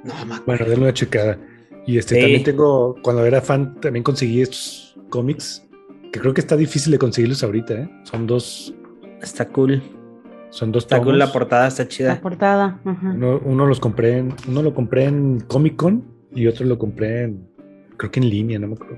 No, 0.03 0.13
bueno, 0.45 0.65
denle 0.65 0.83
una 0.83 0.93
checada. 0.93 1.37
Y 1.87 1.97
este 1.97 2.19
también 2.19 2.43
tengo, 2.43 2.95
cuando 3.01 3.25
era 3.25 3.41
fan, 3.41 3.79
también 3.79 4.03
conseguí 4.03 4.41
estos 4.41 4.97
cómics, 5.09 5.65
que 6.11 6.19
creo 6.19 6.33
que 6.33 6.41
está 6.41 6.55
difícil 6.55 6.91
de 6.91 6.99
conseguirlos 6.99 7.43
ahorita, 7.43 7.73
¿eh? 7.73 7.89
Son 8.03 8.27
dos. 8.27 8.73
Está 9.21 9.47
cool. 9.47 9.81
Son 10.51 10.71
dos 10.71 10.85
tomos. 10.85 11.15
la 11.15 11.31
portada 11.31 11.67
está 11.67 11.87
chida. 11.87 12.09
La 12.09 12.21
portada. 12.21 12.79
Uno, 12.83 13.65
los 13.65 13.79
compré 13.79 14.17
en, 14.17 14.33
uno 14.47 14.61
lo 14.61 14.73
compré 14.73 15.05
en 15.05 15.39
Comic 15.39 15.77
Con 15.77 16.03
y 16.35 16.45
otro 16.47 16.65
lo 16.65 16.77
compré 16.77 17.23
en, 17.23 17.47
creo 17.97 18.11
que 18.11 18.19
en 18.19 18.29
línea, 18.29 18.59
no 18.59 18.67
me 18.67 18.73
acuerdo. 18.73 18.97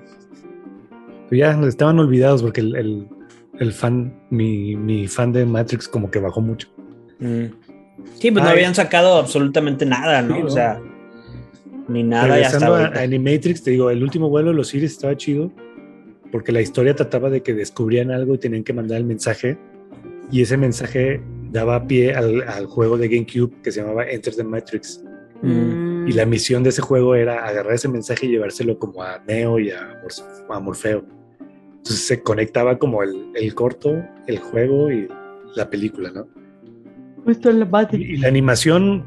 Pero 1.29 1.39
ya 1.39 1.67
estaban 1.67 1.99
olvidados 1.99 2.41
porque 2.41 2.61
el, 2.61 3.71
fan, 3.71 4.13
mi, 4.31 5.07
fan 5.07 5.31
de 5.31 5.45
Matrix 5.45 5.87
como 5.87 6.09
que 6.09 6.19
bajó 6.19 6.41
mucho. 6.41 6.67
Mm. 7.19 7.45
Sí, 8.15 8.31
pues 8.31 8.43
no 8.43 8.49
habían 8.49 8.73
sacado 8.73 9.17
absolutamente 9.17 9.85
nada, 9.85 10.23
¿no? 10.23 10.43
O 10.43 10.49
sea, 10.49 10.81
ni 11.87 12.01
nada. 12.01 12.39
ya 12.39 12.47
estaba 12.47 12.87
a 12.87 13.01
Animatrix, 13.01 13.63
te 13.63 13.71
digo, 13.71 13.91
el 13.91 14.01
último 14.01 14.27
vuelo 14.29 14.49
de 14.49 14.55
los 14.55 14.73
Iris 14.73 14.93
estaba 14.93 15.15
chido 15.15 15.51
porque 16.31 16.51
la 16.51 16.61
historia 16.61 16.95
trataba 16.95 17.29
de 17.29 17.43
que 17.43 17.53
descubrían 17.53 18.09
algo 18.09 18.33
y 18.33 18.37
tenían 18.39 18.63
que 18.63 18.73
mandar 18.73 18.97
el 18.97 19.05
mensaje 19.05 19.55
y 20.31 20.41
ese 20.41 20.57
mensaje 20.57 21.21
daba 21.53 21.85
pie 21.85 22.13
al, 22.13 22.65
juego 22.65 22.97
de 22.97 23.07
GameCube 23.07 23.61
que 23.61 23.71
se 23.71 23.81
llamaba 23.81 24.09
Enter 24.09 24.35
the 24.35 24.43
Matrix. 24.43 25.03
Mm. 25.43 26.07
Y 26.07 26.13
la 26.13 26.25
misión 26.25 26.63
de 26.63 26.69
ese 26.69 26.81
juego 26.81 27.15
era 27.15 27.45
agarrar 27.45 27.75
ese 27.75 27.87
mensaje 27.87 28.25
y 28.25 28.31
llevárselo 28.31 28.77
como 28.79 29.03
a 29.03 29.19
Neo 29.27 29.59
y 29.59 29.69
a, 29.69 30.01
Morfeo. 30.59 31.05
Entonces 31.77 32.07
se 32.07 32.23
conectaba 32.23 32.79
como 32.79 33.03
el, 33.03 33.31
el, 33.35 33.53
corto, 33.53 34.03
el 34.25 34.39
juego 34.39 34.91
y 34.91 35.07
la 35.55 35.69
película, 35.69 36.11
¿no? 36.11 36.27
y, 37.91 38.17
la 38.17 38.27
animación 38.27 39.05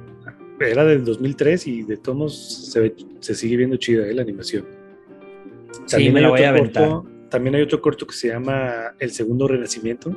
era 0.61 0.85
del 0.85 1.05
2003 1.05 1.67
y 1.67 1.83
de 1.83 1.97
todos 1.97 2.71
se, 2.73 2.95
se 3.21 3.35
sigue 3.35 3.57
viendo 3.57 3.77
chida 3.77 4.07
¿eh? 4.07 4.15
la 4.15 4.23
animación. 4.23 4.65
También 5.91 6.15
me 6.15 6.21
lo 6.21 6.31
voy 6.31 6.43
a 6.43 6.57
corto, 6.57 7.07
También 7.29 7.57
hay 7.57 7.63
otro 7.63 7.81
corto 7.81 8.07
que 8.07 8.15
se 8.15 8.29
llama 8.29 8.95
El 8.99 9.11
Segundo 9.11 9.49
Renacimiento 9.49 10.17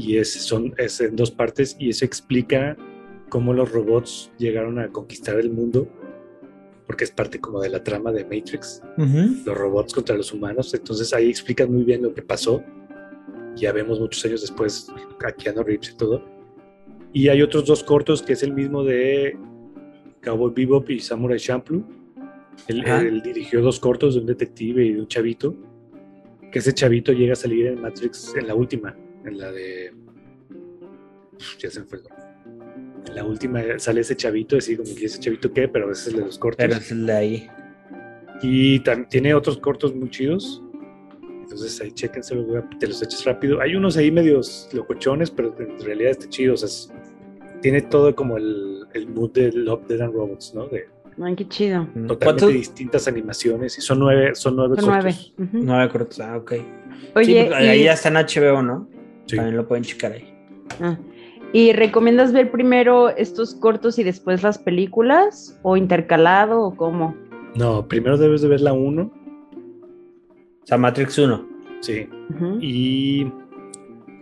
y 0.00 0.16
es, 0.16 0.32
son, 0.32 0.74
es 0.78 1.00
en 1.00 1.14
dos 1.14 1.30
partes 1.30 1.76
y 1.78 1.90
eso 1.90 2.04
explica 2.04 2.76
cómo 3.28 3.52
los 3.52 3.70
robots 3.70 4.32
llegaron 4.38 4.78
a 4.78 4.88
conquistar 4.88 5.38
el 5.38 5.50
mundo 5.50 5.88
porque 6.86 7.04
es 7.04 7.12
parte 7.12 7.38
como 7.38 7.60
de 7.60 7.68
la 7.68 7.84
trama 7.84 8.10
de 8.10 8.24
Matrix, 8.24 8.82
los 8.96 9.56
robots 9.56 9.94
contra 9.94 10.16
los 10.16 10.32
humanos, 10.32 10.74
entonces 10.74 11.14
ahí 11.14 11.30
explican 11.30 11.72
muy 11.72 11.84
bien 11.84 12.02
lo 12.02 12.12
que 12.12 12.20
pasó, 12.20 12.64
ya 13.54 13.70
vemos 13.72 14.00
muchos 14.00 14.24
años 14.24 14.40
después 14.40 14.88
a 15.24 15.30
Keanu 15.30 15.62
Reeves 15.62 15.90
y 15.90 15.96
todo, 15.96 16.24
y 17.12 17.28
hay 17.28 17.42
otros 17.42 17.64
dos 17.64 17.84
cortos 17.84 18.22
que 18.22 18.32
es 18.32 18.42
el 18.42 18.52
mismo 18.52 18.82
de 18.82 19.38
Cowboy 20.20 20.52
Bebop 20.52 20.90
y 20.90 20.98
Samurai 20.98 21.38
Champloo, 21.38 21.84
él, 22.66 23.22
dirigió 23.22 23.62
dos 23.62 23.78
cortos 23.78 24.14
de 24.14 24.22
un 24.22 24.26
detective 24.26 24.84
y 24.84 24.94
de 24.94 25.00
un 25.00 25.06
chavito, 25.06 25.54
que 26.50 26.58
ese 26.58 26.74
chavito 26.74 27.12
llega 27.12 27.34
a 27.34 27.36
salir 27.36 27.66
en 27.66 27.80
Matrix 27.80 28.34
en 28.34 28.48
la 28.48 28.56
última, 28.56 28.96
en 29.24 29.38
la 29.38 29.52
de... 29.52 29.92
Ya 31.58 31.70
se 31.70 31.80
me 31.80 31.86
fue 31.86 32.00
En 33.06 33.14
la 33.14 33.24
última 33.24 33.60
sale 33.78 34.02
ese 34.02 34.14
chavito, 34.14 34.56
así 34.56 34.76
como 34.76 34.94
que 34.94 35.06
ese 35.06 35.18
chavito 35.18 35.52
qué, 35.52 35.68
pero 35.68 35.90
ese 35.90 36.02
es 36.02 36.08
el 36.08 36.20
de 36.20 36.26
los 36.26 36.38
cortos. 36.38 36.58
Pero 36.58 36.74
es 36.74 36.90
el 36.90 37.06
de 37.06 37.12
ahí. 37.12 37.50
Y 38.42 38.82
tiene 39.08 39.34
otros 39.34 39.58
cortos 39.58 39.94
muy 39.94 40.10
chidos. 40.10 40.62
Entonces 41.42 41.80
ahí 41.80 41.92
chéquense, 41.92 42.36
te 42.78 42.86
los 42.86 43.02
echas 43.02 43.24
rápido. 43.24 43.60
Hay 43.60 43.74
unos 43.74 43.96
ahí 43.96 44.10
medios 44.10 44.68
locochones, 44.72 45.30
pero 45.30 45.54
en 45.58 45.80
realidad 45.80 46.12
está 46.12 46.28
chido. 46.28 46.54
O 46.54 46.56
sea, 46.56 46.94
tiene 47.60 47.82
todo 47.82 48.14
como 48.14 48.36
el, 48.36 48.86
el 48.94 49.08
mood 49.08 49.32
de 49.32 49.52
Love, 49.52 49.86
Dead 49.88 50.00
and 50.00 50.14
Robots, 50.14 50.54
¿no? 50.54 50.68
De, 50.68 50.86
Ay, 51.22 51.34
qué 51.34 51.48
chido. 51.48 51.86
Totalmente 52.06 52.46
distintas 52.46 53.06
animaciones 53.08 53.76
y 53.76 53.80
son 53.80 53.98
nueve, 53.98 54.34
son 54.34 54.56
nueve 54.56 54.76
son 54.76 54.90
cortos. 54.90 55.34
Nueve. 55.36 55.50
nueve 55.52 55.88
cortos, 55.90 56.20
ah, 56.20 56.36
ok. 56.36 56.52
Oye, 57.16 57.54
ahí 57.54 57.84
ya 57.84 57.92
está 57.92 58.08
en 58.08 58.14
HBO, 58.14 58.62
¿no? 58.62 58.88
También 59.28 59.56
lo 59.56 59.66
pueden 59.66 59.84
checar 59.84 60.12
ahí. 60.12 60.34
Ah. 60.80 60.98
¿Y 61.52 61.72
recomiendas 61.72 62.32
ver 62.32 62.50
primero 62.52 63.08
estos 63.10 63.54
cortos 63.54 63.98
y 63.98 64.04
después 64.04 64.42
las 64.42 64.58
películas? 64.58 65.58
¿O 65.62 65.76
intercalado 65.76 66.62
o 66.62 66.76
cómo? 66.76 67.16
No, 67.56 67.88
primero 67.88 68.16
debes 68.16 68.42
de 68.42 68.48
ver 68.48 68.60
la 68.60 68.72
1. 68.72 69.02
O 69.02 70.66
sea, 70.66 70.78
Matrix 70.78 71.18
1. 71.18 71.48
Sí. 71.80 72.08
Y 72.60 73.24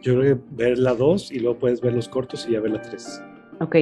yo 0.02 0.18
creo 0.18 0.22
que 0.22 0.42
ver 0.52 0.78
la 0.78 0.94
2 0.94 1.32
y 1.32 1.40
luego 1.40 1.58
puedes 1.58 1.80
ver 1.80 1.92
los 1.92 2.08
cortos 2.08 2.46
y 2.48 2.52
ya 2.52 2.60
ver 2.60 2.72
la 2.72 2.80
3. 2.80 3.24
Ok. 3.60 3.76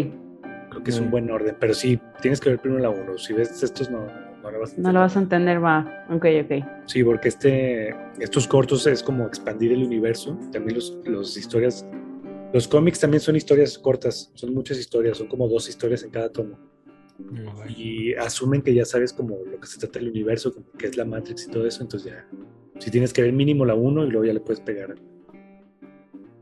Creo 0.71 0.83
que 0.83 0.91
es 0.91 0.99
un 0.99 1.11
buen 1.11 1.31
orden, 1.31 1.57
pero 1.61 1.73
sí, 1.73 2.01
tienes 2.21 2.41
que 2.41 2.51
ver 2.51 2.59
primero 2.59 2.83
la 2.83 2.91
1. 2.91 3.19
Si 3.19 3.33
ves 3.33 3.63
estos, 3.63 3.91
no, 3.91 4.07
no 4.47 4.53
lo 4.53 4.61
vas 4.61 4.71
a 4.71 4.73
entender. 4.73 4.87
No 4.87 4.93
lo 4.93 5.01
vas 5.01 5.17
a 5.17 5.21
entender, 5.21 5.65
va. 5.65 6.07
Ok, 6.11 6.27
ok. 6.45 6.65
Sí, 6.87 7.05
porque 7.05 7.29
este, 7.29 7.95
estos 8.21 8.47
cortos 8.47 8.87
es 8.87 9.03
como 9.03 9.27
expandir 9.27 9.73
el 9.73 9.83
universo. 9.83 10.39
También 10.53 10.77
los, 10.77 10.99
los 11.05 11.37
historias, 11.37 11.85
los 12.53 12.69
cómics 12.69 13.01
también 13.01 13.21
son 13.21 13.37
historias 13.37 13.79
cortas, 13.79 14.31
son 14.35 14.55
muchas 14.55 14.79
historias, 14.79 15.19
son 15.19 15.27
como 15.27 15.49
dos 15.49 15.69
historias 15.69 16.03
en 16.03 16.11
cada 16.11 16.31
tomo. 16.31 16.59
Y 17.69 18.15
asumen 18.15 18.63
que 18.63 18.75
ya 18.75 18.85
sabes 18.85 19.13
como 19.13 19.39
lo 19.45 19.59
que 19.59 19.67
se 19.67 19.79
trata 19.79 19.99
del 19.99 20.11
universo, 20.11 20.53
como 20.53 20.71
que 20.73 20.87
es 20.87 20.97
la 20.97 21.05
Matrix 21.05 21.47
y 21.47 21.51
todo 21.51 21.67
eso, 21.67 21.83
entonces 21.83 22.13
ya, 22.13 22.27
si 22.79 22.91
tienes 22.91 23.13
que 23.13 23.23
ver 23.23 23.33
mínimo 23.33 23.65
la 23.65 23.75
1 23.75 24.05
y 24.05 24.11
luego 24.11 24.27
ya 24.27 24.35
le 24.35 24.41
puedes 24.41 24.61
pegar 24.61 24.95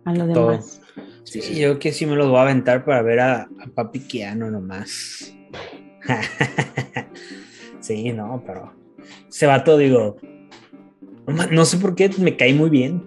a 0.05 0.15
lo 0.15 0.27
demás. 0.27 0.81
Sí, 1.23 1.41
yo 1.59 1.79
que 1.79 1.93
sí 1.93 2.07
me 2.07 2.17
los 2.17 2.29
voy 2.29 2.39
a 2.39 2.43
aventar 2.43 2.85
para 2.85 3.03
ver 3.03 3.21
a, 3.21 3.43
a 3.43 3.67
Papi 3.75 4.01
Keanu 4.01 4.51
nomás. 4.51 5.35
sí, 7.85 8.13
no, 8.13 8.43
pero 8.47 8.73
se 9.29 9.47
va 9.47 9.63
todo, 9.63 9.79
digo, 9.79 10.17
no, 11.51 11.65
sé 11.65 11.77
por 11.79 11.95
qué 11.95 12.11
me 12.19 12.37
cae 12.37 12.55
muy 12.55 12.71
bien. 12.71 13.03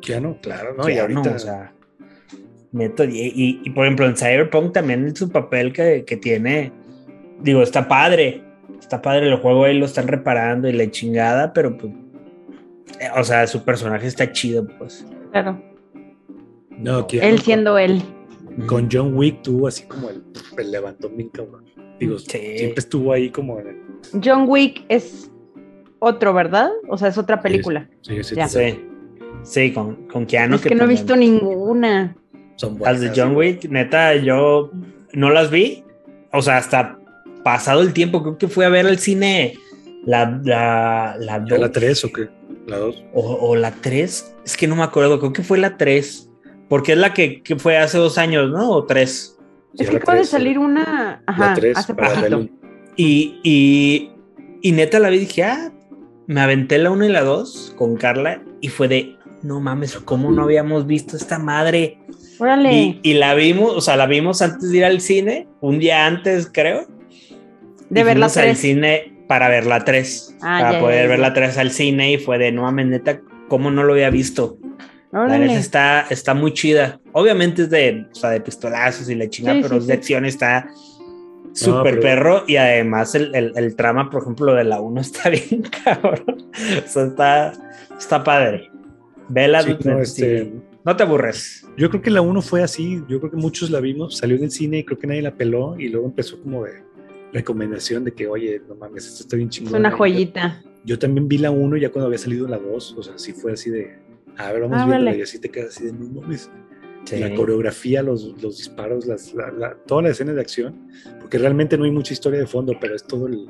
Keanu, 0.00 0.40
claro, 0.40 0.74
¿no? 0.76 0.88
y 0.88 0.98
ahorita... 0.98 1.34
o 1.34 1.38
sea, 1.38 1.72
y, 2.72 3.60
y, 3.64 3.70
por 3.70 3.84
ejemplo 3.84 4.06
en 4.06 4.16
Cyberpunk 4.16 4.72
también 4.72 5.14
su 5.16 5.28
papel 5.28 5.72
que, 5.72 6.04
que, 6.04 6.16
tiene, 6.16 6.72
digo, 7.40 7.62
está 7.62 7.88
padre, 7.88 8.42
está 8.78 9.02
padre 9.02 9.28
el 9.28 9.36
juego 9.38 9.64
ahí 9.64 9.78
lo 9.78 9.86
están 9.86 10.08
reparando 10.08 10.68
y 10.68 10.72
la 10.72 10.90
chingada, 10.90 11.52
pero 11.52 11.76
pues, 11.76 11.92
eh, 13.00 13.08
o 13.16 13.24
sea, 13.24 13.46
su 13.46 13.64
personaje 13.64 14.06
está 14.06 14.30
chido, 14.32 14.66
pues. 14.78 15.04
Claro. 15.32 15.60
No, 16.70 17.06
él 17.10 17.38
siendo 17.40 17.76
él. 17.76 18.02
Con 18.66 18.88
John 18.90 19.14
Wick 19.14 19.42
tuvo 19.42 19.68
así 19.68 19.84
como 19.84 20.10
el, 20.10 20.22
el 20.58 20.70
levantón 20.70 21.16
bien 21.16 21.28
cabrón. 21.28 21.64
Digo, 21.98 22.18
siempre 22.18 22.74
estuvo 22.78 23.12
ahí 23.12 23.30
como 23.30 23.58
en 23.60 23.89
John 24.22 24.44
Wick 24.48 24.84
es 24.88 25.30
otro, 25.98 26.32
¿verdad? 26.32 26.70
O 26.88 26.96
sea, 26.96 27.08
es 27.08 27.18
otra 27.18 27.40
película. 27.40 27.88
Sí, 28.02 28.22
sí, 28.22 28.34
sí. 28.48 28.86
Sí, 29.42 29.72
con, 29.72 30.06
con 30.08 30.26
Keanu. 30.26 30.56
Es 30.56 30.62
que, 30.62 30.74
no 30.74 30.84
he 30.84 30.88
visto 30.88 31.16
ninguna. 31.16 32.14
Son 32.56 32.78
las 32.78 33.00
de 33.00 33.10
John 33.14 33.34
Wick, 33.34 33.64
neta, 33.70 34.16
yo 34.16 34.70
no 35.12 35.30
las 35.30 35.50
vi. 35.50 35.82
O 36.32 36.42
sea, 36.42 36.58
hasta 36.58 36.98
pasado 37.42 37.80
el 37.80 37.92
tiempo, 37.92 38.22
creo 38.22 38.38
que 38.38 38.48
fui 38.48 38.64
a 38.64 38.68
ver 38.68 38.86
al 38.86 38.98
cine 38.98 39.54
la, 40.04 40.40
la, 40.44 41.16
la, 41.18 41.38
¿La 41.38 41.72
3 41.72 42.04
o 42.04 42.12
qué? 42.12 42.28
¿La 42.66 42.76
2? 42.76 43.04
O, 43.14 43.48
o, 43.48 43.56
la 43.56 43.70
3, 43.70 44.36
es 44.44 44.56
que 44.56 44.68
no 44.68 44.76
me 44.76 44.82
acuerdo, 44.82 45.18
creo 45.18 45.32
que 45.32 45.42
fue 45.42 45.58
la 45.58 45.76
3. 45.76 46.30
Porque 46.70 46.92
es 46.92 46.98
la 46.98 47.12
que, 47.12 47.42
fue 47.58 47.76
hace 47.78 47.98
dos 47.98 48.16
años, 48.16 48.48
¿no? 48.48 48.70
O 48.70 48.84
tres. 48.84 49.36
Es 49.76 49.90
que 49.90 49.98
puede 49.98 50.24
salir 50.24 50.56
una. 50.56 51.20
Ajá, 51.26 51.56
hace 51.74 51.94
y, 53.02 53.40
y, 53.42 54.10
y, 54.60 54.72
neta 54.72 54.98
la 54.98 55.08
vi 55.08 55.16
y 55.16 55.20
dije, 55.20 55.44
ah, 55.44 55.72
me 56.26 56.42
aventé 56.42 56.76
la 56.76 56.90
una 56.90 57.06
y 57.06 57.08
la 57.08 57.22
dos 57.22 57.74
con 57.78 57.96
Carla 57.96 58.42
y 58.60 58.68
fue 58.68 58.88
de, 58.88 59.16
no 59.42 59.58
mames, 59.58 59.96
¿cómo 59.96 60.30
no 60.30 60.42
habíamos 60.42 60.86
visto 60.86 61.16
esta 61.16 61.38
madre? 61.38 61.98
Órale. 62.38 62.98
Y, 63.02 63.14
la 63.14 63.32
vimos, 63.32 63.72
o 63.74 63.80
sea, 63.80 63.96
la 63.96 64.04
vimos 64.04 64.42
antes 64.42 64.70
de 64.70 64.76
ir 64.76 64.84
al 64.84 65.00
cine, 65.00 65.48
un 65.62 65.78
día 65.78 66.04
antes, 66.04 66.50
creo. 66.52 66.86
De 67.88 68.04
ver 68.04 68.18
la 68.18 68.26
al 68.26 68.56
cine 68.56 69.14
para 69.26 69.48
ver 69.48 69.64
la 69.64 69.82
3. 69.82 70.36
Ah, 70.42 70.58
para 70.60 70.80
poder 70.80 71.08
ver 71.08 71.20
la 71.20 71.32
3 71.32 71.56
al 71.56 71.70
cine 71.70 72.12
y 72.12 72.18
fue 72.18 72.36
de, 72.36 72.52
no 72.52 72.62
mames, 72.62 72.86
neta, 72.86 73.22
¿cómo 73.48 73.70
no 73.70 73.82
lo 73.82 73.94
había 73.94 74.10
visto? 74.10 74.58
está, 75.50 76.06
está 76.10 76.34
muy 76.34 76.52
chida. 76.52 77.00
Obviamente 77.12 77.62
es 77.62 77.70
de, 77.70 78.06
o 78.12 78.14
sea, 78.14 78.28
de 78.28 78.42
pistolazos 78.42 79.08
y 79.08 79.14
la 79.14 79.30
chingada, 79.30 79.58
pero 79.62 79.78
es 79.78 79.86
de 79.86 79.94
acción, 79.94 80.26
está 80.26 80.68
súper 81.52 82.00
perro. 82.00 82.44
Y 82.46 82.56
además 82.56 83.14
el, 83.14 83.34
el, 83.34 83.76
trama, 83.76 84.10
por 84.10 84.22
ejemplo, 84.22 84.54
de 84.54 84.64
la 84.64 84.80
1 84.80 85.00
está 85.00 85.30
bien 85.30 85.62
cabrón. 85.84 86.50
O 86.84 86.88
sea, 86.88 87.04
está, 87.04 87.52
está 87.98 88.24
padre. 88.24 88.70
Vela, 89.28 89.62
no, 89.84 90.00
este, 90.00 90.52
no 90.84 90.96
te 90.96 91.02
aburres. 91.02 91.66
Yo 91.76 91.88
creo 91.88 92.02
que 92.02 92.10
la 92.10 92.20
1 92.20 92.42
fue 92.42 92.62
así. 92.62 93.02
Yo 93.08 93.20
creo 93.20 93.30
que 93.30 93.36
muchos 93.36 93.70
la 93.70 93.80
vimos, 93.80 94.16
salió 94.16 94.38
del 94.38 94.50
cine 94.50 94.78
y 94.78 94.84
creo 94.84 94.98
que 94.98 95.06
nadie 95.06 95.22
la 95.22 95.34
peló. 95.34 95.78
Y 95.78 95.88
luego 95.88 96.06
empezó 96.06 96.40
como 96.40 96.64
de 96.64 96.82
recomendación 97.32 98.04
de 98.04 98.12
que, 98.12 98.26
oye, 98.26 98.60
no 98.68 98.74
mames, 98.74 99.06
esto 99.06 99.22
está 99.22 99.36
bien 99.36 99.48
chingón. 99.48 99.74
Es 99.74 99.78
una 99.80 99.90
joyita. 99.92 100.62
Yo 100.84 100.98
también 100.98 101.28
vi 101.28 101.38
la 101.38 101.50
1 101.50 101.76
ya 101.76 101.90
cuando 101.90 102.06
había 102.06 102.18
salido 102.18 102.48
la 102.48 102.58
2. 102.58 102.96
O 102.98 103.02
sea, 103.02 103.18
sí 103.18 103.32
fue 103.32 103.52
así 103.52 103.70
de 103.70 104.10
a 104.40 104.52
ver, 104.52 104.62
vamos 104.62 104.78
ah, 104.80 104.86
viendo 104.86 105.14
y 105.14 105.22
así 105.22 105.38
te 105.38 105.50
quedas 105.50 105.76
así 105.76 105.86
de 105.86 105.92
no 105.92 106.22
La 107.12 107.34
coreografía, 107.34 108.02
los, 108.02 108.40
los 108.40 108.58
disparos, 108.58 109.06
las, 109.06 109.34
la, 109.34 109.74
toda 109.86 110.02
la 110.02 110.08
escena 110.10 110.32
de 110.32 110.40
acción, 110.40 110.90
porque 111.20 111.38
realmente 111.38 111.76
no 111.76 111.84
hay 111.84 111.90
mucha 111.90 112.12
historia 112.12 112.38
de 112.38 112.46
fondo, 112.46 112.76
pero 112.80 112.94
es 112.94 113.02
todo 113.02 113.26
el. 113.26 113.48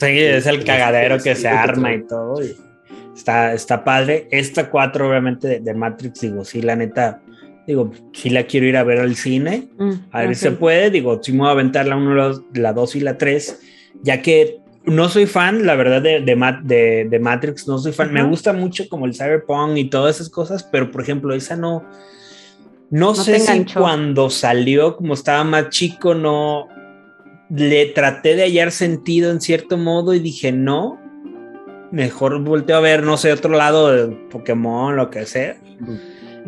Sí, 0.00 0.06
es 0.06 0.46
el, 0.46 0.64
cagadero 0.64 1.18
que 1.18 1.34
se 1.34 1.48
arma 1.48 1.92
y 1.92 2.02
todo. 2.06 2.42
Y 2.42 2.56
está, 3.14 3.52
está 3.52 3.84
padre. 3.84 4.28
Esta 4.30 4.70
4, 4.70 5.08
obviamente, 5.08 5.60
de, 5.60 5.74
Matrix, 5.74 6.20
digo, 6.20 6.44
sí, 6.44 6.62
la 6.62 6.76
neta, 6.76 7.20
digo, 7.66 7.90
sí 8.12 8.30
la 8.30 8.44
quiero 8.44 8.66
ir 8.66 8.76
a 8.76 8.84
ver 8.84 9.00
al 9.00 9.16
cine, 9.16 9.68
mm, 9.76 9.92
a 10.12 10.20
ver 10.22 10.34
si 10.34 10.42
se 10.42 10.52
puede. 10.52 10.90
Digo, 10.90 11.20
sí 11.22 11.32
me 11.32 11.40
voy 11.40 11.48
a 11.48 11.52
aventar 11.52 11.86
la 11.86 11.96
1, 11.96 12.44
la 12.54 12.72
2 12.72 12.96
y 12.96 13.00
la 13.00 13.18
3, 13.18 13.60
ya 14.02 14.22
que 14.22 14.60
no 14.84 15.08
soy 15.08 15.26
fan, 15.26 15.66
la 15.66 15.74
verdad, 15.74 16.00
de, 16.00 16.20
de, 16.20 17.06
de, 17.08 17.18
Matrix, 17.18 17.66
no 17.68 17.78
soy 17.78 17.92
fan. 17.92 18.12
Me 18.12 18.22
gusta 18.22 18.52
mucho 18.52 18.88
como 18.88 19.06
el 19.06 19.14
Cyberpunk 19.14 19.76
y 19.76 19.90
todas 19.90 20.16
esas 20.16 20.30
cosas, 20.30 20.62
pero 20.62 20.90
por 20.90 21.02
ejemplo, 21.02 21.34
esa 21.34 21.56
no. 21.56 21.84
No, 22.90 23.14
sé 23.14 23.38
si 23.38 23.66
cuando 23.74 24.30
salió, 24.30 24.96
como 24.96 25.14
estaba 25.14 25.44
más 25.44 25.68
chico, 25.68 26.14
no. 26.14 26.68
Le 27.50 27.86
traté 27.86 28.34
de 28.34 28.42
hallar 28.42 28.72
sentido 28.72 29.30
en 29.30 29.40
cierto 29.40 29.76
modo 29.78 30.14
y 30.14 30.20
dije 30.20 30.52
no. 30.52 31.00
Mejor 31.90 32.42
volteo 32.42 32.76
a 32.76 32.80
ver, 32.80 33.02
no 33.02 33.16
sé, 33.16 33.32
otro 33.32 33.54
lado 33.54 33.90
de 33.90 34.14
Pokémon, 34.30 34.96
lo 34.96 35.10
que 35.10 35.26
sea. 35.26 35.56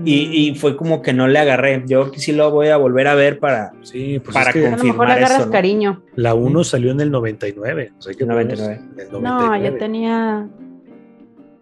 Y, 0.05 0.55
fue 0.55 0.77
como 0.77 1.03
que 1.03 1.13
no 1.13 1.29
le 1.29 1.39
agarré. 1.39 1.83
Yo 1.87 2.11
sí 2.15 2.33
lo 2.33 2.51
voy 2.51 2.69
a 2.69 2.77
volver 2.77 3.07
a 3.07 3.15
ver 3.15 3.39
para, 3.39 3.73
sí, 3.83 4.21
pues 4.21 4.35
para 4.35 4.53
confirmar. 4.53 4.75
A 4.75 4.83
lo 4.83 4.85
mejor 4.85 5.07
le 5.09 5.13
agarras 5.13 5.47
cariño. 5.47 6.03
La 6.17 6.35
1 6.35 6.65
salió 6.65 6.91
en 6.91 7.01
el 7.01 7.11
99. 7.11 7.93
O 7.99 8.03
sea, 8.03 8.15
que 8.15 8.25
99. 8.25 8.81
No, 9.21 9.63
yo 9.63 9.77
tenía 9.77 10.49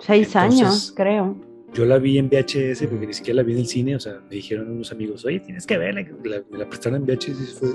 6 0.00 0.36
años, 0.36 0.92
creo. 0.96 1.36
Yo 1.74 1.84
la 1.84 1.98
vi 1.98 2.16
en 2.18 2.28
VHS 2.28 2.86
porque 2.88 3.06
ni 3.06 3.12
siquiera 3.12 3.36
la 3.36 3.42
vi 3.42 3.52
en 3.52 3.58
el 3.58 3.66
cine. 3.66 3.96
O 3.96 4.00
sea, 4.00 4.20
me 4.28 4.36
dijeron 4.36 4.70
unos 4.70 4.90
amigos, 4.90 5.24
oye, 5.24 5.40
tienes 5.40 5.66
que 5.66 5.76
verla. 5.76 6.02
me 6.50 6.58
la 6.58 6.68
prestaron 6.68 7.02
en 7.02 7.06
VHS 7.06 7.28
y 7.28 7.54
fue. 7.54 7.68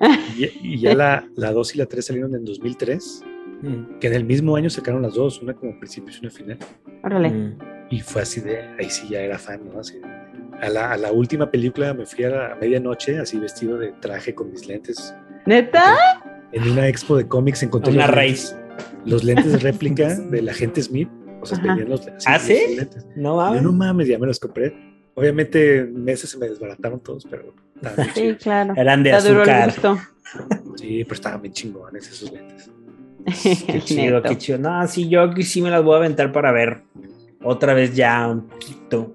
y, 0.62 0.80
ya 0.80 0.94
la, 0.94 1.26
la 1.36 1.52
2 1.52 1.74
y 1.74 1.78
la 1.78 1.86
3 1.86 2.04
salieron 2.04 2.34
en 2.34 2.44
2003. 2.44 3.24
Mm. 3.62 3.98
Que 4.00 4.08
en 4.08 4.14
el 4.14 4.24
mismo 4.24 4.56
año 4.56 4.68
sacaron 4.68 5.02
las 5.02 5.14
dos, 5.14 5.40
una 5.40 5.54
como 5.54 5.78
principio 5.78 6.12
y 6.14 6.18
una 6.20 6.30
final. 6.30 6.58
Órale. 7.04 7.30
Mm. 7.30 7.58
Y 7.92 8.00
fue 8.00 8.22
así 8.22 8.40
de, 8.40 8.58
ahí 8.78 8.88
sí 8.88 9.06
ya 9.10 9.20
era 9.20 9.38
fan, 9.38 9.60
¿no? 9.70 9.78
Así, 9.78 10.00
a, 10.62 10.68
la, 10.70 10.92
a 10.92 10.96
la 10.96 11.12
última 11.12 11.50
película 11.50 11.92
me 11.92 12.06
fui 12.06 12.24
a, 12.24 12.30
la, 12.30 12.56
medianoche, 12.58 13.18
así 13.18 13.38
vestido 13.38 13.76
de 13.76 13.92
traje 14.00 14.34
con 14.34 14.50
mis 14.50 14.66
lentes. 14.66 15.14
¿Neta? 15.44 15.94
En 16.52 16.70
una 16.70 16.88
expo 16.88 17.18
de 17.18 17.28
cómics 17.28 17.62
encontré 17.62 17.92
una 17.92 18.06
raíz. 18.06 18.56
Los 19.04 19.24
lentes 19.24 19.52
de 19.52 19.58
réplica 19.58 20.08
del 20.30 20.48
agente 20.48 20.80
Smith. 20.80 21.10
O 21.42 21.44
sea, 21.44 21.60
tenían 21.60 21.90
los, 21.90 22.08
¿Ah, 22.24 22.38
sí? 22.38 22.78
No 23.14 23.36
mames. 23.36 23.62
no 23.62 23.72
mames, 23.72 24.08
ya 24.08 24.18
me 24.18 24.26
los 24.26 24.40
compré. 24.40 24.74
Obviamente, 25.12 25.84
meses 25.84 26.30
se 26.30 26.38
me 26.38 26.48
desbarataron 26.48 26.98
todos, 27.00 27.26
pero. 27.28 27.52
Sí, 28.14 28.34
claro. 28.36 28.72
Eran 28.74 29.02
de 29.02 29.12
azúcar. 29.12 29.70
Sí, 30.76 31.04
pero 31.04 31.14
estaban 31.14 31.42
bien 31.42 31.52
chingones 31.52 32.08
esos 32.08 32.32
lentes. 32.32 32.70
Qué 33.66 33.82
chido, 33.82 34.22
qué 34.22 34.38
chido. 34.38 34.58
No, 34.58 34.84
sí, 34.88 35.08
yo 35.08 35.22
aquí 35.22 35.42
sí 35.42 35.60
me 35.60 35.70
las 35.70 35.84
voy 35.84 35.94
a 35.94 35.98
aventar 35.98 36.32
para 36.32 36.50
ver 36.50 36.82
otra 37.42 37.74
vez 37.74 37.94
ya 37.94 38.28
un 38.28 38.42
poquito 38.42 39.14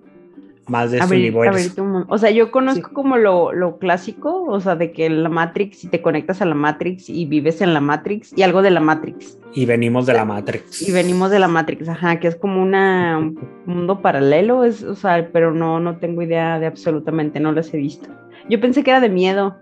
más 0.68 0.92
de 0.92 0.98
eso. 0.98 2.06
O 2.10 2.18
sea, 2.18 2.30
yo 2.32 2.52
conozco 2.52 2.92
como 2.94 3.18
lo, 3.18 3.54
lo, 3.54 3.78
clásico, 3.78 4.44
o 4.44 4.60
sea, 4.60 4.76
de 4.76 4.92
que 4.92 5.10
la 5.10 5.30
Matrix, 5.30 5.80
si 5.80 5.88
te 5.88 6.02
conectas 6.02 6.42
a 6.42 6.46
la 6.46 6.56
Matrix 6.56 7.10
y 7.10 7.26
vives 7.26 7.62
en 7.62 7.74
la 7.74 7.80
Matrix 7.80 8.34
y 8.38 8.44
algo 8.44 8.62
de 8.62 8.72
la 8.72 8.80
Matrix. 8.80 9.38
Y 9.54 9.66
venimos 9.66 10.06
de 10.06 10.14
la 10.14 10.26
Matrix. 10.26 10.88
Y 10.88 10.92
venimos 10.92 11.32
de 11.32 11.40
la 11.40 11.48
Matrix, 11.48 11.88
ajá, 11.90 12.20
que 12.20 12.28
es 12.28 12.36
como 12.36 12.62
una, 12.62 13.18
un 13.18 13.40
mundo 13.66 14.02
paralelo, 14.02 14.64
es, 14.64 14.84
o 14.84 14.96
sea, 14.96 15.30
pero 15.32 15.54
no, 15.54 15.80
no 15.80 15.98
tengo 15.98 16.22
idea 16.22 16.60
de 16.60 16.68
absolutamente, 16.68 17.40
no 17.40 17.52
las 17.52 17.74
he 17.74 17.78
visto. 17.78 18.10
Yo 18.50 18.60
pensé 18.60 18.84
que 18.84 18.92
era 18.92 19.00
de 19.00 19.10
miedo. 19.10 19.58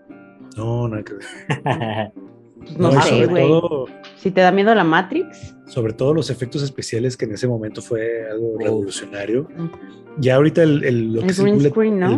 No, 0.57 0.87
no 0.87 0.97
hay 0.97 1.03
que 1.03 1.13
ver. 1.13 2.11
Pues 2.65 2.77
no, 2.77 3.01
sé, 3.01 3.25
güey. 3.25 3.49
Si 4.17 4.31
te 4.31 4.41
da 4.41 4.51
miedo 4.51 4.73
la 4.73 4.83
Matrix. 4.83 5.55
Sobre 5.67 5.93
todo 5.93 6.13
los 6.13 6.29
efectos 6.29 6.63
especiales 6.63 7.15
que 7.15 7.25
en 7.25 7.33
ese 7.33 7.47
momento 7.47 7.81
fue 7.81 8.29
algo 8.29 8.57
revolucionario. 8.59 9.47
Ya 10.17 10.35
ahorita 10.35 10.63
el, 10.63 10.83
el, 10.83 11.13
lo 11.13 11.21
que 11.21 11.27
es 11.27 11.39
el, 11.39 11.69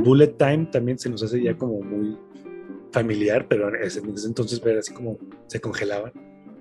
bullet, 0.01 0.35
time 0.37 0.67
también 0.71 0.99
se 0.99 1.09
nos 1.09 1.23
hace 1.23 1.41
ya 1.41 1.55
como 1.57 1.81
muy 1.81 2.17
familiar, 2.91 3.47
pero 3.47 3.69
en 3.69 3.83
ese, 3.83 4.01
entonces 4.25 4.61
ver 4.61 4.77
así 4.77 4.93
como 4.93 5.17
se 5.47 5.59
congelaban. 5.59 6.11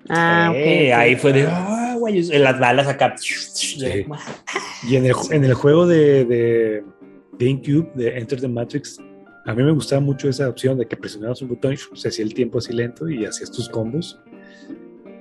Ah, 0.09 0.53
eh, 0.55 0.93
Ahí 0.93 1.16
fue 1.16 1.32
de, 1.32 1.47
oh, 1.47 1.99
güey, 1.99 2.22
las 2.22 2.59
balas 2.59 2.87
acá. 2.87 3.14
Y 4.89 4.97
en 4.97 5.07
el, 5.07 5.14
en 5.30 5.45
el 5.45 5.55
juego 5.55 5.87
de, 5.87 6.24
de 6.24 6.84
GameCube, 7.39 7.93
de 7.95 8.18
Enter 8.18 8.41
the 8.41 8.49
Matrix, 8.49 9.01
a 9.47 9.55
mí 9.55 9.63
me 9.63 9.71
gustaba 9.71 10.01
mucho 10.01 10.29
esa 10.29 10.49
opción 10.49 10.77
de 10.77 10.87
que 10.87 10.97
presionabas 10.97 11.41
un 11.41 11.49
botón 11.49 11.73
y 11.73 11.77
se 11.77 12.09
hacía 12.09 12.25
el 12.25 12.35
tiempo 12.35 12.59
así 12.59 12.73
lento 12.73 13.09
y 13.09 13.25
hacías 13.25 13.51
tus 13.51 13.69
combos. 13.69 14.21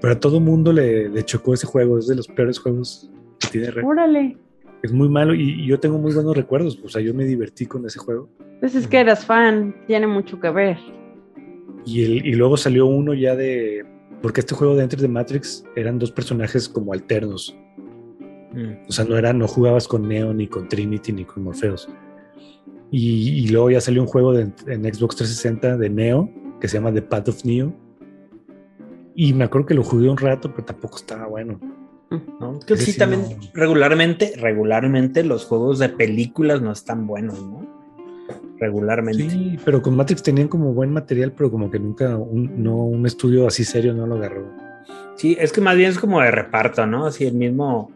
Pero 0.01 0.13
a 0.13 0.19
todo 0.19 0.39
mundo 0.39 0.73
le, 0.73 1.09
le 1.09 1.23
chocó 1.23 1.53
ese 1.53 1.67
juego, 1.67 1.99
es 1.99 2.07
de 2.07 2.15
los 2.15 2.27
peores 2.27 2.57
juegos 2.57 3.11
que 3.39 3.47
tiene 3.49 3.69
Red. 3.69 3.85
Órale. 3.85 4.37
Es 4.81 4.91
muy 4.91 5.09
malo 5.09 5.35
y, 5.35 5.65
yo 5.67 5.79
tengo 5.79 5.99
muy 5.99 6.13
buenos 6.13 6.35
recuerdos, 6.35 6.79
o 6.83 6.89
sea, 6.89 7.01
yo 7.01 7.13
me 7.13 7.23
divertí 7.25 7.67
con 7.67 7.85
ese 7.85 7.99
juego. 7.99 8.29
Pues 8.59 8.73
es 8.73 8.87
que 8.87 8.99
eras 8.99 9.25
fan, 9.25 9.75
tiene 9.85 10.07
mucho 10.07 10.39
que 10.39 10.49
ver. 10.49 10.77
Y, 11.85 12.03
el, 12.03 12.25
y 12.25 12.33
luego 12.33 12.57
salió 12.57 12.87
uno 12.87 13.13
ya 13.13 13.35
de... 13.35 13.85
Porque 14.23 14.39
este 14.39 14.55
juego 14.55 14.75
de 14.75 14.83
Enter 14.83 14.99
the 14.99 15.07
Matrix 15.07 15.63
eran 15.75 15.99
dos 15.99 16.11
personajes 16.11 16.67
como 16.67 16.93
alternos. 16.93 17.55
Mm. 18.53 18.87
O 18.87 18.91
sea, 18.91 19.05
no, 19.05 19.17
era, 19.17 19.33
no 19.33 19.47
jugabas 19.47 19.87
con 19.87 20.07
Neo, 20.07 20.33
ni 20.33 20.47
con 20.47 20.67
Trinity, 20.67 21.13
ni 21.13 21.25
con 21.25 21.43
Morpheus 21.43 21.87
y, 22.91 23.47
luego 23.49 23.71
ya 23.71 23.81
salió 23.81 24.01
un 24.01 24.07
juego 24.07 24.37
en 24.37 24.53
Xbox 24.55 25.17
360 25.17 25.77
de 25.77 25.89
Neo 25.89 26.29
que 26.59 26.67
se 26.67 26.77
llama 26.77 26.93
The 26.93 27.01
Path 27.01 27.29
of 27.29 27.45
Neo. 27.45 27.73
Y 29.15 29.33
me 29.33 29.45
acuerdo 29.45 29.67
que 29.67 29.73
lo 29.73 29.83
jugué 29.83 30.09
un 30.09 30.17
rato, 30.17 30.51
pero 30.51 30.65
tampoco 30.65 30.97
estaba 30.97 31.27
bueno. 31.27 31.59
¿No? 32.39 32.59
Que 32.59 32.77
sí, 32.77 32.97
también 32.97 33.37
regularmente, 33.53 34.33
regularmente 34.37 35.23
los 35.23 35.45
juegos 35.45 35.79
de 35.79 35.89
películas 35.89 36.61
no 36.61 36.71
están 36.71 37.07
buenos, 37.07 37.41
¿no? 37.41 37.65
Regularmente. 38.59 39.29
Sí, 39.29 39.59
pero 39.65 39.81
con 39.81 39.95
Matrix 39.95 40.23
tenían 40.23 40.47
como 40.47 40.73
buen 40.73 40.91
material, 40.91 41.33
pero 41.33 41.51
como 41.51 41.69
que 41.71 41.79
nunca 41.79 42.15
un, 42.15 42.63
no, 42.63 42.75
un 42.85 43.05
estudio 43.05 43.47
así 43.47 43.63
serio 43.63 43.93
no 43.93 44.07
lo 44.07 44.15
agarró. 44.15 44.45
Sí, 45.15 45.35
es 45.39 45.51
que 45.51 45.61
más 45.61 45.75
bien 45.75 45.89
es 45.89 45.99
como 45.99 46.21
de 46.21 46.31
reparto, 46.31 46.85
¿no? 46.85 47.05
Así 47.05 47.25
el 47.25 47.33
mismo 47.33 47.91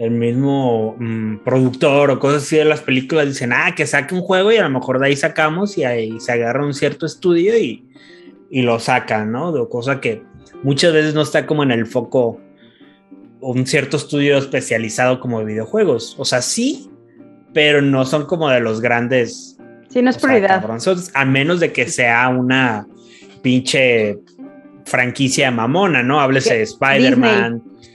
el 0.00 0.12
mismo 0.12 0.96
mm, 0.98 1.44
productor 1.44 2.10
o 2.10 2.18
cosas 2.18 2.44
así 2.44 2.56
de 2.56 2.64
las 2.64 2.80
películas 2.80 3.26
dicen, 3.26 3.52
ah, 3.52 3.74
que 3.76 3.86
saque 3.86 4.14
un 4.14 4.22
juego 4.22 4.50
y 4.50 4.56
a 4.56 4.62
lo 4.62 4.70
mejor 4.70 4.98
de 4.98 5.08
ahí 5.08 5.16
sacamos 5.16 5.76
y 5.76 5.84
ahí 5.84 6.18
se 6.20 6.32
agarra 6.32 6.64
un 6.64 6.72
cierto 6.72 7.04
estudio 7.04 7.58
y, 7.58 7.86
y 8.48 8.62
lo 8.62 8.80
sacan, 8.80 9.30
¿no? 9.30 9.52
De 9.52 9.68
cosa 9.68 10.00
que 10.00 10.22
muchas 10.62 10.94
veces 10.94 11.12
no 11.12 11.20
está 11.20 11.44
como 11.44 11.62
en 11.64 11.70
el 11.70 11.86
foco 11.86 12.40
un 13.42 13.66
cierto 13.66 13.98
estudio 13.98 14.38
especializado 14.38 15.20
como 15.20 15.40
de 15.40 15.44
videojuegos. 15.44 16.14
O 16.18 16.24
sea, 16.24 16.40
sí, 16.40 16.88
pero 17.52 17.82
no 17.82 18.06
son 18.06 18.24
como 18.24 18.48
de 18.48 18.60
los 18.60 18.80
grandes. 18.80 19.58
Sí, 19.90 20.00
no 20.00 20.08
es 20.08 20.16
prioridad. 20.16 20.64
a 21.12 21.24
menos 21.26 21.60
de 21.60 21.72
que 21.72 21.86
sea 21.90 22.26
una 22.30 22.86
pinche 23.42 24.18
franquicia 24.86 25.50
mamona, 25.50 26.02
¿no? 26.02 26.20
Háblese 26.20 26.54
de 26.54 26.62
Spider-Man. 26.62 27.62
Disney, 27.64 27.89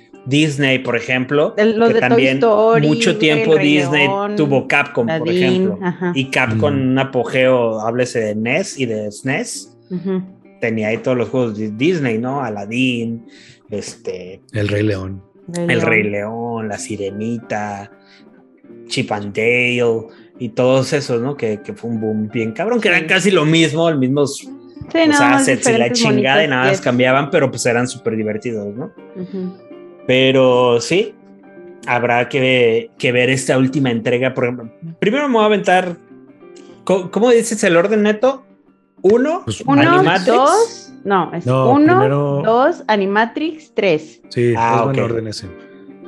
por 0.83 0.95
ejemplo, 0.95 1.55
que 1.55 1.99
también 1.99 2.39
mucho 2.81 3.17
tiempo 3.17 3.57
Disney 3.57 4.07
tuvo 4.35 4.67
Capcom, 4.67 5.07
por 5.07 5.29
ejemplo, 5.29 5.79
y 6.13 6.25
Capcom 6.25 6.73
mm. 6.73 6.91
un 6.91 6.99
apogeo, 6.99 7.79
háblese 7.81 8.19
de 8.19 8.35
NES 8.35 8.79
y 8.79 8.85
de 8.85 9.11
SNES, 9.11 9.77
tenía 10.59 10.87
ahí 10.89 10.97
todos 10.97 11.17
los 11.17 11.29
juegos 11.29 11.57
de 11.57 11.71
Disney, 11.71 12.17
¿no? 12.17 12.41
Aladdin, 12.41 13.27
este, 13.69 14.41
El 14.53 14.67
Rey 14.67 14.83
León, 14.83 15.23
El 15.55 15.81
Rey 15.81 16.03
León, 16.03 16.67
La 16.67 16.77
Sirenita, 16.77 17.91
Chip 18.87 19.11
and 19.11 19.35
Dale 19.35 20.07
y 20.39 20.49
todos 20.49 20.91
esos, 20.93 21.21
¿no? 21.21 21.37
Que, 21.37 21.59
fue 21.75 21.89
un 21.89 22.01
boom 22.01 22.29
bien 22.29 22.51
cabrón, 22.51 22.81
que 22.81 22.89
eran 22.89 23.05
casi 23.05 23.31
lo 23.31 23.45
mismo, 23.45 23.89
el 23.89 23.97
mismo 23.97 24.25
sí, 24.27 24.49
o 24.93 25.13
sea, 25.13 25.75
y 25.75 25.77
la 25.77 25.91
chingada 25.91 26.43
y 26.43 26.47
nada 26.47 26.65
más 26.65 26.81
cambiaban, 26.81 27.29
pero 27.29 27.49
pues 27.49 27.65
eran 27.65 27.87
súper 27.87 28.15
divertidos, 28.15 28.75
¿no? 28.75 28.91
Pero 30.07 30.79
sí, 30.81 31.15
habrá 31.87 32.29
que, 32.29 32.89
ver 33.01 33.29
esta 33.29 33.57
última 33.57 33.91
entrega. 33.91 34.33
Por 34.33 34.69
primero 34.99 35.27
me 35.27 35.35
voy 35.35 35.43
a 35.43 35.45
aventar. 35.45 35.97
¿Cómo, 36.83 37.31
dices 37.31 37.63
el 37.63 37.77
orden 37.77 38.03
neto? 38.03 38.45
Uno, 39.01 39.41
pues, 39.43 39.63
Animatrix. 39.67 40.25
Dos, 40.25 40.93
no, 41.03 41.33
es 41.33 41.45
uno, 41.45 42.41
dos, 42.43 42.83
Animatrix, 42.87 43.73
tres. 43.73 44.21
Sí, 44.29 44.53
ah, 44.57 44.77
es 44.77 44.83
buen 44.85 44.99
orden 44.99 45.27
ese. 45.27 45.47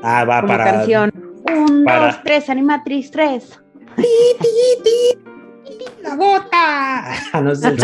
Ah, 0.04 0.24
va 0.26 0.42
Como 0.42 0.54
para. 0.54 0.64
canción. 0.64 1.12
Un, 1.46 1.84
dos, 1.84 2.24
tres, 2.24 2.50
Animatrix, 2.50 3.12
tres. 3.12 3.60
¡La 6.02 6.16
bota! 6.16 7.14
No 7.42 7.56
sé, 7.56 7.76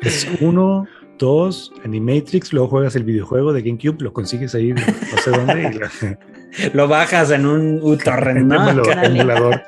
Es 0.00 0.28
uno, 0.40 0.86
Dos, 1.22 1.72
Animatrix, 1.84 2.52
luego 2.52 2.66
juegas 2.66 2.96
el 2.96 3.04
videojuego 3.04 3.52
de 3.52 3.62
GameCube, 3.62 4.02
lo 4.02 4.12
consigues 4.12 4.56
ahí, 4.56 4.72
no 4.72 4.82
sé 5.22 5.30
dónde, 5.30 5.70
y 6.58 6.70
lo... 6.76 6.88
bajas 6.88 7.30
en 7.30 7.46
un 7.46 7.98
torrent, 8.04 8.40
¿no? 8.40 8.82
emulador. 9.04 9.62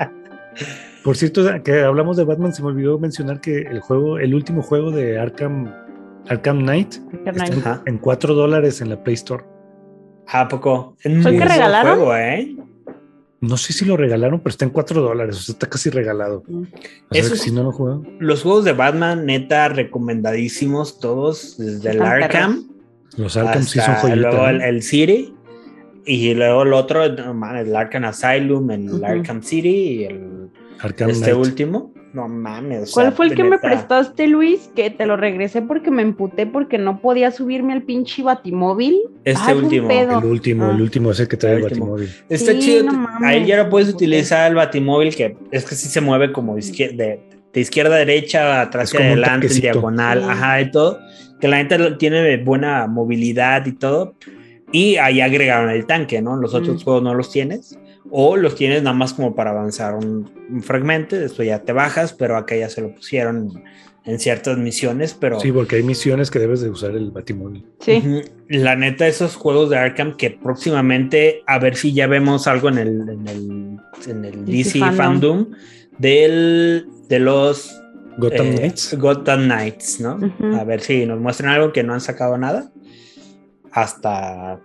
Por 1.05 1.17
cierto, 1.17 1.45
que 1.63 1.83
hablamos 1.83 2.17
de 2.17 2.25
Batman, 2.25 2.53
se 2.53 2.61
me 2.61 2.71
olvidó 2.71 2.99
mencionar 2.99 3.41
que 3.41 3.59
el 3.59 3.79
juego, 3.79 4.19
el 4.19 4.35
último 4.35 4.63
juego 4.63 4.91
de 4.91 5.17
Arkham, 5.17 5.73
Arkham 6.29 6.59
Knight, 6.59 6.97
está 7.25 7.81
en, 7.87 7.99
4 7.99 8.35
dólares 8.35 8.81
en 8.81 8.91
la 8.91 9.01
Play 9.05 9.15
Store. 9.15 9.45
¿A 10.27 10.49
poco? 10.49 10.97
Es 11.05 11.13
muy 11.13 11.39
que 11.39 11.45
regalaron? 11.45 11.99
Juego, 11.99 12.17
¿eh? 12.17 12.57
No 13.49 13.57
sé 13.57 13.73
si 13.73 13.85
lo 13.85 13.97
regalaron, 13.97 14.41
pero 14.41 14.51
está 14.51 14.65
en 14.65 14.71
4 14.71 15.03
dólares, 15.03 15.37
o 15.37 15.41
sea, 15.41 15.53
está 15.53 15.69
casi 15.69 15.91
regalado. 15.91 16.43
Eso, 17.11 17.37
si 17.37 17.53
no 17.53 17.63
lo 17.63 17.73
juegan. 17.73 18.17
Los 18.19 18.43
juegos 18.43 18.65
de 18.65 18.73
Batman, 18.73 19.27
neta, 19.27 19.69
recomendadísimos 19.69 20.99
todos, 20.99 21.57
desde 21.59 21.91
el 21.91 22.03
Arkham. 22.03 22.69
Los 23.17 23.37
Arkham 23.37 23.63
sí 23.63 23.79
son 23.81 23.95
joyitas. 23.97 24.35
Luego 24.35 24.49
el, 24.49 24.83
City, 24.83 25.35
y 26.05 26.35
luego 26.35 26.63
el 26.63 26.73
otro, 26.73 27.05
el 27.05 27.77
Arkham 27.77 28.05
Asylum, 28.05 28.71
el 28.71 29.05
Arkham 29.05 29.43
City 29.43 29.69
y 29.69 30.05
el 30.05 30.51
Arkham 30.81 31.11
este 31.11 31.35
último. 31.35 31.94
No 32.15 32.29
mames. 32.29 32.93
¿Cuál 32.93 33.13
fue 33.13 33.27
el 33.27 33.35
que 33.35 33.45
me 33.45 33.59
prestaste, 33.59 34.29
Luis? 34.29 34.71
Que 34.75 34.91
te 34.91 35.05
lo 35.05 35.17
regresé 35.17 35.63
porque 35.63 35.91
me 35.91 36.03
emputé 36.03 36.47
porque 36.47 36.79
no 36.79 37.01
podía 37.01 37.31
subirme 37.31 37.73
al 37.73 37.83
pinche 37.83 38.23
batimóvil. 38.23 39.01
Este 39.25 39.55
último. 39.55 39.91
El 39.91 40.25
último, 40.25 40.71
el 40.71 40.77
ah. 40.77 40.83
último 40.83 41.11
es 41.11 41.21
el 41.21 41.29
que 41.29 41.37
trae 41.37 41.57
el, 41.57 41.63
batimóvil. 41.63 42.09
Está 42.29 42.57
chido. 42.59 42.91
ahí 43.23 43.45
ya 43.45 43.65
lo 43.65 43.69
puedes 43.69 43.89
utilizar 43.89 44.49
el 44.49 44.57
batimóvil, 44.57 45.15
que 45.15 45.37
es 45.51 45.65
que 45.65 45.75
sí 45.75 45.89
se 45.89 46.01
mueve 46.01 46.33
como 46.33 46.55
de, 46.55 46.61
izquierda, 47.55 47.97
a 47.97 47.99
derecha, 47.99 48.61
atrás 48.61 48.95
y 48.95 48.97
adelante, 48.97 49.49
en 49.49 49.61
diagonal, 49.61 50.23
ajá, 50.23 50.61
y 50.61 50.71
todo. 50.71 51.01
Que 51.41 51.49
la 51.49 51.57
gente 51.57 51.79
tiene 51.99 52.37
buena 52.39 52.87
movilidad 52.87 53.67
y 53.67 53.73
todo. 53.73 54.15
Y 54.71 54.97
ahí 54.97 55.21
agregaron 55.21 55.71
el 55.71 55.85
tanque, 55.87 56.23
¿no? 56.23 56.37
Los 56.37 56.55
otros 56.55 56.81
mm. 56.81 56.85
juegos 56.85 57.03
no 57.03 57.15
los 57.15 57.31
tienes 57.31 57.79
o 58.17 58.37
los 58.37 58.55
tienes 58.55 58.81
nada 58.85 58.95
más 58.95 59.13
como 59.13 59.35
para 59.35 59.51
avanzar 59.51 59.95
un, 59.95 60.31
fragmento, 60.63 61.17
después 61.17 61.49
ya 61.49 61.65
te 61.65 61.73
bajas, 61.73 62.13
pero 62.13 62.37
acá 62.37 62.55
ya 62.55 62.69
se 62.69 62.81
lo 62.81 62.95
pusieron 62.95 63.65
en 64.05 64.21
ciertas 64.21 64.57
misiones, 64.57 65.15
pero... 65.19 65.41
Sí, 65.41 65.51
porque 65.51 65.77
hay 65.77 65.83
misiones 65.83 66.31
que 66.31 66.39
debes 66.39 66.61
de 66.61 66.71
usar 66.71 66.93
el 66.93 67.11
Batimóvil. 67.11 67.67
Sí. 67.81 68.23
La 68.49 68.77
neta, 68.77 69.09
esos 69.09 69.35
juegos 69.35 69.69
de 69.69 69.79
Arkham 69.79 70.17
que 70.17 70.31
próximamente, 70.31 71.43
a 71.49 71.59
ver 71.59 71.75
si 71.75 71.93
ya 71.93 72.07
vemos 72.07 72.47
algo 72.47 72.69
en 72.69 72.79
el, 72.79 72.89
en 73.09 73.27
el, 73.27 73.79
en 74.07 74.25
el 74.25 74.45
DC, 74.45 74.79
Fandom, 74.93 75.49
del, 75.99 76.87
de 77.09 77.19
los... 77.19 77.83
Gotham 78.19 78.47
eh, 78.47 78.55
Knights. 78.59 78.97
Gotham 78.97 79.47
Knights, 79.47 80.01
¿no? 80.01 80.21
A 80.57 80.63
ver 80.63 80.83
si 80.83 81.05
nos 81.05 81.19
muestran 81.19 81.51
algo 81.51 81.73
que 81.73 81.83
no 81.83 81.95
han 81.95 82.01
sacado 82.01 82.39
nada. 82.39 82.71
Hasta 83.73 84.61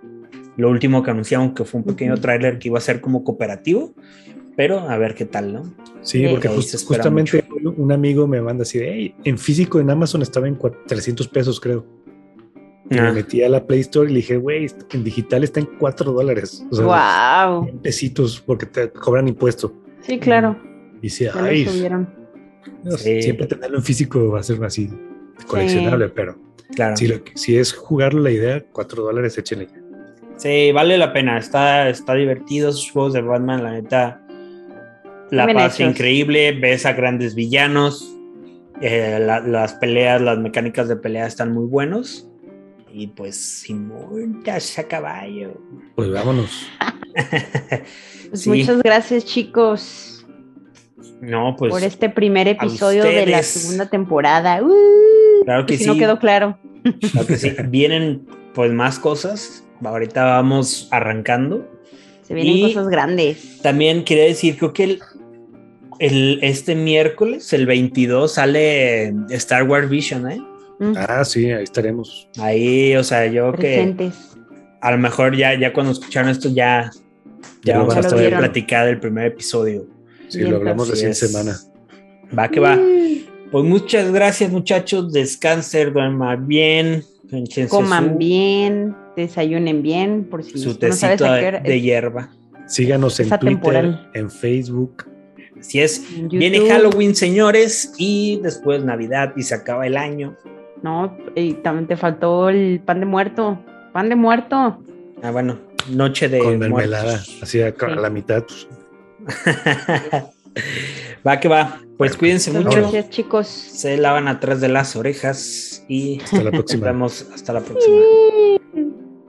lo 0.60 0.70
último 0.70 1.02
que 1.02 1.12
anunciaron 1.12 1.54
que 1.54 1.64
fue 1.64 1.80
un 1.80 1.86
pequeño 1.86 2.18
tráiler 2.18 2.60
que 2.60 2.68
iba 2.68 2.78
a 2.78 2.82
ser 2.82 3.00
como 3.00 3.24
cooperativo, 3.24 3.94
pero 4.58 4.80
a 4.80 4.98
ver 4.98 5.16
qué 5.16 5.24
tal, 5.24 5.54
¿no? 5.54 5.74
Sí, 6.02 6.28
porque 6.30 6.50
justamente 6.50 7.46
un 7.78 7.94
amigo 7.94 8.28
me 8.28 8.42
manda 8.42 8.64
así 8.64 8.78
de, 8.78 9.16
en 9.24 9.38
físico 9.38 9.80
en 9.80 9.90
Amazon 9.90 10.22
estaba 10.22 10.50
en 10.50 10.60
300 10.86 11.30
pesos, 11.30 11.62
creo. 11.62 11.86
me 12.90 13.00
ah. 13.00 13.14
metí 13.14 13.42
a 13.42 13.48
la 13.48 13.66
Play 13.66 13.80
Store 13.80 14.10
y 14.10 14.14
le 14.14 14.18
dije, 14.18 14.36
güey, 14.36 14.70
en 14.92 15.04
digital 15.06 15.46
está 15.46 15.62
en 15.62 15.70
4 15.80 16.12
dólares. 16.12 16.66
O 16.72 16.76
sea, 16.76 17.48
wow. 17.48 17.82
pesitos 17.82 18.44
porque 18.46 18.66
te 18.66 18.92
cobran 18.92 19.30
impuesto. 19.30 19.74
Sí, 20.02 20.20
claro. 20.20 20.58
Y 20.98 21.04
decía, 21.04 21.32
ay, 21.36 21.66
siempre 22.98 23.48
tenerlo 23.48 23.78
en 23.78 23.84
físico 23.84 24.28
va 24.28 24.42
a 24.42 24.44
ser 24.44 24.62
así 24.66 24.90
coleccionable, 25.48 26.10
pero 26.10 26.38
claro. 26.76 26.98
si, 26.98 27.10
si 27.36 27.58
es 27.58 27.72
jugarlo 27.72 28.22
la 28.22 28.32
idea, 28.32 28.66
4 28.74 29.04
dólares, 29.04 29.38
échenle. 29.38 29.70
Sí, 30.40 30.72
vale 30.72 30.98
la 30.98 31.12
pena. 31.12 31.38
Está, 31.38 31.90
está 31.90 32.14
divertido 32.14 32.70
esos 32.70 32.90
juegos 32.92 33.14
de 33.14 33.22
Batman, 33.22 33.62
la 33.62 33.72
neta. 33.72 34.22
La 35.32 35.46
paz 35.54 35.80
increíble, 35.80 36.54
ves 36.54 36.86
a 36.86 36.94
grandes 36.94 37.36
villanos. 37.36 38.16
Eh, 38.82 39.20
las 39.20 39.74
peleas, 39.74 40.22
las 40.22 40.40
mecánicas 40.40 40.88
de 40.88 40.96
pelea 40.96 41.28
están 41.28 41.52
muy 41.52 41.66
buenos. 41.66 42.26
Y 42.92 43.08
pues, 43.08 43.36
sin 43.36 43.90
muchas 43.90 44.80
a 44.80 44.86
caballo. 44.86 45.60
Pues 45.96 46.10
vámonos. 46.10 46.68
pues 48.30 48.48
muchas 48.48 48.82
gracias, 48.82 49.26
chicos. 49.26 50.26
No, 51.20 51.56
pues. 51.58 51.70
Por 51.70 51.84
este 51.84 52.10
primer 52.10 52.48
episodio 52.48 53.04
de 53.04 53.26
la 53.26 53.44
segunda 53.44 53.90
temporada. 53.90 54.62
claro 55.44 55.66
que 55.66 55.78
sí. 55.78 55.86
no 55.86 55.98
quedó 55.98 56.18
claro. 56.18 56.58
Claro 57.12 57.28
que 57.28 57.36
sí. 57.36 57.54
Vienen 57.68 58.26
pues 58.54 58.72
más 58.72 58.98
cosas 58.98 59.66
Ahorita 59.84 60.24
vamos 60.26 60.88
arrancando. 60.92 61.68
Se 62.22 62.34
vienen 62.34 62.74
cosas 62.74 62.90
grandes. 62.90 63.60
También 63.62 64.04
quería 64.04 64.26
decir, 64.26 64.58
creo 64.58 64.74
que 64.74 65.00
el, 66.00 66.40
este 66.42 66.76
miércoles, 66.76 67.52
el 67.54 67.66
22, 67.66 68.34
sale 68.34 69.14
Star 69.30 69.64
Wars 69.64 69.90
Vision, 69.90 70.30
¿eh? 70.30 70.42
Mm. 70.80 70.94
Ah, 70.96 71.26
sí, 71.26 71.52
ahí 71.52 71.64
estaremos. 71.64 72.30
Ahí, 72.38 72.96
o 72.96 73.04
sea, 73.04 73.26
yo 73.28 73.52
que 73.54 74.12
a 74.82 74.92
lo 74.92 74.98
mejor 74.98 75.36
ya, 75.36 75.60
ya 75.60 75.74
cuando 75.74 75.92
escucharon 75.92 76.30
esto 76.30 76.50
ya, 76.50 76.92
ya, 77.64 77.80
vamos 77.80 77.96
a 77.96 78.00
estar 78.00 78.38
platicar 78.38 78.88
el 78.88 79.00
primer 79.00 79.28
episodio. 79.28 79.88
Sí, 80.30 80.42
lo 80.42 80.58
hablamos 80.58 80.90
recién 80.90 81.16
semana. 81.16 81.58
Va 82.38 82.48
que 82.48 82.60
va. 82.60 82.80
Pues 83.52 83.66
muchas 83.66 84.12
gracias, 84.12 84.52
muchachos. 84.52 85.12
Descansen, 85.12 85.92
duerman 85.92 86.48
bien. 86.48 87.04
Coman 87.70 88.18
bien 88.18 88.96
desayunen 89.16 89.82
bien, 89.82 90.26
por 90.26 90.44
si 90.44 90.58
su 90.58 90.78
no 90.80 90.94
sabes 90.94 91.20
de, 91.64 91.82
hierba. 91.82 92.30
Síganos 92.68 93.20
en 93.20 93.30
Twitter, 93.30 94.00
en 94.14 94.30
Facebook. 94.30 95.06
Si 95.62 95.80
es, 95.82 96.06
viene 96.30 96.68
Halloween, 96.70 97.16
señores, 97.16 97.94
y 97.98 98.40
después 98.42 98.84
Navidad 98.84 99.34
y 99.36 99.44
se 99.44 99.56
acaba 99.56 99.86
el 99.86 99.98
año. 99.98 100.38
No, 100.82 101.18
y 101.36 101.54
también 101.56 101.88
te 101.88 101.98
faltó 101.98 102.50
el 102.50 102.82
pan 102.86 103.00
de 103.00 103.06
muerto. 103.06 103.60
Pan 103.92 104.08
de 104.08 104.16
muerto. 104.16 104.82
Ah, 105.22 105.32
bueno, 105.32 105.58
noche 105.90 106.30
de. 106.30 106.40
Con 106.40 106.60
mermelada, 106.60 107.22
así 107.42 107.62
a, 107.62 107.74
la 107.80 108.10
mitad. 108.10 108.44
Pues. 108.44 108.68
va 111.28 111.40
que 111.40 111.48
va. 111.50 111.82
Pues 111.98 112.16
cuídense 112.16 112.52
mucho. 112.52 112.80
Gracias, 112.80 113.10
chicos. 113.10 113.48
Se 113.48 113.98
lavan 113.98 114.30
atrás 114.30 114.62
de 114.62 114.70
las 114.70 114.96
orejas 114.96 115.84
y 115.90 116.22
hasta 116.22 116.44
la 116.44 116.52
próxima. 116.52 116.86
Nos 116.86 116.94
vemos 116.94 117.28
hasta 117.34 117.52
la 117.52 117.60
próxima. 117.60 117.98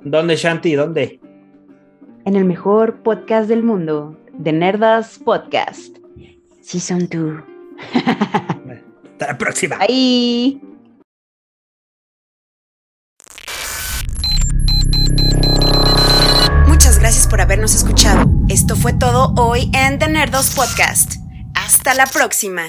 ¿Dónde, 0.05 0.37
Shanti? 0.37 0.75
¿Dónde? 0.75 1.21
En 2.25 2.37
el 2.37 2.45
mejor 2.45 3.03
podcast 3.03 3.49
del 3.49 3.63
mundo, 3.63 4.17
The 4.43 4.53
Nerdas 4.53 5.19
Podcast. 5.19 5.99
Season 6.63 7.09
2. 7.09 7.43
Hasta 9.13 9.27
la 9.27 9.39
próxima. 9.39 9.77
Bye. 9.79 10.61
Muchas 16.67 16.99
gracias 16.99 17.27
por 17.29 17.41
habernos 17.41 17.75
escuchado. 17.75 18.31
Esto 18.49 18.77
fue 18.77 18.93
todo 18.93 19.35
hoy 19.37 19.71
en 19.75 19.99
The 19.99 20.09
Nerdos 20.09 20.55
Podcast. 20.55 21.17
Hasta 21.55 21.95
la 21.95 22.07
próxima. 22.07 22.63